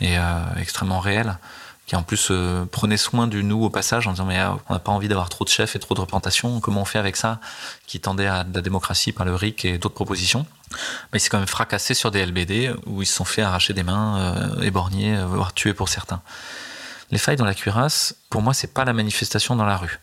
et 0.00 0.18
euh, 0.18 0.40
extrêmement 0.56 1.00
réel 1.00 1.38
qui 1.86 1.96
en 1.96 2.04
plus 2.04 2.28
euh, 2.30 2.64
prenait 2.66 2.96
soin 2.96 3.26
du 3.26 3.42
nous 3.42 3.64
au 3.64 3.70
passage 3.70 4.06
en 4.06 4.12
disant 4.12 4.24
mais 4.24 4.38
euh, 4.38 4.50
on 4.68 4.74
n'a 4.74 4.78
pas 4.78 4.92
envie 4.92 5.08
d'avoir 5.08 5.28
trop 5.28 5.44
de 5.44 5.48
chefs 5.48 5.74
et 5.74 5.78
trop 5.80 5.94
de 5.94 6.00
représentation, 6.00 6.60
comment 6.60 6.82
on 6.82 6.84
fait 6.84 7.00
avec 7.00 7.16
ça 7.16 7.40
qui 7.86 7.98
tendait 7.98 8.26
à 8.26 8.44
la 8.52 8.60
démocratie 8.60 9.10
par 9.12 9.26
le 9.26 9.34
RIC 9.34 9.64
et 9.64 9.78
d'autres 9.78 9.96
propositions. 9.96 10.46
Mais 11.12 11.18
il 11.18 11.20
s'est 11.20 11.30
quand 11.30 11.38
même 11.38 11.48
fracassé 11.48 11.94
sur 11.94 12.12
des 12.12 12.24
LBD 12.24 12.72
où 12.86 13.02
ils 13.02 13.06
se 13.06 13.14
sont 13.14 13.24
fait 13.24 13.42
arracher 13.42 13.74
des 13.74 13.82
mains, 13.82 14.54
éborgnés, 14.62 15.20
voire 15.24 15.52
tués 15.52 15.74
pour 15.74 15.88
certains. 15.88 16.22
Les 17.10 17.18
failles 17.18 17.34
dans 17.34 17.44
la 17.44 17.54
cuirasse, 17.54 18.14
pour 18.30 18.40
moi, 18.40 18.54
c'est 18.54 18.72
pas 18.72 18.84
la 18.84 18.92
manifestation 18.92 19.56
dans 19.56 19.64
la 19.64 19.76
rue. 19.76 19.98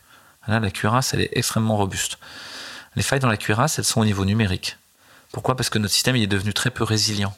Là, 0.50 0.60
la 0.60 0.72
cuirasse, 0.72 1.14
elle 1.14 1.22
est 1.22 1.30
extrêmement 1.32 1.78
robuste. 1.78 2.18
Les 2.98 3.04
failles 3.04 3.22
dans 3.22 3.30
la 3.30 3.38
cuirasse, 3.38 3.80
elles 3.80 3.86
sont 3.86 4.02
au 4.02 4.06
niveau 4.06 4.26
numérique. 4.26 4.78
Pourquoi? 5.32 5.56
Parce 5.56 5.70
que 5.70 5.78
notre 5.78 5.94
système 5.94 6.16
il 6.16 6.24
est 6.24 6.28
devenu 6.28 6.54
très 6.54 6.72
peu 6.72 6.84
résilient. 6.84 7.34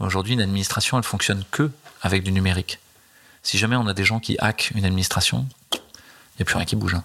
Aujourd'hui, 0.00 0.34
une 0.34 0.40
administration, 0.40 0.98
elle 0.98 1.04
fonctionne 1.04 1.44
que 1.50 1.70
avec 2.00 2.22
du 2.22 2.32
numérique. 2.32 2.78
Si 3.42 3.58
jamais 3.58 3.76
on 3.76 3.86
a 3.86 3.94
des 3.94 4.04
gens 4.04 4.20
qui 4.20 4.36
hackent 4.38 4.72
une 4.74 4.84
administration, 4.84 5.46
il 5.72 5.78
n'y 6.38 6.42
a 6.42 6.44
plus 6.44 6.56
rien 6.56 6.64
qui 6.64 6.76
bouge. 6.76 6.94
Hein. 6.94 7.04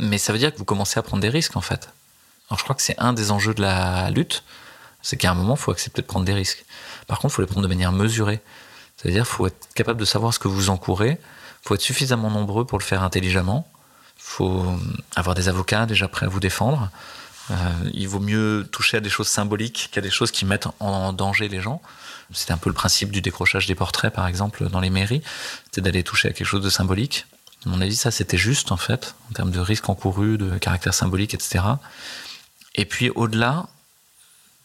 Mais 0.00 0.18
ça 0.18 0.32
veut 0.32 0.38
dire 0.38 0.52
que 0.52 0.58
vous 0.58 0.64
commencez 0.64 0.98
à 0.98 1.02
prendre 1.02 1.22
des 1.22 1.28
risques, 1.28 1.56
en 1.56 1.60
fait. 1.60 1.90
Alors, 2.48 2.58
je 2.58 2.64
crois 2.64 2.74
que 2.74 2.82
c'est 2.82 2.98
un 2.98 3.12
des 3.12 3.30
enjeux 3.30 3.54
de 3.54 3.62
la 3.62 4.10
lutte, 4.10 4.44
c'est 5.02 5.16
qu'à 5.16 5.30
un 5.30 5.34
moment, 5.34 5.54
il 5.54 5.60
faut 5.60 5.70
accepter 5.70 6.02
de 6.02 6.06
prendre 6.06 6.24
des 6.24 6.34
risques. 6.34 6.64
Par 7.06 7.18
contre, 7.18 7.32
il 7.32 7.36
faut 7.36 7.42
les 7.42 7.48
prendre 7.48 7.62
de 7.62 7.68
manière 7.68 7.92
mesurée. 7.92 8.40
C'est-à-dire, 8.96 9.26
faut 9.26 9.46
être 9.46 9.68
capable 9.74 10.00
de 10.00 10.04
savoir 10.04 10.32
ce 10.32 10.38
que 10.38 10.48
vous 10.48 10.70
encourez, 10.70 11.18
il 11.20 11.68
faut 11.68 11.74
être 11.74 11.80
suffisamment 11.80 12.30
nombreux 12.30 12.64
pour 12.64 12.78
le 12.78 12.84
faire 12.84 13.02
intelligemment, 13.02 13.66
il 14.16 14.22
faut 14.22 14.78
avoir 15.16 15.34
des 15.34 15.48
avocats 15.48 15.86
déjà 15.86 16.08
prêts 16.08 16.26
à 16.26 16.28
vous 16.28 16.40
défendre, 16.40 16.90
euh, 17.50 17.54
il 17.92 18.08
vaut 18.08 18.20
mieux 18.20 18.66
toucher 18.72 18.96
à 18.96 19.00
des 19.00 19.10
choses 19.10 19.28
symboliques 19.28 19.90
qu'à 19.92 20.00
des 20.00 20.10
choses 20.10 20.30
qui 20.30 20.44
mettent 20.44 20.68
en 20.80 21.12
danger 21.12 21.48
les 21.48 21.60
gens. 21.60 21.82
C'était 22.32 22.52
un 22.52 22.58
peu 22.58 22.70
le 22.70 22.74
principe 22.74 23.10
du 23.10 23.20
décrochage 23.20 23.66
des 23.66 23.74
portraits, 23.74 24.12
par 24.12 24.26
exemple, 24.26 24.68
dans 24.68 24.80
les 24.80 24.90
mairies. 24.90 25.22
C'était 25.66 25.82
d'aller 25.82 26.02
toucher 26.02 26.28
à 26.28 26.32
quelque 26.32 26.46
chose 26.46 26.62
de 26.62 26.70
symbolique. 26.70 27.26
À 27.66 27.68
mon 27.68 27.80
avis, 27.80 27.96
ça, 27.96 28.10
c'était 28.10 28.38
juste, 28.38 28.72
en 28.72 28.76
fait, 28.76 29.14
en 29.30 29.34
termes 29.34 29.50
de 29.50 29.60
risque 29.60 29.88
encouru, 29.88 30.38
de 30.38 30.56
caractère 30.58 30.94
symbolique, 30.94 31.34
etc. 31.34 31.64
Et 32.74 32.84
puis, 32.86 33.10
au-delà, 33.10 33.66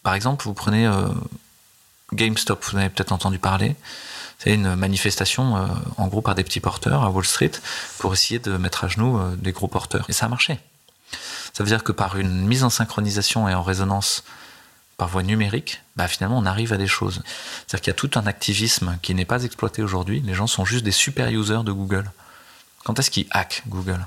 par 0.03 0.13
exemple, 0.13 0.45
vous 0.45 0.53
prenez 0.53 0.87
euh, 0.87 1.07
GameStop, 2.13 2.63
vous 2.63 2.75
en 2.75 2.79
avez 2.79 2.89
peut-être 2.89 3.11
entendu 3.11 3.39
parler. 3.39 3.75
C'est 4.39 4.53
une 4.53 4.75
manifestation, 4.75 5.57
euh, 5.57 5.67
en 5.97 6.07
gros, 6.07 6.21
par 6.21 6.35
des 6.35 6.43
petits 6.43 6.61
porteurs 6.61 7.03
à 7.03 7.09
Wall 7.09 7.25
Street 7.25 7.51
pour 7.97 8.13
essayer 8.13 8.39
de 8.39 8.55
mettre 8.57 8.85
à 8.85 8.87
genoux 8.87 9.19
des 9.35 9.51
gros 9.51 9.67
porteurs. 9.67 10.05
Et 10.09 10.13
ça 10.13 10.25
a 10.25 10.29
marché. 10.29 10.59
Ça 11.53 11.63
veut 11.63 11.69
dire 11.69 11.83
que 11.83 11.91
par 11.91 12.17
une 12.17 12.45
mise 12.45 12.63
en 12.63 12.69
synchronisation 12.69 13.49
et 13.49 13.53
en 13.53 13.63
résonance 13.63 14.23
par 14.97 15.07
voie 15.07 15.23
numérique, 15.23 15.81
bah 15.95 16.07
finalement 16.07 16.37
on 16.37 16.45
arrive 16.45 16.73
à 16.73 16.77
des 16.77 16.87
choses. 16.87 17.21
C'est-à-dire 17.67 17.81
qu'il 17.81 17.91
y 17.91 17.95
a 17.95 17.95
tout 17.95 18.11
un 18.15 18.27
activisme 18.27 18.97
qui 19.01 19.15
n'est 19.15 19.25
pas 19.25 19.43
exploité 19.43 19.81
aujourd'hui. 19.81 20.21
Les 20.21 20.33
gens 20.33 20.47
sont 20.47 20.65
juste 20.65 20.83
des 20.83 20.91
super 20.91 21.29
users 21.29 21.63
de 21.63 21.71
Google. 21.71 22.11
Quand 22.83 22.99
est-ce 22.99 23.09
qu'ils 23.09 23.27
hackent 23.31 23.63
Google? 23.67 24.05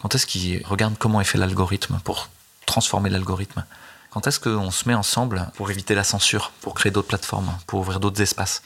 Quand 0.00 0.14
est-ce 0.14 0.26
qu'ils 0.26 0.64
regardent 0.66 0.98
comment 0.98 1.20
est 1.20 1.24
fait 1.24 1.38
l'algorithme 1.38 2.00
pour 2.04 2.28
transformer 2.66 3.10
l'algorithme? 3.10 3.64
Quand 4.10 4.26
est-ce 4.26 4.38
qu'on 4.38 4.70
se 4.70 4.86
met 4.86 4.94
ensemble 4.94 5.50
pour 5.54 5.70
éviter 5.70 5.94
la 5.94 6.04
censure, 6.04 6.52
pour 6.60 6.74
créer 6.74 6.92
d'autres 6.92 7.08
plateformes, 7.08 7.56
pour 7.66 7.80
ouvrir 7.80 8.00
d'autres 8.00 8.20
espaces? 8.20 8.62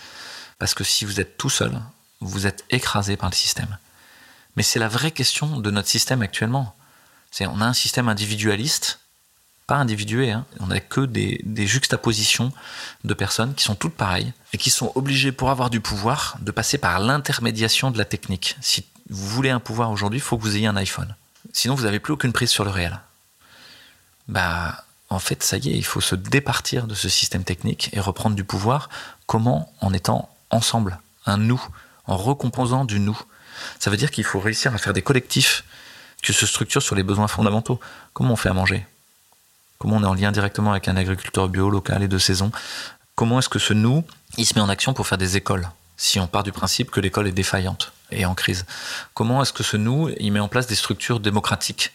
Parce 0.58 0.74
que 0.74 0.84
si 0.84 1.04
vous 1.04 1.20
êtes 1.20 1.38
tout 1.38 1.50
seul, 1.50 1.80
vous 2.20 2.46
êtes 2.46 2.64
écrasé 2.70 3.16
par 3.16 3.30
le 3.30 3.34
système. 3.34 3.78
Mais 4.56 4.62
c'est 4.62 4.80
la 4.80 4.88
vraie 4.88 5.12
question 5.12 5.60
de 5.60 5.70
notre 5.70 5.88
système 5.88 6.20
actuellement. 6.22 6.74
C'est 7.30 7.46
on 7.46 7.60
a 7.60 7.66
un 7.66 7.72
système 7.72 8.08
individualiste, 8.08 9.00
pas 9.66 9.76
individué, 9.76 10.32
hein. 10.32 10.46
on 10.60 10.68
n'a 10.68 10.80
que 10.80 11.02
des, 11.02 11.66
juxtapositions 11.66 12.52
de 13.04 13.14
personnes 13.14 13.54
qui 13.54 13.64
sont 13.64 13.74
toutes 13.74 13.94
pareilles 13.94 14.32
et 14.54 14.58
qui 14.58 14.70
sont 14.70 14.90
obligées 14.94 15.30
pour 15.30 15.50
avoir 15.50 15.68
du 15.68 15.80
pouvoir 15.80 16.38
de 16.40 16.50
passer 16.50 16.78
par 16.78 16.98
l'intermédiation 17.00 17.90
de 17.90 17.98
la 17.98 18.06
technique. 18.06 18.56
Si 18.62 18.86
vous 19.10 19.28
voulez 19.28 19.50
un 19.50 19.60
pouvoir 19.60 19.90
aujourd'hui, 19.90 20.20
il 20.20 20.22
faut 20.22 20.38
que 20.38 20.42
vous 20.42 20.56
ayez 20.56 20.66
un 20.66 20.76
iPhone. 20.76 21.14
Sinon, 21.52 21.74
vous 21.74 21.84
n'avez 21.84 22.00
plus 22.00 22.14
aucune 22.14 22.32
prise 22.32 22.48
sur 22.48 22.64
le 22.64 22.70
réel. 22.70 22.98
Bah, 24.26 24.84
en 25.10 25.18
fait, 25.18 25.42
ça 25.42 25.58
y 25.58 25.68
est, 25.70 25.76
il 25.76 25.84
faut 25.84 26.00
se 26.00 26.14
départir 26.14 26.86
de 26.86 26.94
ce 26.94 27.10
système 27.10 27.44
technique 27.44 27.90
et 27.92 28.00
reprendre 28.00 28.36
du 28.36 28.44
pouvoir. 28.44 28.88
Comment 29.26 29.72
En 29.80 29.92
étant 29.92 30.34
ensemble, 30.50 30.98
un 31.26 31.36
nous, 31.36 31.62
en 32.06 32.16
recomposant 32.16 32.86
du 32.86 33.00
nous. 33.00 33.18
Ça 33.78 33.90
veut 33.90 33.96
dire 33.98 34.10
qu'il 34.10 34.24
faut 34.24 34.40
réussir 34.40 34.74
à 34.74 34.78
faire 34.78 34.94
des 34.94 35.02
collectifs 35.02 35.64
qui 36.22 36.32
se 36.32 36.46
structure 36.46 36.82
sur 36.82 36.94
les 36.94 37.02
besoins 37.02 37.28
fondamentaux. 37.28 37.80
Comment 38.12 38.32
on 38.32 38.36
fait 38.36 38.48
à 38.48 38.54
manger? 38.54 38.86
Comment 39.78 39.96
on 39.96 40.02
est 40.02 40.06
en 40.06 40.14
lien 40.14 40.32
directement 40.32 40.72
avec 40.72 40.88
un 40.88 40.96
agriculteur 40.96 41.48
bio 41.48 41.70
local 41.70 42.02
et 42.02 42.08
de 42.08 42.18
saison? 42.18 42.50
Comment 43.14 43.38
est-ce 43.38 43.48
que 43.48 43.58
ce 43.58 43.72
nous, 43.72 44.04
il 44.36 44.46
se 44.46 44.54
met 44.54 44.60
en 44.60 44.68
action 44.68 44.92
pour 44.94 45.06
faire 45.06 45.18
des 45.18 45.36
écoles 45.36 45.68
Si 45.96 46.18
on 46.18 46.26
part 46.26 46.42
du 46.42 46.52
principe 46.52 46.90
que 46.90 47.00
l'école 47.00 47.28
est 47.28 47.32
défaillante 47.32 47.92
et 48.10 48.26
en 48.26 48.34
crise? 48.34 48.66
Comment 49.14 49.42
est-ce 49.42 49.52
que 49.52 49.62
ce 49.62 49.76
nous, 49.76 50.10
il 50.18 50.32
met 50.32 50.40
en 50.40 50.48
place 50.48 50.66
des 50.66 50.74
structures 50.74 51.20
démocratiques? 51.20 51.92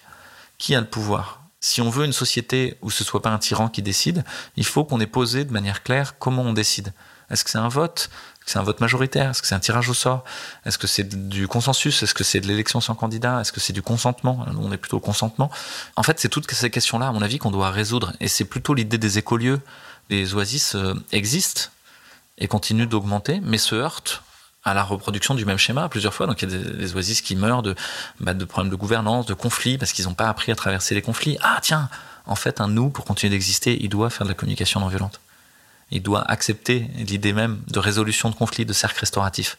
Qui 0.57 0.75
a 0.75 0.81
le 0.81 0.87
pouvoir? 0.87 1.41
Si 1.59 1.81
on 1.81 1.89
veut 1.89 2.05
une 2.05 2.13
société 2.13 2.77
où 2.81 2.91
ce 2.91 3.03
soit 3.03 3.21
pas 3.21 3.29
un 3.29 3.37
tyran 3.37 3.69
qui 3.69 3.81
décide, 3.81 4.23
il 4.57 4.65
faut 4.65 4.83
qu'on 4.83 4.99
ait 4.99 5.07
posé 5.07 5.45
de 5.45 5.53
manière 5.53 5.83
claire 5.83 6.17
comment 6.19 6.43
on 6.43 6.53
décide. 6.53 6.93
Est-ce 7.33 7.43
que 7.43 7.49
c'est 7.49 7.57
un 7.57 7.67
vote? 7.67 8.09
Est-ce 8.09 8.45
que 8.45 8.51
c'est 8.51 8.59
un 8.59 8.63
vote 8.63 8.79
majoritaire? 8.79 9.31
Est-ce 9.31 9.41
que 9.41 9.47
c'est 9.47 9.55
un 9.55 9.59
tirage 9.59 9.89
au 9.89 9.93
sort? 9.93 10.23
Est-ce 10.65 10.77
que 10.77 10.87
c'est 10.87 11.27
du 11.29 11.47
consensus? 11.47 12.03
Est-ce 12.03 12.13
que 12.13 12.23
c'est 12.23 12.39
de 12.39 12.47
l'élection 12.47 12.79
sans 12.79 12.95
candidat? 12.95 13.41
Est-ce 13.41 13.51
que 13.51 13.59
c'est 13.59 13.73
du 13.73 13.81
consentement? 13.81 14.45
On 14.59 14.71
est 14.71 14.77
plutôt 14.77 14.97
au 14.97 15.01
consentement. 15.01 15.49
En 15.95 16.03
fait, 16.03 16.19
c'est 16.19 16.29
toutes 16.29 16.49
ces 16.51 16.69
questions-là, 16.69 17.07
à 17.07 17.11
mon 17.11 17.21
avis, 17.21 17.39
qu'on 17.39 17.51
doit 17.51 17.71
résoudre. 17.71 18.13
Et 18.19 18.27
c'est 18.27 18.45
plutôt 18.45 18.73
l'idée 18.73 18.97
des 18.97 19.17
écolieux. 19.17 19.59
Les 20.09 20.35
oasis 20.35 20.75
euh, 20.75 20.93
existent 21.11 21.69
et 22.37 22.47
continuent 22.47 22.87
d'augmenter, 22.87 23.41
mais 23.43 23.57
se 23.57 23.75
heurtent 23.75 24.23
à 24.63 24.73
la 24.73 24.83
reproduction 24.83 25.35
du 25.35 25.45
même 25.45 25.57
schéma 25.57 25.89
plusieurs 25.89 26.13
fois. 26.13 26.27
Donc 26.27 26.41
il 26.41 26.49
y 26.49 26.55
a 26.55 26.57
des, 26.57 26.95
oasis 26.95 27.21
qui 27.21 27.35
meurent 27.35 27.63
bah, 28.19 28.33
de 28.33 28.45
problèmes 28.45 28.71
de 28.71 28.75
gouvernance, 28.75 29.25
de 29.25 29.33
conflits, 29.33 29.77
parce 29.77 29.91
qu'ils 29.91 30.05
n'ont 30.05 30.13
pas 30.13 30.29
appris 30.29 30.51
à 30.51 30.55
traverser 30.55 30.95
les 30.95 31.01
conflits. 31.01 31.37
Ah 31.41 31.59
tiens, 31.61 31.89
en 32.25 32.35
fait, 32.35 32.61
un 32.61 32.67
nous, 32.67 32.89
pour 32.89 33.05
continuer 33.05 33.31
d'exister, 33.31 33.77
il 33.81 33.89
doit 33.89 34.09
faire 34.09 34.25
de 34.25 34.31
la 34.31 34.35
communication 34.35 34.79
non 34.79 34.87
violente. 34.87 35.19
Il 35.93 36.01
doit 36.01 36.23
accepter 36.29 36.87
l'idée 36.97 37.33
même 37.33 37.61
de 37.67 37.77
résolution 37.77 38.31
de 38.31 38.35
conflits, 38.35 38.65
de 38.65 38.73
cercle 38.73 38.99
restauratif. 38.99 39.57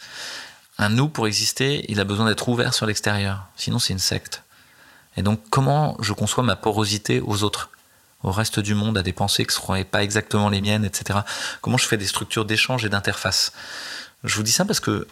Un 0.79 0.89
nous, 0.89 1.09
pour 1.09 1.29
exister, 1.29 1.85
il 1.89 2.01
a 2.01 2.05
besoin 2.05 2.27
d'être 2.27 2.49
ouvert 2.49 2.75
sur 2.75 2.87
l'extérieur. 2.87 3.47
Sinon, 3.57 3.79
c'est 3.79 3.93
une 3.93 4.01
secte. 4.01 4.43
Et 5.17 5.23
donc, 5.23 5.41
comment 5.49 5.97
je 6.01 6.13
conçois 6.13 6.43
ma 6.43 6.57
porosité 6.57 7.21
aux 7.21 7.45
autres, 7.45 7.71
au 8.25 8.33
reste 8.33 8.59
du 8.59 8.75
monde, 8.75 8.99
à 8.99 9.05
des 9.05 9.13
pensées 9.13 9.45
qui 9.45 9.55
ne 9.57 9.63
seraient 9.63 9.85
pas 9.85 10.03
exactement 10.03 10.49
les 10.49 10.61
miennes, 10.61 10.85
etc. 10.85 11.21
Comment 11.61 11.77
je 11.77 11.87
fais 11.87 11.97
des 11.97 12.09
structures 12.09 12.45
d'échange 12.45 12.85
et 12.85 12.89
d'interface? 12.89 13.53
Je 14.25 14.35
vous 14.35 14.43
dis 14.43 14.51
ça 14.51 14.65
parce 14.65 14.81
que 14.81 15.07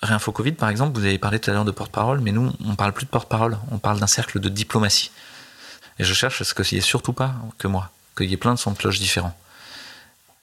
Réinfo 0.00 0.32
Covid, 0.32 0.52
par 0.52 0.70
exemple, 0.70 0.98
vous 0.98 1.04
avez 1.04 1.18
parlé 1.18 1.38
tout 1.38 1.50
à 1.50 1.52
l'heure 1.52 1.66
de 1.66 1.70
porte-parole, 1.70 2.20
mais 2.20 2.32
nous, 2.32 2.50
on 2.64 2.76
parle 2.76 2.94
plus 2.94 3.04
de 3.04 3.10
porte-parole, 3.10 3.58
on 3.70 3.78
parle 3.78 4.00
d'un 4.00 4.06
cercle 4.06 4.40
de 4.40 4.48
diplomatie. 4.48 5.10
Et 5.98 6.04
je 6.04 6.14
cherche 6.14 6.40
à 6.40 6.44
ce 6.44 6.54
qu'il 6.54 6.64
n'y 6.72 6.78
ait 6.78 6.86
surtout 6.86 7.12
pas 7.12 7.34
que 7.58 7.68
moi, 7.68 7.90
qu'il 8.16 8.30
y 8.30 8.32
ait 8.32 8.38
plein 8.38 8.54
de 8.54 8.58
sons 8.58 8.70
de 8.70 8.78
cloche 8.78 9.00
différents. 9.00 9.36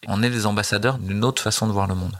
On 0.08 0.24
est 0.24 0.30
les 0.30 0.46
ambassadeurs 0.46 0.98
d'une 0.98 1.24
autre 1.24 1.42
façon 1.42 1.68
de 1.68 1.72
voir 1.72 1.88
le 1.88 1.96
monde. 1.96 2.18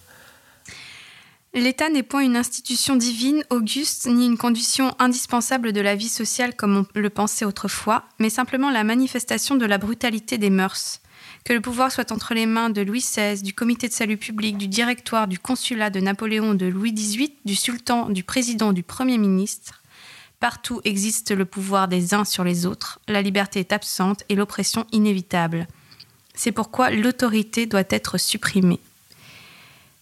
L'État 1.54 1.90
n'est 1.90 2.04
point 2.04 2.22
une 2.22 2.38
institution 2.38 2.96
divine, 2.96 3.44
auguste, 3.50 4.06
ni 4.06 4.28
une 4.28 4.38
condition 4.38 4.94
indispensable 5.00 5.74
de 5.74 5.82
la 5.82 5.96
vie 5.96 6.10
sociale 6.10 6.56
comme 6.56 6.78
on 6.78 7.00
le 7.00 7.10
pensait 7.10 7.46
autrefois, 7.46 8.04
mais 8.20 8.30
simplement 8.30 8.70
la 8.70 8.84
manifestation 8.84 9.56
de 9.56 9.66
la 9.66 9.80
brutalité 9.80 10.38
des 10.38 10.52
mœurs. 10.52 11.02
Que 11.46 11.54
le 11.54 11.62
pouvoir 11.62 11.92
soit 11.92 12.12
entre 12.12 12.36
les 12.36 12.46
mains 12.46 12.70
de 12.70 12.82
Louis 12.82 13.00
XVI, 13.00 13.42
du 13.42 13.54
comité 13.54 13.88
de 13.88 13.94
salut 13.94 14.18
public, 14.18 14.58
du 14.58 14.68
directoire, 14.68 15.28
du 15.28 15.40
consulat 15.40 15.90
de 15.90 16.00
Napoléon, 16.00 16.54
de 16.54 16.68
Louis 16.68 16.94
XVIII, 16.94 17.34
du 17.46 17.56
sultan, 17.56 18.10
du 18.10 18.24
président, 18.24 18.72
du 18.72 18.84
Premier 18.84 19.18
ministre, 19.18 19.80
Partout 20.40 20.80
existe 20.86 21.32
le 21.32 21.44
pouvoir 21.44 21.90
des 21.90 22.14
uns 22.14 22.24
sur 22.24 22.46
les 22.46 22.66
autres, 22.66 23.02
la 23.10 23.22
liberté 23.22 23.60
est 23.60 23.74
absente 23.74 24.24
et 24.30 24.36
l'oppression 24.36 24.86
inévitable. 24.94 25.68
C'est 26.40 26.54
pourquoi 26.54 26.90
l'autorité 26.90 27.66
doit 27.66 27.84
être 27.90 28.18
supprimée. 28.18 28.80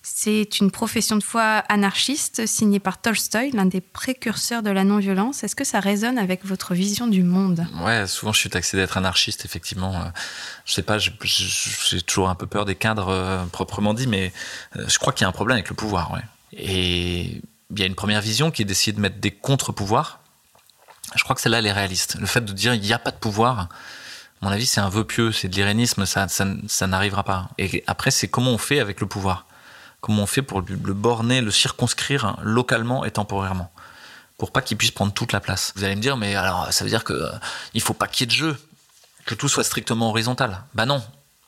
C'est 0.03 0.59
une 0.59 0.69
profession 0.69 1.15
de 1.15 1.23
foi 1.23 1.63
anarchiste 1.67 2.45
signée 2.45 2.79
par 2.79 3.01
Tolstoï, 3.01 3.49
l'un 3.53 3.65
des 3.65 3.81
précurseurs 3.81 4.61
de 4.61 4.69
la 4.69 4.83
non-violence. 4.83 5.43
Est-ce 5.43 5.55
que 5.55 5.63
ça 5.63 5.79
résonne 5.79 6.19
avec 6.19 6.45
votre 6.45 6.75
vision 6.75 7.07
du 7.07 7.23
monde? 7.23 7.65
Ouais, 7.81 8.05
souvent 8.05 8.33
je 8.33 8.39
suis 8.39 8.51
taxé 8.51 8.77
d'être 8.77 8.97
anarchiste, 8.97 9.45
effectivement. 9.45 9.99
Je 10.65 10.73
sais 10.73 10.83
pas, 10.83 10.99
j'ai 10.99 12.01
toujours 12.03 12.29
un 12.29 12.35
peu 12.35 12.45
peur 12.45 12.65
des 12.65 12.75
cadres 12.75 13.09
euh, 13.09 13.43
proprement 13.45 13.95
dit, 13.95 14.05
mais 14.05 14.31
euh, 14.75 14.85
je 14.87 14.99
crois 14.99 15.13
qu'il 15.13 15.23
y 15.23 15.25
a 15.25 15.29
un 15.29 15.31
problème 15.31 15.55
avec 15.55 15.69
le 15.69 15.75
pouvoir. 15.75 16.21
Et 16.53 17.41
il 17.71 17.79
y 17.79 17.81
a 17.81 17.87
une 17.87 17.95
première 17.95 18.21
vision 18.21 18.51
qui 18.51 18.61
est 18.61 18.65
d'essayer 18.65 18.93
de 18.93 19.01
mettre 19.01 19.17
des 19.17 19.31
contre-pouvoirs 19.31 20.19
je 21.15 21.23
crois 21.23 21.35
que 21.35 21.41
celle-là, 21.41 21.59
elle 21.59 21.65
est 21.65 21.71
réaliste. 21.71 22.17
Le 22.19 22.25
fait 22.25 22.41
de 22.41 22.51
dire 22.51 22.73
il 22.73 22.81
n'y 22.81 22.93
a 22.93 22.99
pas 22.99 23.11
de 23.11 23.17
pouvoir, 23.17 23.69
mon 24.41 24.49
avis, 24.49 24.65
c'est 24.65 24.81
un 24.81 24.89
vœu 24.89 25.03
pieux, 25.03 25.31
c'est 25.31 25.47
de 25.47 25.55
l'irénisme, 25.55 26.05
ça, 26.05 26.27
ça, 26.27 26.87
n'arrivera 26.87 27.23
pas. 27.23 27.49
Et 27.57 27.83
après, 27.87 28.11
c'est 28.11 28.27
comment 28.27 28.51
on 28.51 28.57
fait 28.57 28.79
avec 28.79 29.01
le 29.01 29.07
pouvoir. 29.07 29.45
Comment 29.99 30.23
on 30.23 30.27
fait 30.27 30.43
pour 30.43 30.61
le 30.61 30.93
borner, 30.93 31.41
le 31.41 31.51
circonscrire 31.51 32.37
localement 32.43 33.03
et 33.03 33.11
temporairement. 33.11 33.71
Pour 34.37 34.51
pas 34.51 34.61
qu'il 34.61 34.77
puisse 34.77 34.91
prendre 34.91 35.11
toute 35.11 35.31
la 35.31 35.39
place. 35.39 35.73
Vous 35.75 35.83
allez 35.83 35.95
me 35.95 36.01
dire, 36.01 36.17
mais 36.17 36.35
alors, 36.35 36.71
ça 36.71 36.83
veut 36.83 36.89
dire 36.89 37.03
que 37.03 37.13
euh, 37.13 37.31
il 37.73 37.81
faut 37.81 37.95
pas 37.95 38.07
qu'il 38.07 38.21
y 38.21 38.23
ait 38.25 38.27
de 38.27 38.37
jeu, 38.37 38.57
que 39.25 39.33
tout 39.33 39.49
soit 39.49 39.63
strictement 39.63 40.09
horizontal. 40.09 40.63
Bah 40.75 40.85
non. 40.85 41.03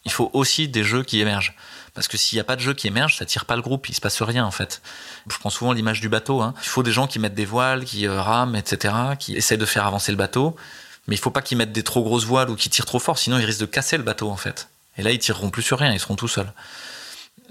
Il 0.05 0.11
faut 0.11 0.31
aussi 0.33 0.67
des 0.67 0.83
jeux 0.83 1.03
qui 1.03 1.19
émergent. 1.19 1.55
Parce 1.93 2.07
que 2.07 2.17
s'il 2.17 2.37
n'y 2.37 2.41
a 2.41 2.43
pas 2.43 2.55
de 2.55 2.61
jeu 2.61 2.73
qui 2.73 2.87
émerge, 2.87 3.17
ça 3.17 3.25
tire 3.25 3.45
pas 3.45 3.55
le 3.55 3.61
groupe, 3.61 3.89
il 3.89 3.93
se 3.93 4.01
passe 4.01 4.21
rien 4.21 4.45
en 4.45 4.51
fait. 4.51 4.81
Je 5.29 5.37
prends 5.37 5.49
souvent 5.49 5.73
l'image 5.73 6.01
du 6.01 6.09
bateau. 6.09 6.41
Hein. 6.41 6.53
Il 6.63 6.69
faut 6.69 6.83
des 6.83 6.91
gens 6.91 7.07
qui 7.07 7.19
mettent 7.19 7.35
des 7.35 7.45
voiles, 7.45 7.85
qui 7.85 8.07
euh, 8.07 8.21
rament, 8.21 8.55
etc., 8.55 8.93
qui 9.19 9.35
essaient 9.35 9.57
de 9.57 9.65
faire 9.65 9.85
avancer 9.85 10.11
le 10.11 10.17
bateau. 10.17 10.55
Mais 11.09 11.15
il 11.15 11.17
faut 11.17 11.31
pas 11.31 11.41
qu'ils 11.41 11.57
mettent 11.57 11.71
des 11.71 11.81
trop 11.81 12.03
grosses 12.03 12.25
voiles 12.25 12.51
ou 12.51 12.55
qu'ils 12.55 12.69
tirent 12.69 12.85
trop 12.85 12.99
fort, 12.99 13.17
sinon 13.17 13.39
ils 13.39 13.45
risquent 13.45 13.61
de 13.61 13.65
casser 13.65 13.97
le 13.97 14.03
bateau 14.03 14.29
en 14.29 14.37
fait. 14.37 14.69
Et 14.95 15.01
là, 15.01 15.11
ils 15.11 15.17
tireront 15.17 15.49
plus 15.49 15.63
sur 15.63 15.79
rien, 15.79 15.91
ils 15.91 15.99
seront 15.99 16.15
tout 16.15 16.27
seuls. 16.27 16.53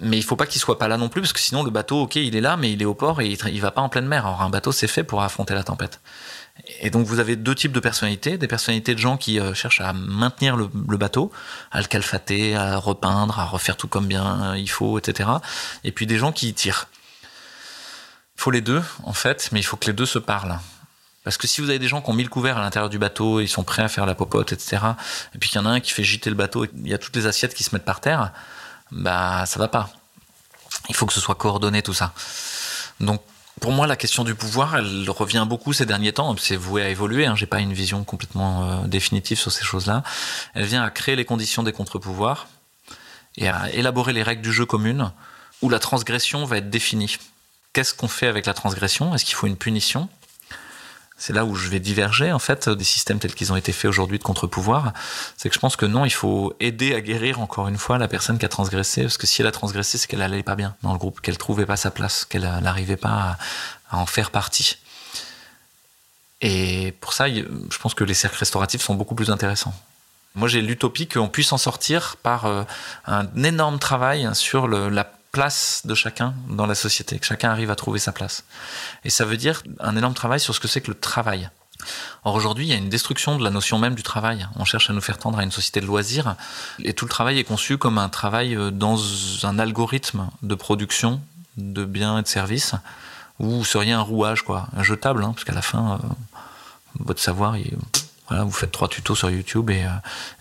Mais 0.01 0.17
il 0.17 0.23
faut 0.23 0.37
pas 0.37 0.47
qu'ils 0.47 0.61
soient 0.61 0.79
pas 0.79 0.87
là 0.87 0.97
non 0.97 1.09
plus, 1.09 1.21
parce 1.21 1.33
que 1.33 1.41
sinon 1.41 1.65
le 1.65 1.71
bateau, 1.71 2.03
ok, 2.03 2.15
il 2.15 2.37
est 2.37 2.41
là, 2.41 2.57
mais 2.57 2.71
il 2.71 2.81
est 2.81 2.85
au 2.85 2.95
port 2.95 3.21
et 3.21 3.27
il, 3.27 3.61
va 3.61 3.73
pas 3.73 3.81
en 3.81 3.89
pleine 3.89 4.07
mer. 4.07 4.27
Alors 4.27 4.43
un 4.43 4.49
bateau, 4.49 4.71
c'est 4.71 4.87
fait 4.87 5.03
pour 5.03 5.23
affronter 5.23 5.55
la 5.55 5.65
tempête. 5.65 6.01
Et 6.81 6.91
donc 6.91 7.05
vous 7.05 7.19
avez 7.19 7.35
deux 7.35 7.57
types 7.57 7.73
de 7.73 7.81
personnalités, 7.81 8.39
des 8.39 8.47
personnalités 8.47 8.95
de 8.95 9.01
gens 9.01 9.17
qui 9.17 9.41
euh, 9.41 9.55
cherchent 9.55 9.81
à 9.81 9.93
maintenir 9.93 10.57
le, 10.57 10.69
bateau, 10.97 11.33
à 11.73 11.81
le 11.81 11.89
calfater, 11.89 12.55
à 12.55 12.77
repeindre, 12.77 13.41
à 13.41 13.45
refaire 13.45 13.77
tout 13.77 13.89
comme 13.89 14.07
bien 14.07 14.55
il 14.55 14.71
faut, 14.71 15.01
etc. 15.01 15.31
Et 15.83 15.91
puis 15.91 16.07
des 16.07 16.19
gens 16.19 16.31
qui 16.31 16.55
tirent. 16.55 16.87
Il 18.37 18.43
faut 18.43 18.53
les 18.53 18.61
deux, 18.61 18.83
en 19.03 19.15
fait, 19.15 19.49
mais 19.51 19.59
il 19.59 19.65
faut 19.65 19.77
que 19.77 19.87
les 19.87 19.93
deux 19.93 20.07
se 20.07 20.21
parlent. 20.21 20.61
Parce 21.25 21.37
que 21.37 21.47
si 21.47 21.61
vous 21.61 21.69
avez 21.69 21.79
des 21.79 21.89
gens 21.89 22.01
qui 22.01 22.11
ont 22.11 22.15
mis 22.15 22.23
le 22.23 22.29
couvert 22.29 22.59
à 22.59 22.63
l'intérieur 22.63 22.89
du 22.89 22.99
bateau, 22.99 23.41
ils 23.41 23.49
sont 23.49 23.65
prêts 23.65 23.83
à 23.83 23.89
faire 23.89 24.07
la 24.07 24.15
popote, 24.15 24.53
etc., 24.53 24.79
et 25.35 25.39
puis 25.39 25.51
qu'il 25.51 25.61
y 25.61 25.63
en 25.63 25.67
a 25.67 25.71
un 25.71 25.81
qui 25.81 25.93
fait 25.93 26.05
gîter 26.05 26.31
le 26.31 26.37
bateau, 26.37 26.65
et 26.65 26.71
il 26.77 26.89
y 26.89 26.95
a 26.95 26.99
toutes 26.99 27.17
les 27.17 27.27
assiettes 27.27 27.55
qui 27.55 27.65
se 27.65 27.75
mettent 27.75 27.85
par 27.85 28.01
terre, 28.01 28.33
bah 28.91 29.45
ça 29.47 29.59
va 29.59 29.69
pas. 29.69 29.91
Il 30.89 30.95
faut 30.95 31.07
que 31.07 31.13
ce 31.13 31.21
soit 31.21 31.35
coordonné 31.35 31.83
tout 31.83 31.93
ça. 31.93 32.13
Donc 33.01 33.21
pour 33.61 33.73
moi, 33.73 33.87
la 33.87 33.97
question 33.97 34.25
du 34.25 34.35
pouvoir, 34.35 34.77
elle 34.77 35.09
revient 35.11 35.45
beaucoup 35.49 35.73
ces 35.73 35.87
derniers 35.87 36.13
temps. 36.13 36.35
C'est 36.39 36.57
voué 36.57 36.83
à 36.83 36.89
évoluer. 36.89 37.27
Hein. 37.27 37.35
J'ai 37.35 37.47
pas 37.47 37.61
une 37.61 37.73
vision 37.73 38.05
complètement 38.05 38.65
euh, 38.65 38.87
définitive 38.87 39.39
sur 39.39 39.51
ces 39.51 39.65
choses-là. 39.65 40.03
Elle 40.55 40.67
vient 40.67 40.83
à 40.83 40.91
créer 40.91 41.17
les 41.17 41.25
conditions 41.25 41.63
des 41.63 41.73
contre-pouvoirs 41.73 42.47
et 43.37 43.49
à 43.49 43.71
élaborer 43.73 44.13
les 44.13 44.23
règles 44.23 44.43
du 44.43 44.53
jeu 44.53 44.67
communes 44.67 45.13
où 45.63 45.69
la 45.69 45.79
transgression 45.79 46.45
va 46.45 46.59
être 46.59 46.71
définie. 46.71 47.17
Qu'est-ce 47.73 47.95
qu'on 47.95 48.09
fait 48.09 48.29
avec 48.29 48.47
la 48.47 48.55
transgression? 48.55 49.15
Est-ce 49.15 49.25
qu'il 49.25 49.35
faut 49.35 49.47
une 49.47 49.57
punition? 49.57 50.09
C'est 51.19 51.33
là 51.33 51.45
où 51.45 51.55
je 51.57 51.69
vais 51.69 51.81
diverger 51.81 52.33
en 52.33 52.39
fait 52.39 52.69
des 52.69 52.85
systèmes 52.85 53.19
tels 53.19 53.35
qu'ils 53.35 53.53
ont 53.53 53.57
été 53.57 53.73
faits 53.73 53.89
aujourd'hui 53.89 54.19
de 54.19 54.23
contre-pouvoir, 54.23 54.93
c'est 55.37 55.49
que 55.49 55.55
je 55.55 55.61
pense 55.61 55.77
que 55.77 55.85
non, 55.85 56.05
il 56.05 56.13
faut 56.13 56.55
aider 56.61 56.95
à 56.95 57.01
guérir 57.01 57.41
encore 57.41 57.69
une 57.69 57.77
fois 57.77 57.99
la 57.99 58.09
personne 58.09 58.39
qui 58.39 58.47
a 58.47 58.49
transgressé, 58.49 59.03
parce 59.03 59.19
que 59.19 59.27
si 59.27 59.43
elle 59.43 59.49
a 59.49 59.53
transgressé, 59.53 59.99
c'est 59.99 60.07
qu'elle 60.07 60.23
allait 60.23 60.45
pas 60.45 60.55
bien 60.55 60.77
dans 60.83 60.93
le 60.93 60.99
groupe, 60.99 61.21
qu'elle 61.21 61.37
trouvait 61.37 61.67
pas 61.67 61.77
sa 61.77 61.91
place, 61.91 62.25
qu'elle 62.25 62.43
n'arrivait 62.63 62.97
pas 62.97 63.37
à, 63.91 63.99
en 63.99 64.07
faire 64.07 64.31
partie. 64.31 64.79
Et 66.41 66.95
pour 67.01 67.13
ça, 67.13 67.29
je 67.29 67.79
pense 67.83 67.95
que 67.95 68.05
les 68.05 68.15
cercles 68.15 68.39
restauratifs 68.39 68.83
sont 68.83 68.95
beaucoup 68.95 69.17
plus 69.17 69.31
intéressants. 69.31 69.75
Moi, 70.37 70.47
j'ai 70.47 70.63
l'utopie 70.63 71.09
qu'on 71.09 71.29
puisse 71.29 71.53
en 71.53 71.59
sortir 71.59 72.17
par 72.23 72.47
euh, 72.47 72.63
un 73.07 73.27
énorme 73.43 73.81
travail 73.81 74.29
sur 74.35 74.69
le, 74.69 74.89
la 74.89 75.11
place 75.39 75.83
de 75.85 75.95
chacun 75.95 76.35
dans 76.51 76.67
la 76.67 76.75
société, 76.75 77.17
que 77.17 77.25
chacun 77.25 77.51
arrive 77.51 77.71
à 77.71 77.77
trouver 77.77 78.01
sa 78.01 78.11
place. 78.11 78.43
Et 79.05 79.11
ça 79.11 79.25
veut 79.25 79.37
dire 79.37 79.63
un 79.79 79.97
énorme 79.97 80.15
travail 80.15 80.41
sur 80.41 80.53
ce 80.53 80.59
que 80.59 80.67
c'est 80.67 80.81
que 80.81 80.89
le 80.89 80.99
travail. 80.99 81.49
Or 82.25 82.35
aujourd'hui, 82.35 82.67
il 82.67 82.71
y 82.71 82.73
a 82.73 82.77
une 82.77 82.89
destruction 82.89 83.39
de 83.39 83.45
la 83.45 83.51
notion 83.51 83.79
même 83.79 83.95
du 83.95 84.03
travail. 84.03 84.49
On 84.57 84.65
cherche 84.65 84.91
à 84.91 84.93
nous 84.93 85.01
faire 85.01 85.17
tendre 85.17 85.39
à 85.39 85.45
une 85.45 85.53
société 85.53 85.81
de 85.81 85.87
loisirs, 85.87 86.35
et 86.83 86.93
tout 86.93 87.05
le 87.05 87.09
travail 87.09 87.39
est 87.39 87.45
conçu 87.45 87.79
comme 87.79 87.99
un 87.99 88.09
travail 88.09 88.57
euh, 88.57 88.73
dans 88.73 88.99
un 89.45 89.61
algorithme 89.61 90.29
de 90.43 90.57
production 90.57 91.21
de 91.57 91.85
biens 91.85 92.19
et 92.19 92.23
de 92.23 92.27
services, 92.27 92.75
où 93.39 93.49
vous 93.49 93.65
seriez 93.65 93.93
un 93.93 94.01
rouage, 94.01 94.43
quoi, 94.43 94.67
un 94.77 94.83
jetable, 94.83 95.23
hein, 95.23 95.31
parce 95.35 95.45
qu'à 95.45 95.55
la 95.55 95.63
fin, 95.63 95.93
euh, 95.93 96.09
votre 96.99 97.21
savoir, 97.21 97.55
voilà, 98.27 98.43
vous 98.43 98.51
faites 98.51 98.73
trois 98.73 98.89
tutos 98.89 99.15
sur 99.15 99.31
YouTube 99.31 99.71
et, 99.71 99.85
euh, 99.85 99.91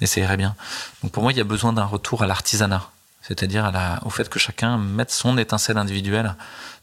et 0.02 0.08
ça 0.08 0.22
irait 0.22 0.38
bien. 0.38 0.56
Donc 1.04 1.12
pour 1.12 1.22
moi, 1.22 1.34
il 1.34 1.38
y 1.38 1.42
a 1.42 1.44
besoin 1.44 1.72
d'un 1.72 1.86
retour 1.86 2.24
à 2.24 2.26
l'artisanat 2.26 2.90
c'est-à-dire 3.28 3.72
au 4.06 4.10
fait 4.10 4.30
que 4.30 4.40
chacun 4.40 4.78
mette 4.78 5.12
son 5.12 5.38
étincelle 5.38 5.78
individuelle, 5.78 6.36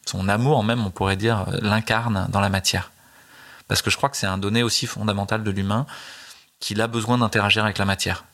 son 0.04 0.28
amour 0.28 0.62
même, 0.62 0.84
on 0.84 0.90
pourrait 0.90 1.16
dire, 1.16 1.46
l'incarne 1.62 2.26
dans 2.30 2.40
la 2.40 2.50
matière. 2.50 2.90
Parce 3.68 3.80
que 3.80 3.90
je 3.90 3.96
crois 3.96 4.10
que 4.10 4.16
c'est 4.16 4.26
un 4.26 4.36
donné 4.36 4.62
aussi 4.62 4.86
fondamental 4.86 5.42
de 5.42 5.50
l'humain 5.50 5.86
qu'il 6.60 6.80
a 6.82 6.86
besoin 6.86 7.18
d'interagir 7.18 7.64
avec 7.64 7.78
la 7.78 7.86
matière. 7.86 8.24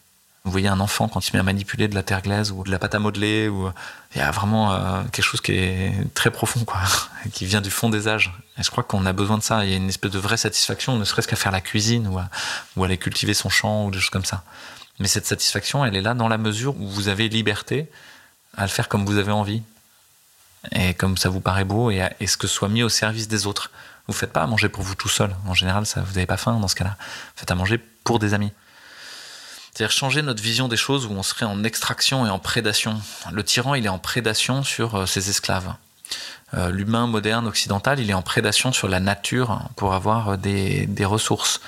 Vous 0.45 0.51
voyez 0.51 0.69
un 0.69 0.81
enfant 0.81 1.07
quand 1.07 1.29
il 1.29 1.35
met 1.35 1.41
à 1.41 1.43
manipuler 1.43 1.87
de 1.87 1.95
la 1.95 2.03
terre 2.03 2.23
glaise 2.23 2.51
ou 2.51 2.65
de 2.65 2.71
la 2.71 2.79
pâte 2.79 2.95
à 2.95 2.99
modeler, 2.99 3.49
ou 3.49 3.71
il 4.15 4.19
y 4.19 4.23
a 4.23 4.31
vraiment 4.31 4.73
euh, 4.73 5.03
quelque 5.13 5.25
chose 5.25 5.43
qui 5.43 5.53
est 5.53 5.93
très 6.15 6.31
profond, 6.31 6.65
quoi, 6.65 6.81
qui 7.33 7.45
vient 7.45 7.61
du 7.61 7.71
fond 7.71 7.91
des 7.91 8.09
âges. 8.09 8.33
Et 8.59 8.63
je 8.63 8.71
crois 8.71 8.83
qu'on 8.83 9.05
a 9.05 9.13
besoin 9.13 9.37
de 9.37 9.43
ça. 9.43 9.65
Il 9.65 9.71
y 9.71 9.75
a 9.75 9.77
une 9.77 9.91
espèce 9.91 10.11
de 10.11 10.19
vraie 10.19 10.39
satisfaction, 10.39 10.97
ne 10.97 11.05
serait-ce 11.05 11.29
qu'à 11.29 11.37
faire 11.37 11.53
la 11.53 11.61
cuisine 11.61 12.09
ou 12.09 12.19
à, 12.19 12.31
ou 12.77 12.83
à 12.83 12.87
aller 12.87 12.97
cultiver 12.97 13.35
son 13.35 13.51
champ 13.51 13.85
ou 13.85 13.91
des 13.91 14.01
choses 14.01 14.11
comme 14.11 14.25
ça. 14.25 14.43
Mais 15.01 15.09
cette 15.09 15.27
satisfaction, 15.27 15.85
elle 15.85 15.97
est 15.97 16.03
là 16.03 16.15
dans 16.15 16.29
la 16.29 16.39
mesure 16.39 16.79
où 16.79 16.87
vous 16.87 17.09
avez 17.09 17.29
liberté 17.29 17.91
à 18.57 18.63
le 18.63 18.69
faire 18.69 18.89
comme 18.89 19.07
vous 19.07 19.17
avez 19.17 19.33
envie 19.33 19.63
et 20.73 20.93
comme 20.93 21.17
ça 21.17 21.31
vous 21.31 21.41
paraît 21.41 21.65
beau 21.65 21.91
et, 21.91 22.07
ce 22.27 22.37
que 22.37 22.47
soit 22.47 22.69
mis 22.69 22.83
au 22.83 22.91
service 22.91 23.27
des 23.27 23.47
autres. 23.47 23.71
Vous 24.07 24.13
faites 24.13 24.33
pas 24.33 24.43
à 24.43 24.47
manger 24.47 24.69
pour 24.69 24.83
vous 24.83 24.95
tout 24.95 25.09
seul. 25.09 25.35
En 25.47 25.55
général, 25.55 25.87
ça, 25.87 26.03
vous 26.03 26.13
n'avez 26.13 26.27
pas 26.27 26.37
faim 26.37 26.59
dans 26.61 26.69
ce 26.69 26.75
cas-là. 26.75 26.97
Faites 27.35 27.51
à 27.51 27.55
manger 27.55 27.79
pour 28.05 28.19
des 28.19 28.35
amis. 28.35 28.53
C'est-à-dire 29.73 29.93
changer 29.93 30.21
notre 30.21 30.43
vision 30.43 30.69
des 30.69 30.77
choses 30.77 31.07
où 31.07 31.13
on 31.13 31.23
serait 31.23 31.47
en 31.47 31.65
extraction 31.65 32.27
et 32.27 32.31
en 32.31 32.39
prédation. 32.39 33.01
Le 33.33 33.43
tyran, 33.43 33.75
il 33.75 33.87
est 33.87 33.91
en 33.91 34.01
prédation 34.01 34.65
sur 34.65 34.97
euh, 34.97 35.07
ses 35.07 35.31
esclaves. 35.31 35.73
Euh, 36.55 36.71
L'humain 36.71 37.07
moderne 37.07 37.47
occidental, 37.47 38.01
il 38.01 38.11
est 38.11 38.15
en 38.15 38.23
prédation 38.23 38.73
sur 38.73 38.89
la 38.89 39.01
nature 39.01 39.63
pour 39.77 39.95
avoir 39.95 40.31
euh, 40.31 40.37
des 40.37 41.05
ressources. 41.05 41.61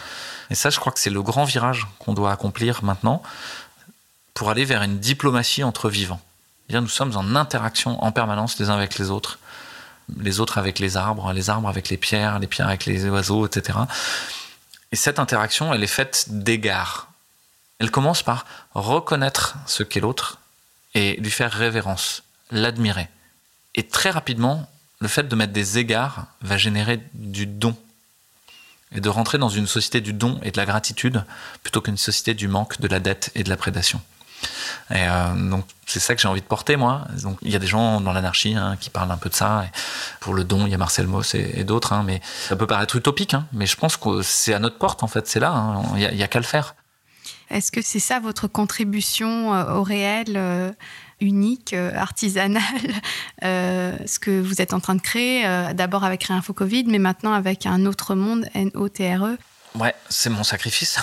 Et 0.53 0.55
ça, 0.55 0.69
je 0.69 0.79
crois 0.79 0.93
que 0.93 1.01
c'est 1.01 1.09
le 1.09 1.23
grand 1.23 1.45
virage 1.45 1.87
qu'on 1.99 2.13
doit 2.13 2.31
accomplir 2.31 2.85
maintenant 2.85 3.23
pour 4.35 4.51
aller 4.51 4.67
vers 4.67 4.83
une 4.83 4.99
diplomatie 4.99 5.65
entre 5.65 5.89
vivants. 5.89 6.21
Bien, 6.69 6.83
nous 6.83 6.91
sommes 6.91 7.17
en 7.17 7.37
interaction 7.37 8.05
en 8.05 8.13
permanence 8.13 8.59
les 8.59 8.69
uns 8.69 8.75
avec 8.77 8.99
les 8.99 9.11
autres, 9.11 9.39
les 10.19 10.41
autres 10.41 10.59
avec 10.59 10.79
les 10.79 10.99
arbres, 10.99 11.33
les 11.33 11.49
arbres 11.49 11.71
avec 11.71 11.89
les 11.89 11.97
pierres, 11.97 12.39
les 12.39 12.47
pierres 12.47 12.69
avec 12.69 12.85
les 12.85 13.09
oiseaux, 13.09 13.47
etc. 13.47 13.79
Et 14.93 14.97
cette 14.97 15.19
interaction, 15.19 15.73
elle 15.73 15.83
est 15.83 15.87
faite 15.87 16.27
d'égards. 16.29 17.09
Elle 17.79 17.91
commence 17.91 18.23
par 18.23 18.45
reconnaître 18.75 19.57
ce 19.67 19.83
qu'est 19.83 20.01
l'autre 20.01 20.37
et 20.93 21.17
lui 21.17 21.31
faire 21.31 21.51
révérence, 21.51 22.25
l'admirer. 22.51 23.09
Et 23.75 23.89
très 23.89 24.11
rapidement, 24.11 24.69
le 25.01 25.09
fait 25.09 25.27
de 25.27 25.35
mettre 25.35 25.55
des 25.55 25.79
égards 25.79 26.27
va 26.43 26.59
générer 26.59 27.01
du 27.15 27.47
don. 27.47 27.75
Et 28.95 29.01
de 29.01 29.09
rentrer 29.09 29.39
dans 29.39 29.49
une 29.49 29.67
société 29.67 30.01
du 30.01 30.13
don 30.13 30.39
et 30.43 30.51
de 30.51 30.57
la 30.57 30.67
gratitude 30.67 31.25
plutôt 31.63 31.81
qu'une 31.81 31.97
société 31.97 32.35
du 32.35 32.49
manque, 32.49 32.81
de 32.81 32.89
la 32.89 33.01
dette 33.01 33.31
et 33.35 33.43
de 33.43 33.49
la 33.49 33.57
prédation. 33.57 34.01
Et 34.91 34.95
euh, 34.97 35.51
donc 35.51 35.65
c'est 35.87 36.01
ça 36.01 36.15
que 36.15 36.21
j'ai 36.21 36.29
envie 36.29 36.41
de 36.41 36.47
porter 36.47 36.77
moi. 36.77 37.07
Donc 37.23 37.39
il 37.43 37.51
y 37.51 37.57
a 37.57 37.59
des 37.59 37.67
gens 37.67 38.01
dans 38.01 38.13
l'anarchie 38.13 38.55
hein, 38.55 38.77
qui 38.81 38.91
parlent 38.91 39.11
un 39.11 39.17
peu 39.17 39.29
de 39.29 39.35
ça. 39.35 39.65
Pour 40.21 40.35
le 40.35 40.45
don, 40.45 40.67
il 40.67 40.73
y 40.73 40.75
a 40.75 40.79
Marcel 40.79 41.07
Mauss 41.07 41.35
et, 41.35 41.65
d'autres. 41.65 41.93
Hein, 41.93 42.03
mais 42.05 42.21
ça 42.49 42.57
peut 42.57 42.67
paraître 42.67 42.97
utopique, 42.97 43.35
hein, 43.35 43.47
mais 43.53 43.67
je 43.67 43.77
pense 43.77 43.97
que 43.97 44.23
c'est 44.23 44.55
à 44.55 44.59
notre 44.59 44.79
porte 44.79 45.03
en 45.03 45.09
fait. 45.09 45.27
C'est 45.29 45.41
là. 45.41 45.83
Il 45.95 46.15
n'y 46.15 46.23
a, 46.23 46.25
a 46.25 46.29
qu'à 46.29 46.41
le 46.41 46.45
faire. 46.45 46.75
Est-ce 47.51 47.71
que 47.71 47.83
c'est 47.83 48.01
ça 48.01 48.19
votre 48.19 48.49
contribution 48.49 49.55
euh, 49.55 49.75
au 49.75 49.83
réel 49.83 50.37
euh, 50.37 50.73
unique, 51.23 51.73
euh, 51.73 51.95
artisanale, 51.95 52.63
euh, 53.45 53.97
ce 54.07 54.19
que 54.19 54.41
vous 54.41 54.61
êtes 54.61 54.75
en 54.75 54.81
train 54.81 54.95
de 54.95 55.01
créer, 55.01 55.47
euh, 55.47 55.73
d'abord 55.73 56.05
avec 56.05 56.25
Réinfo 56.25 56.53
Covid, 56.53 56.85
mais 56.89 56.99
maintenant 56.99 57.33
avec 57.33 57.65
un 57.65 57.87
autre 57.87 58.15
monde, 58.15 58.47
N-O-T-R-E 58.55 59.39
Ouais, 59.75 59.95
c'est 60.11 60.29
mon 60.29 60.45
sacrifice, 60.45 60.99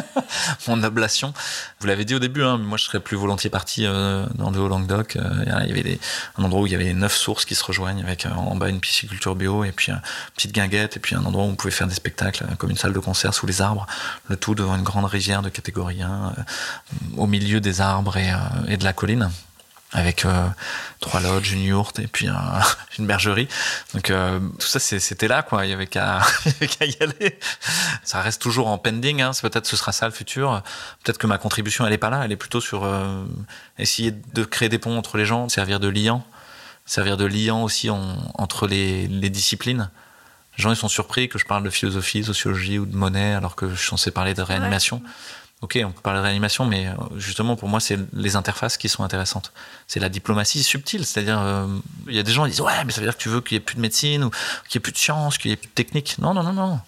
mon 0.66 0.82
oblation. 0.82 1.34
Vous 1.78 1.86
l'avez 1.86 2.06
dit 2.06 2.14
au 2.14 2.18
début, 2.18 2.42
hein, 2.42 2.56
moi 2.56 2.78
je 2.78 2.84
serais 2.84 3.00
plus 3.00 3.18
volontiers 3.18 3.50
parti 3.50 3.84
euh, 3.84 4.24
dans 4.34 4.50
le 4.50 4.58
Haut-Languedoc. 4.58 5.16
Il 5.16 5.48
y 5.48 5.50
avait 5.52 5.98
un 6.38 6.44
endroit 6.44 6.62
où 6.62 6.66
il 6.66 6.72
y 6.72 6.74
avait 6.74 6.94
neuf 6.94 7.14
sources 7.14 7.44
qui 7.44 7.54
se 7.54 7.62
rejoignent 7.62 8.02
avec 8.02 8.26
en 8.34 8.56
bas 8.56 8.70
une 8.70 8.80
pisciculture 8.80 9.34
bio 9.34 9.62
et 9.62 9.72
puis 9.72 9.92
une 9.92 10.00
petite 10.34 10.52
guinguette 10.52 10.96
et 10.96 11.00
puis 11.00 11.16
un 11.16 11.24
endroit 11.26 11.44
où 11.44 11.48
on 11.48 11.54
pouvait 11.54 11.70
faire 11.70 11.86
des 11.86 11.94
spectacles 11.94 12.46
comme 12.56 12.70
une 12.70 12.78
salle 12.78 12.94
de 12.94 12.98
concert 12.98 13.34
sous 13.34 13.46
les 13.46 13.60
arbres, 13.60 13.86
le 14.28 14.36
tout 14.36 14.54
devant 14.54 14.76
une 14.76 14.84
grande 14.84 15.04
rivière 15.04 15.42
de 15.42 15.50
catégorie 15.50 16.00
1, 16.00 16.08
euh, 16.10 16.42
au 17.18 17.26
milieu 17.26 17.60
des 17.60 17.82
arbres 17.82 18.16
et 18.16 18.76
de 18.78 18.84
la 18.84 18.94
colline 18.94 19.30
avec 19.92 20.24
euh, 20.26 20.46
trois 21.00 21.20
lodges, 21.20 21.52
une 21.52 21.62
yourte 21.62 21.98
et 21.98 22.06
puis 22.06 22.28
euh, 22.28 22.32
une 22.98 23.06
bergerie. 23.06 23.48
Donc 23.94 24.10
euh, 24.10 24.38
tout 24.58 24.66
ça 24.66 24.78
c'était 24.78 25.28
là 25.28 25.42
quoi, 25.42 25.64
il 25.66 25.70
y 25.70 25.72
avait 25.72 25.86
qu'à 25.86 26.20
y 26.80 26.96
aller. 27.00 27.38
Ça 28.04 28.20
reste 28.20 28.42
toujours 28.42 28.68
en 28.68 28.76
pending, 28.78 29.22
hein. 29.22 29.30
Peut-être 29.40 29.66
ce 29.66 29.76
sera 29.76 29.92
ça 29.92 30.06
le 30.06 30.12
futur. 30.12 30.62
Peut-être 31.02 31.18
que 31.18 31.26
ma 31.26 31.38
contribution 31.38 31.86
elle 31.86 31.92
est 31.92 31.98
pas 31.98 32.10
là, 32.10 32.22
elle 32.24 32.32
est 32.32 32.36
plutôt 32.36 32.60
sur 32.60 32.84
euh, 32.84 33.24
essayer 33.78 34.10
de 34.12 34.44
créer 34.44 34.68
des 34.68 34.78
ponts 34.78 34.98
entre 34.98 35.16
les 35.16 35.24
gens, 35.24 35.48
servir 35.48 35.80
de 35.80 35.88
liant, 35.88 36.24
servir 36.84 37.16
de 37.16 37.24
liant 37.24 37.62
aussi 37.62 37.88
en- 37.90 38.16
entre 38.34 38.66
les, 38.66 39.06
les 39.08 39.30
disciplines. 39.30 39.90
Les 40.58 40.62
gens 40.62 40.70
ils 40.70 40.76
sont 40.76 40.88
surpris 40.88 41.28
que 41.28 41.38
je 41.38 41.44
parle 41.46 41.62
de 41.62 41.70
philosophie, 41.70 42.24
sociologie 42.24 42.78
ou 42.78 42.84
de 42.86 42.96
monnaie 42.96 43.32
alors 43.34 43.54
que 43.56 43.70
je 43.70 43.76
suis 43.76 43.88
censé 43.88 44.10
parler 44.10 44.34
de 44.34 44.42
réanimation. 44.42 45.00
Ok, 45.60 45.76
on 45.84 45.90
peut 45.90 46.02
parler 46.02 46.20
de 46.20 46.24
réanimation, 46.24 46.66
mais 46.66 46.86
euh, 46.86 46.92
justement 47.16 47.56
pour 47.56 47.68
moi 47.68 47.80
c'est 47.80 47.98
les 48.12 48.36
interfaces 48.36 48.76
qui 48.76 48.88
sont 48.88 49.02
intéressantes. 49.02 49.52
C'est 49.88 49.98
la 49.98 50.08
diplomatie 50.08 50.62
subtile, 50.62 51.04
c'est-à-dire 51.04 51.40
euh, 51.40 51.66
il 52.06 52.14
y 52.14 52.20
a 52.20 52.22
des 52.22 52.30
gens 52.30 52.44
qui 52.44 52.50
disent 52.50 52.60
ouais 52.60 52.84
mais 52.86 52.92
ça 52.92 53.00
veut 53.00 53.06
dire 53.06 53.16
que 53.16 53.22
tu 53.22 53.28
veux 53.28 53.40
qu'il 53.40 53.54
y 53.54 53.56
ait 53.56 53.60
plus 53.60 53.74
de 53.74 53.80
médecine 53.80 54.22
ou 54.22 54.30
qu'il 54.30 54.74
y 54.74 54.76
ait 54.76 54.80
plus 54.80 54.92
de 54.92 54.98
science, 54.98 55.36
qu'il 55.36 55.50
y 55.50 55.54
ait 55.54 55.56
plus 55.56 55.68
de 55.68 55.74
technique. 55.74 56.16
Non 56.20 56.32
non 56.32 56.44
non 56.44 56.52
non. 56.52 56.80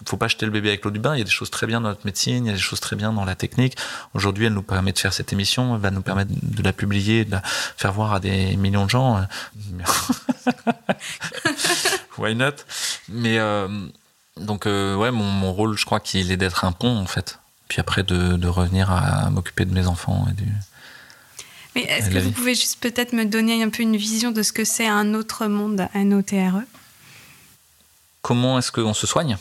Il 0.00 0.08
faut 0.08 0.16
pas 0.16 0.28
jeter 0.28 0.46
le 0.46 0.52
bébé 0.52 0.68
avec 0.68 0.84
l'eau 0.84 0.90
du 0.90 1.00
bain. 1.00 1.16
Il 1.16 1.18
y 1.18 1.22
a 1.22 1.24
des 1.24 1.30
choses 1.30 1.50
très 1.50 1.66
bien 1.66 1.80
dans 1.80 1.88
notre 1.88 2.04
médecine, 2.04 2.44
il 2.44 2.48
y 2.48 2.52
a 2.52 2.54
des 2.54 2.60
choses 2.60 2.80
très 2.80 2.94
bien 2.94 3.12
dans 3.12 3.24
la 3.24 3.34
technique. 3.34 3.76
Aujourd'hui, 4.12 4.46
elle 4.46 4.52
nous 4.52 4.62
permet 4.62 4.92
de 4.92 4.98
faire 4.98 5.12
cette 5.12 5.32
émission, 5.32 5.74
elle 5.74 5.80
va 5.80 5.90
nous 5.90 6.02
permettre 6.02 6.30
de 6.30 6.62
la 6.62 6.72
publier, 6.72 7.24
de 7.24 7.32
la 7.32 7.42
faire 7.42 7.92
voir 7.92 8.12
à 8.12 8.20
des 8.20 8.56
millions 8.56 8.84
de 8.84 8.90
gens. 8.90 9.26
Why 12.18 12.34
not? 12.34 12.56
Mais 13.08 13.38
euh, 13.38 13.68
donc 14.36 14.66
euh, 14.66 14.94
ouais, 14.94 15.10
mon 15.10 15.52
rôle, 15.52 15.78
je 15.78 15.84
crois 15.84 16.00
qu'il 16.00 16.30
est 16.30 16.36
d'être 16.36 16.64
un 16.64 16.72
pont 16.72 16.98
en 16.98 17.06
fait. 17.06 17.38
Puis 17.68 17.80
après 17.80 18.02
de, 18.02 18.36
de 18.36 18.48
revenir 18.48 18.90
à, 18.90 19.30
m'occuper 19.30 19.64
de 19.64 19.72
mes 19.72 19.86
enfants 19.86 20.26
et 20.30 20.34
du. 20.34 20.48
Mais 21.74 21.82
est-ce 21.82 22.08
que 22.08 22.18
vie. 22.18 22.20
vous 22.20 22.32
pouvez 22.32 22.54
juste 22.54 22.80
peut-être 22.80 23.12
me 23.12 23.24
donner 23.24 23.62
un 23.62 23.68
peu 23.68 23.82
une 23.82 23.96
vision 23.96 24.30
de 24.30 24.42
ce 24.42 24.52
que 24.52 24.64
c'est 24.64 24.86
un 24.86 25.14
autre 25.14 25.46
monde, 25.46 25.88
N-O-T-R-E 25.94 26.62
Comment 28.22 28.58
est-ce 28.58 28.70
qu'on 28.70 28.94
se 28.94 29.06
soigne? 29.06 29.36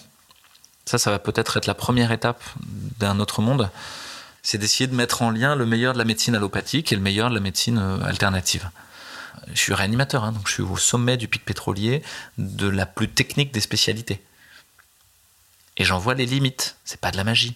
Ça, 0.86 0.97
ça 0.97 1.11
va 1.11 1.19
peut-être 1.19 1.57
être 1.57 1.67
la 1.67 1.74
première 1.74 2.11
étape 2.11 2.43
d'un 2.99 3.19
autre 3.19 3.41
monde. 3.41 3.69
C'est 4.41 4.57
d'essayer 4.57 4.88
de 4.88 4.95
mettre 4.95 5.21
en 5.21 5.30
lien 5.30 5.55
le 5.55 5.65
meilleur 5.65 5.93
de 5.93 5.97
la 5.97 6.05
médecine 6.05 6.36
allopathique 6.36 6.91
et 6.91 6.95
le 6.95 7.01
meilleur 7.01 7.30
de 7.30 7.36
la 7.36 7.39
médecine 7.39 7.78
euh, 7.78 8.03
alternative. 8.03 8.69
Je 9.53 9.59
suis 9.59 9.74
réanimateur, 9.74 10.24
hein, 10.24 10.32
donc 10.32 10.47
je 10.47 10.53
suis 10.53 10.63
au 10.63 10.78
sommet 10.78 11.17
du 11.17 11.28
pic 11.28 11.45
pétrolier 11.45 12.01
de 12.38 12.67
la 12.67 12.86
plus 12.86 13.09
technique 13.09 13.53
des 13.53 13.61
spécialités. 13.61 14.21
Et 15.78 15.86
j'en 15.86 15.99
vois 15.99 16.13
les 16.13 16.26
limites. 16.26 16.76
C'est 16.86 16.99
pas 16.99 17.11
de 17.11 17.17
la 17.17 17.24
magie. 17.24 17.55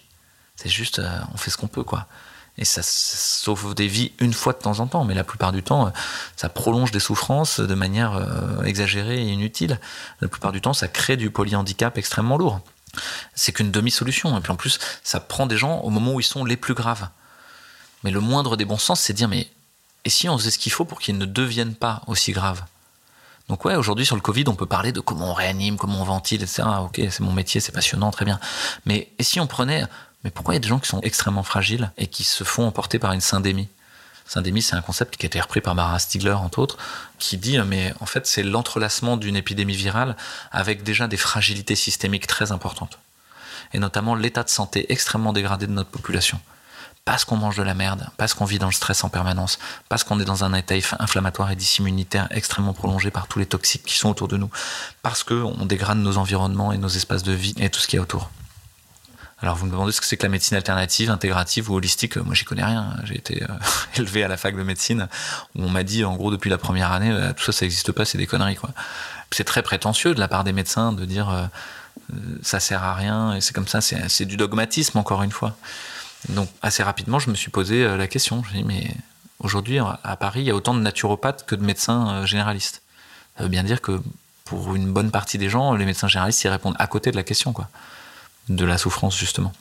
C'est 0.58 0.68
juste, 0.68 0.98
euh, 0.98 1.20
on 1.32 1.36
fait 1.36 1.50
ce 1.50 1.56
qu'on 1.56 1.68
peut, 1.68 1.84
quoi. 1.84 2.08
Et 2.58 2.64
ça, 2.64 2.82
sauve 2.82 3.76
des 3.76 3.86
vies 3.86 4.10
une 4.18 4.32
fois 4.32 4.52
de 4.52 4.58
temps 4.58 4.80
en 4.80 4.88
temps, 4.88 5.04
mais 5.04 5.14
la 5.14 5.22
plupart 5.22 5.52
du 5.52 5.62
temps, 5.62 5.86
euh, 5.86 5.90
ça 6.34 6.48
prolonge 6.48 6.90
des 6.90 6.98
souffrances 6.98 7.60
de 7.60 7.74
manière 7.76 8.16
euh, 8.16 8.64
exagérée 8.64 9.22
et 9.22 9.28
inutile. 9.28 9.78
La 10.20 10.26
plupart 10.26 10.50
du 10.50 10.60
temps, 10.60 10.72
ça 10.72 10.88
crée 10.88 11.16
du 11.16 11.30
polyhandicap 11.30 11.96
extrêmement 11.96 12.36
lourd. 12.36 12.60
C'est 13.36 13.52
qu'une 13.52 13.70
demi-solution. 13.70 14.36
Et 14.36 14.40
puis 14.40 14.50
en 14.50 14.56
plus, 14.56 14.80
ça 15.04 15.20
prend 15.20 15.46
des 15.46 15.56
gens 15.56 15.78
au 15.82 15.90
moment 15.90 16.14
où 16.14 16.20
ils 16.20 16.24
sont 16.24 16.44
les 16.44 16.56
plus 16.56 16.74
graves. 16.74 17.08
Mais 18.02 18.10
le 18.10 18.18
moindre 18.18 18.56
des 18.56 18.64
bons 18.64 18.78
sens, 18.78 19.00
c'est 19.00 19.12
de 19.12 19.18
dire, 19.18 19.28
mais 19.28 19.48
et 20.04 20.10
si 20.10 20.28
on 20.28 20.36
faisait 20.36 20.50
ce 20.50 20.58
qu'il 20.58 20.72
faut 20.72 20.84
pour 20.84 20.98
qu'ils 20.98 21.18
ne 21.18 21.26
deviennent 21.26 21.76
pas 21.76 22.02
aussi 22.08 22.32
graves? 22.32 22.64
Donc 23.48 23.64
ouais, 23.64 23.76
aujourd'hui 23.76 24.04
sur 24.04 24.16
le 24.16 24.20
Covid, 24.20 24.44
on 24.48 24.54
peut 24.54 24.66
parler 24.66 24.92
de 24.92 25.00
comment 25.00 25.30
on 25.30 25.34
réanime, 25.34 25.76
comment 25.76 26.02
on 26.02 26.04
ventile, 26.04 26.42
etc. 26.42 26.64
Ok, 26.82 27.00
c'est 27.10 27.20
mon 27.20 27.32
métier, 27.32 27.60
c'est 27.60 27.72
passionnant, 27.72 28.10
très 28.10 28.24
bien. 28.24 28.38
Mais 28.84 29.10
et 29.18 29.22
si 29.22 29.40
on 29.40 29.46
prenait, 29.46 29.84
mais 30.24 30.30
pourquoi 30.30 30.54
il 30.54 30.56
y 30.56 30.58
a 30.58 30.60
des 30.60 30.68
gens 30.68 30.78
qui 30.78 30.88
sont 30.88 31.00
extrêmement 31.00 31.42
fragiles 31.42 31.92
et 31.96 32.06
qui 32.06 32.24
se 32.24 32.44
font 32.44 32.66
emporter 32.66 32.98
par 32.98 33.12
une 33.12 33.20
syndémie? 33.20 33.68
Syndémie, 34.28 34.60
c'est 34.60 34.76
un 34.76 34.82
concept 34.82 35.16
qui 35.16 35.24
a 35.24 35.28
été 35.28 35.40
repris 35.40 35.62
par 35.62 35.74
Mara 35.74 35.98
Stigler, 35.98 36.32
entre 36.32 36.58
autres, 36.58 36.76
qui 37.18 37.38
dit, 37.38 37.58
mais 37.60 37.94
en 38.00 38.06
fait, 38.06 38.26
c'est 38.26 38.42
l'entrelacement 38.42 39.16
d'une 39.16 39.36
épidémie 39.36 39.74
virale 39.74 40.16
avec 40.52 40.82
déjà 40.82 41.08
des 41.08 41.16
fragilités 41.16 41.76
systémiques 41.76 42.26
très 42.26 42.52
importantes. 42.52 42.98
Et 43.72 43.78
notamment 43.78 44.14
l'état 44.14 44.42
de 44.42 44.50
santé 44.50 44.92
extrêmement 44.92 45.32
dégradé 45.32 45.66
de 45.66 45.72
notre 45.72 45.88
population. 45.88 46.38
Parce 47.06 47.24
qu'on 47.24 47.38
mange 47.38 47.56
de 47.56 47.62
la 47.62 47.72
merde, 47.72 48.06
parce 48.18 48.34
qu'on 48.34 48.44
vit 48.44 48.58
dans 48.58 48.66
le 48.66 48.72
stress 48.72 49.02
en 49.02 49.08
permanence, 49.08 49.58
parce 49.88 50.04
qu'on 50.04 50.20
est 50.20 50.26
dans 50.26 50.44
un 50.44 50.52
état 50.52 50.74
inflammatoire 50.98 51.50
et 51.50 51.56
dissimmunitaire 51.56 52.28
extrêmement 52.30 52.74
prolongé 52.74 53.10
par 53.10 53.28
tous 53.28 53.38
les 53.38 53.46
toxiques 53.46 53.84
qui 53.84 53.96
sont 53.96 54.10
autour 54.10 54.28
de 54.28 54.36
nous, 54.36 54.50
parce 55.00 55.24
qu'on 55.24 55.64
dégrade 55.64 55.96
nos 55.96 56.18
environnements 56.18 56.70
et 56.70 56.76
nos 56.76 56.88
espaces 56.88 57.22
de 57.22 57.32
vie 57.32 57.54
et 57.56 57.70
tout 57.70 57.80
ce 57.80 57.86
qu'il 57.86 57.96
y 57.96 58.00
a 58.00 58.02
autour. 58.02 58.30
Alors 59.40 59.54
vous 59.54 59.66
me 59.66 59.70
demandez 59.70 59.92
ce 59.92 60.00
que 60.00 60.06
c'est 60.06 60.16
que 60.16 60.24
la 60.24 60.30
médecine 60.30 60.56
alternative, 60.56 61.10
intégrative 61.10 61.70
ou 61.70 61.74
holistique. 61.74 62.16
Moi 62.16 62.34
j'y 62.34 62.44
connais 62.44 62.64
rien. 62.64 62.96
J'ai 63.04 63.16
été 63.16 63.42
euh, 63.42 63.46
élevé 63.96 64.24
à 64.24 64.28
la 64.28 64.36
fac 64.36 64.56
de 64.56 64.62
médecine 64.62 65.08
où 65.54 65.64
on 65.64 65.68
m'a 65.68 65.84
dit 65.84 66.04
en 66.04 66.16
gros 66.16 66.30
depuis 66.30 66.50
la 66.50 66.58
première 66.58 66.92
année 66.92 67.10
euh, 67.10 67.32
tout 67.32 67.44
ça 67.44 67.52
ça 67.52 67.64
n'existe 67.64 67.92
pas, 67.92 68.04
c'est 68.04 68.18
des 68.18 68.26
conneries 68.26 68.56
quoi. 68.56 68.70
C'est 69.30 69.44
très 69.44 69.62
prétentieux 69.62 70.14
de 70.14 70.20
la 70.20 70.28
part 70.28 70.42
des 70.42 70.52
médecins 70.52 70.92
de 70.92 71.04
dire 71.04 71.28
euh, 71.30 72.16
ça 72.42 72.60
sert 72.60 72.82
à 72.82 72.94
rien 72.94 73.34
et 73.34 73.40
c'est 73.40 73.52
comme 73.52 73.68
ça, 73.68 73.80
c'est 73.80 74.24
du 74.24 74.36
dogmatisme 74.36 74.98
encore 74.98 75.22
une 75.22 75.32
fois. 75.32 75.56
Donc 76.30 76.48
assez 76.62 76.82
rapidement 76.82 77.18
je 77.18 77.30
me 77.30 77.34
suis 77.34 77.50
posé 77.50 77.84
euh, 77.84 77.96
la 77.96 78.06
question. 78.06 78.42
Suis 78.44 78.58
dit 78.58 78.64
mais 78.64 78.90
aujourd'hui 79.40 79.78
à 79.78 80.16
Paris 80.16 80.40
il 80.40 80.46
y 80.46 80.50
a 80.50 80.54
autant 80.54 80.74
de 80.74 80.80
naturopathes 80.80 81.44
que 81.46 81.54
de 81.54 81.64
médecins 81.64 82.08
euh, 82.10 82.26
généralistes. 82.26 82.82
Ça 83.36 83.44
veut 83.44 83.48
bien 83.48 83.62
dire 83.62 83.80
que 83.80 84.00
pour 84.44 84.74
une 84.74 84.92
bonne 84.92 85.10
partie 85.10 85.38
des 85.38 85.48
gens 85.48 85.74
les 85.74 85.84
médecins 85.84 86.08
généralistes 86.08 86.42
ils 86.44 86.48
répondent 86.48 86.76
à 86.78 86.86
côté 86.86 87.10
de 87.10 87.16
la 87.16 87.22
question 87.22 87.52
quoi 87.52 87.68
de 88.48 88.64
la 88.64 88.78
souffrance 88.78 89.16
justement. 89.16 89.52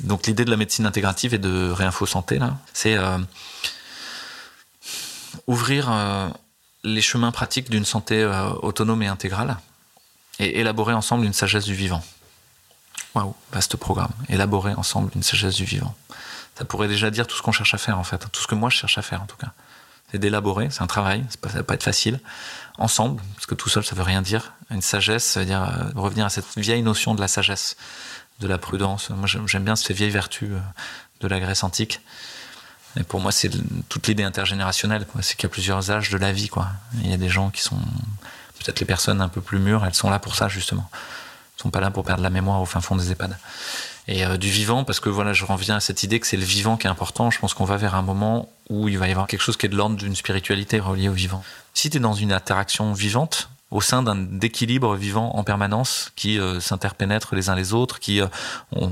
Donc 0.00 0.26
l'idée 0.26 0.44
de 0.44 0.50
la 0.50 0.56
médecine 0.56 0.86
intégrative 0.86 1.34
et 1.34 1.38
de 1.38 1.70
réinfo 1.70 2.06
santé 2.06 2.38
là, 2.38 2.56
c'est 2.72 2.96
euh, 2.96 3.18
ouvrir 5.46 5.90
euh, 5.90 6.28
les 6.84 7.02
chemins 7.02 7.32
pratiques 7.32 7.70
d'une 7.70 7.84
santé 7.84 8.22
euh, 8.22 8.50
autonome 8.62 9.02
et 9.02 9.08
intégrale 9.08 9.58
et 10.38 10.60
élaborer 10.60 10.94
ensemble 10.94 11.24
une 11.24 11.32
sagesse 11.32 11.64
du 11.64 11.74
vivant. 11.74 12.02
Waouh, 13.14 13.34
vaste 13.52 13.76
programme. 13.76 14.12
Élaborer 14.28 14.72
ensemble 14.74 15.10
une 15.14 15.22
sagesse 15.22 15.56
du 15.56 15.64
vivant. 15.64 15.94
Ça 16.56 16.64
pourrait 16.64 16.88
déjà 16.88 17.10
dire 17.10 17.26
tout 17.26 17.36
ce 17.36 17.42
qu'on 17.42 17.52
cherche 17.52 17.74
à 17.74 17.78
faire 17.78 17.98
en 17.98 18.04
fait, 18.04 18.18
tout 18.30 18.40
ce 18.40 18.46
que 18.46 18.54
moi 18.54 18.70
je 18.70 18.76
cherche 18.76 18.98
à 18.98 19.02
faire 19.02 19.22
en 19.22 19.26
tout 19.26 19.36
cas. 19.36 19.52
C'est 20.10 20.18
d'élaborer, 20.18 20.68
c'est 20.70 20.82
un 20.82 20.86
travail, 20.86 21.24
pas, 21.40 21.48
ça 21.48 21.58
va 21.58 21.62
pas 21.62 21.74
être 21.74 21.82
facile. 21.82 22.20
Ensemble, 22.78 23.22
parce 23.34 23.46
que 23.46 23.54
tout 23.54 23.68
seul 23.68 23.84
ça 23.84 23.94
veut 23.94 24.02
rien 24.02 24.22
dire. 24.22 24.52
Une 24.70 24.82
sagesse, 24.82 25.24
ça 25.24 25.40
veut 25.40 25.46
dire 25.46 25.62
euh, 25.62 25.90
revenir 25.94 26.26
à 26.26 26.30
cette 26.30 26.46
vieille 26.56 26.82
notion 26.82 27.14
de 27.14 27.20
la 27.20 27.28
sagesse, 27.28 27.76
de 28.40 28.48
la 28.48 28.58
prudence. 28.58 29.10
Moi, 29.10 29.28
j'aime 29.46 29.64
bien 29.64 29.76
ces 29.76 29.92
vieilles 29.92 30.10
vertus 30.10 30.50
de 31.20 31.28
la 31.28 31.40
Grèce 31.40 31.62
antique. 31.62 32.00
Et 32.96 33.04
pour 33.04 33.20
moi, 33.20 33.30
c'est 33.30 33.50
toute 33.88 34.08
l'idée 34.08 34.24
intergénérationnelle. 34.24 35.06
C'est 35.20 35.36
qu'il 35.36 35.44
y 35.44 35.46
a 35.46 35.50
plusieurs 35.50 35.90
âges 35.90 36.10
de 36.10 36.18
la 36.18 36.32
vie. 36.32 36.48
Quoi. 36.48 36.68
Il 37.02 37.10
y 37.10 37.14
a 37.14 37.16
des 37.16 37.28
gens 37.28 37.50
qui 37.50 37.62
sont 37.62 37.78
peut-être 38.58 38.80
les 38.80 38.86
personnes 38.86 39.20
un 39.20 39.28
peu 39.28 39.40
plus 39.40 39.58
mûres. 39.58 39.84
Elles 39.84 39.94
sont 39.94 40.10
là 40.10 40.18
pour 40.18 40.34
ça 40.34 40.48
justement. 40.48 40.88
Elles 40.92 41.62
sont 41.62 41.70
pas 41.70 41.80
là 41.80 41.90
pour 41.90 42.04
perdre 42.04 42.22
la 42.22 42.30
mémoire 42.30 42.60
au 42.60 42.66
fin 42.66 42.80
fond 42.80 42.96
des 42.96 43.12
EHPAD. 43.12 43.36
Et 44.10 44.24
euh, 44.24 44.36
du 44.36 44.50
vivant, 44.50 44.82
parce 44.82 44.98
que 44.98 45.08
voilà, 45.08 45.32
je 45.32 45.44
reviens 45.44 45.76
à 45.76 45.80
cette 45.80 46.02
idée 46.02 46.18
que 46.18 46.26
c'est 46.26 46.36
le 46.36 46.44
vivant 46.44 46.76
qui 46.76 46.88
est 46.88 46.90
important. 46.90 47.30
Je 47.30 47.38
pense 47.38 47.54
qu'on 47.54 47.64
va 47.64 47.76
vers 47.76 47.94
un 47.94 48.02
moment 48.02 48.48
où 48.68 48.88
il 48.88 48.98
va 48.98 49.06
y 49.06 49.12
avoir 49.12 49.28
quelque 49.28 49.40
chose 49.40 49.56
qui 49.56 49.66
est 49.66 49.68
de 49.68 49.76
l'ordre 49.76 49.96
d'une 49.96 50.16
spiritualité 50.16 50.80
reliée 50.80 51.08
au 51.08 51.12
vivant. 51.12 51.44
Si 51.74 51.90
tu 51.90 51.98
es 51.98 52.00
dans 52.00 52.12
une 52.12 52.32
interaction 52.32 52.92
vivante, 52.92 53.48
au 53.70 53.80
sein 53.80 54.02
d'un 54.02 54.40
équilibre 54.40 54.96
vivant 54.96 55.30
en 55.36 55.44
permanence 55.44 56.10
qui 56.16 56.38
euh, 56.38 56.58
s'interpénètrent 56.60 57.34
les 57.34 57.50
uns 57.50 57.54
les 57.54 57.72
autres, 57.72 58.00
qui 58.00 58.20
euh, 58.20 58.26
ont 58.72 58.90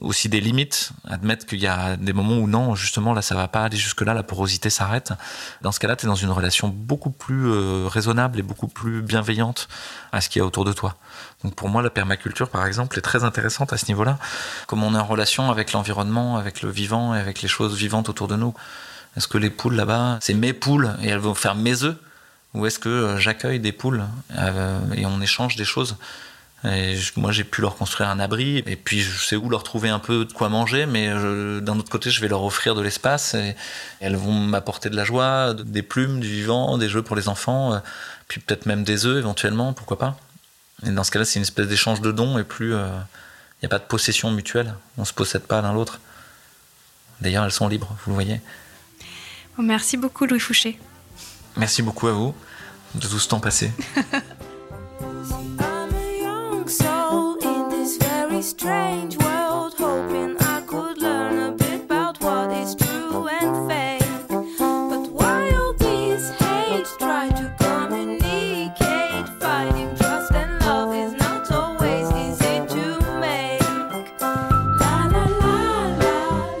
aussi 0.00 0.28
des 0.28 0.40
limites, 0.40 0.92
admettre 1.08 1.44
qu'il 1.44 1.60
y 1.60 1.66
a 1.66 1.96
des 1.96 2.12
moments 2.12 2.36
où 2.36 2.46
non, 2.46 2.74
justement 2.76 3.14
là 3.14 3.22
ça 3.22 3.34
va 3.34 3.48
pas 3.48 3.64
aller 3.64 3.76
jusque 3.76 4.02
là, 4.02 4.14
la 4.14 4.22
porosité 4.22 4.70
s'arrête. 4.70 5.12
Dans 5.62 5.72
ce 5.72 5.80
cas-là, 5.80 5.96
tu 5.96 6.06
es 6.06 6.08
dans 6.08 6.14
une 6.14 6.30
relation 6.30 6.68
beaucoup 6.68 7.10
plus 7.10 7.50
euh, 7.50 7.88
raisonnable 7.88 8.38
et 8.38 8.42
beaucoup 8.42 8.68
plus 8.68 9.02
bienveillante 9.02 9.68
à 10.12 10.20
ce 10.20 10.28
qu'il 10.28 10.40
y 10.40 10.42
a 10.42 10.46
autour 10.46 10.64
de 10.64 10.72
toi. 10.72 10.94
Donc 11.42 11.56
pour 11.56 11.68
moi, 11.68 11.82
la 11.82 11.90
permaculture, 11.90 12.48
par 12.48 12.66
exemple, 12.66 12.98
est 12.98 13.02
très 13.02 13.24
intéressante 13.24 13.72
à 13.72 13.76
ce 13.76 13.86
niveau-là. 13.86 14.18
Comme 14.68 14.84
on 14.84 14.94
est 14.94 14.98
en 14.98 15.04
relation 15.04 15.50
avec 15.50 15.72
l'environnement, 15.72 16.36
avec 16.36 16.62
le 16.62 16.70
vivant 16.70 17.14
et 17.14 17.18
avec 17.18 17.42
les 17.42 17.48
choses 17.48 17.74
vivantes 17.76 18.08
autour 18.08 18.28
de 18.28 18.36
nous. 18.36 18.54
Est-ce 19.16 19.28
que 19.28 19.38
les 19.38 19.50
poules 19.50 19.74
là-bas, 19.74 20.18
c'est 20.20 20.34
mes 20.34 20.52
poules 20.52 20.94
et 21.02 21.08
elles 21.08 21.18
vont 21.18 21.34
faire 21.34 21.54
mes 21.54 21.82
œufs? 21.82 21.96
Ou 22.54 22.66
est-ce 22.66 22.78
que 22.78 22.88
euh, 22.88 23.18
j'accueille 23.18 23.60
des 23.60 23.72
poules 23.72 24.04
euh, 24.36 24.78
et 24.94 25.06
on 25.06 25.20
échange 25.20 25.56
des 25.56 25.64
choses 25.64 25.96
moi, 27.16 27.32
j'ai 27.32 27.42
pu 27.42 27.60
leur 27.60 27.74
construire 27.76 28.08
un 28.08 28.20
abri, 28.20 28.58
et 28.58 28.76
puis 28.76 29.00
je 29.00 29.18
sais 29.18 29.34
où 29.34 29.48
leur 29.48 29.64
trouver 29.64 29.88
un 29.88 29.98
peu 29.98 30.24
de 30.24 30.32
quoi 30.32 30.48
manger, 30.48 30.86
mais 30.86 31.08
d'un 31.08 31.78
autre 31.78 31.90
côté, 31.90 32.10
je 32.10 32.20
vais 32.20 32.28
leur 32.28 32.44
offrir 32.44 32.76
de 32.76 32.82
l'espace, 32.82 33.34
et, 33.34 33.56
elles 33.98 34.14
vont 34.14 34.32
m'apporter 34.32 34.88
de 34.88 34.94
la 34.94 35.04
joie, 35.04 35.54
des 35.54 35.82
plumes, 35.82 36.20
du 36.20 36.28
vivant, 36.28 36.78
des 36.78 36.88
jeux 36.88 37.02
pour 37.02 37.16
les 37.16 37.28
enfants, 37.28 37.74
euh, 37.74 37.78
puis 38.28 38.40
peut-être 38.40 38.66
même 38.66 38.84
des 38.84 39.06
œufs 39.06 39.18
éventuellement, 39.18 39.72
pourquoi 39.72 39.98
pas. 39.98 40.16
Et 40.86 40.90
dans 40.90 41.02
ce 41.02 41.10
cas-là, 41.10 41.24
c'est 41.24 41.40
une 41.40 41.42
espèce 41.42 41.66
d'échange 41.66 42.00
de 42.00 42.12
dons, 42.12 42.38
et 42.38 42.44
plus 42.44 42.74
il 42.74 43.62
n'y 43.62 43.66
a 43.66 43.68
pas 43.68 43.80
de 43.80 43.84
possession 43.84 44.30
mutuelle, 44.30 44.74
on 44.98 45.04
se 45.04 45.12
possède 45.12 45.42
pas 45.42 45.62
l'un 45.62 45.72
l'autre. 45.72 45.98
D'ailleurs, 47.20 47.44
elles 47.44 47.50
sont 47.50 47.66
libres, 47.66 47.96
vous 48.04 48.12
le 48.12 48.14
voyez. 48.14 48.40
Merci 49.58 49.96
beaucoup, 49.96 50.26
Louis 50.26 50.40
Fouché. 50.40 50.78
Merci 51.56 51.82
beaucoup 51.82 52.08
à 52.08 52.12
vous 52.12 52.34
de 52.94 53.06
tout 53.06 53.18
ce 53.18 53.28
temps 53.28 53.40
passé. 53.40 53.70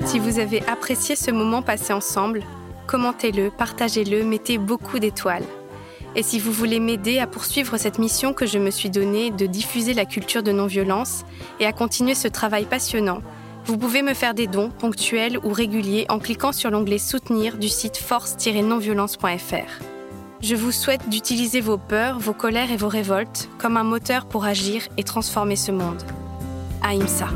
Si 0.04 0.18
vous 0.18 0.38
avez 0.38 0.62
apprécié 0.68 1.16
ce 1.16 1.30
moment 1.30 1.62
passé 1.62 1.94
ensemble, 1.94 2.42
commentez-le, 2.92 3.50
partagez-le, 3.50 4.22
mettez 4.22 4.58
beaucoup 4.58 4.98
d'étoiles. 4.98 5.46
Et 6.14 6.22
si 6.22 6.38
vous 6.38 6.52
voulez 6.52 6.78
m'aider 6.78 7.20
à 7.20 7.26
poursuivre 7.26 7.78
cette 7.78 7.98
mission 7.98 8.34
que 8.34 8.44
je 8.44 8.58
me 8.58 8.70
suis 8.70 8.90
donnée 8.90 9.30
de 9.30 9.46
diffuser 9.46 9.94
la 9.94 10.04
culture 10.04 10.42
de 10.42 10.52
non-violence 10.52 11.24
et 11.58 11.64
à 11.64 11.72
continuer 11.72 12.14
ce 12.14 12.28
travail 12.28 12.66
passionnant, 12.66 13.22
vous 13.64 13.78
pouvez 13.78 14.02
me 14.02 14.12
faire 14.12 14.34
des 14.34 14.46
dons 14.46 14.68
ponctuels 14.68 15.38
ou 15.38 15.54
réguliers 15.54 16.04
en 16.10 16.18
cliquant 16.18 16.52
sur 16.52 16.70
l'onglet 16.70 16.98
Soutenir 16.98 17.56
du 17.56 17.70
site 17.70 17.96
force-nonviolence.fr. 17.96 19.82
Je 20.42 20.54
vous 20.54 20.72
souhaite 20.72 21.08
d'utiliser 21.08 21.62
vos 21.62 21.78
peurs, 21.78 22.18
vos 22.18 22.34
colères 22.34 22.72
et 22.72 22.76
vos 22.76 22.88
révoltes 22.88 23.48
comme 23.56 23.78
un 23.78 23.84
moteur 23.84 24.26
pour 24.26 24.44
agir 24.44 24.82
et 24.98 25.02
transformer 25.02 25.56
ce 25.56 25.72
monde. 25.72 26.02
Aïmsa. 26.82 27.28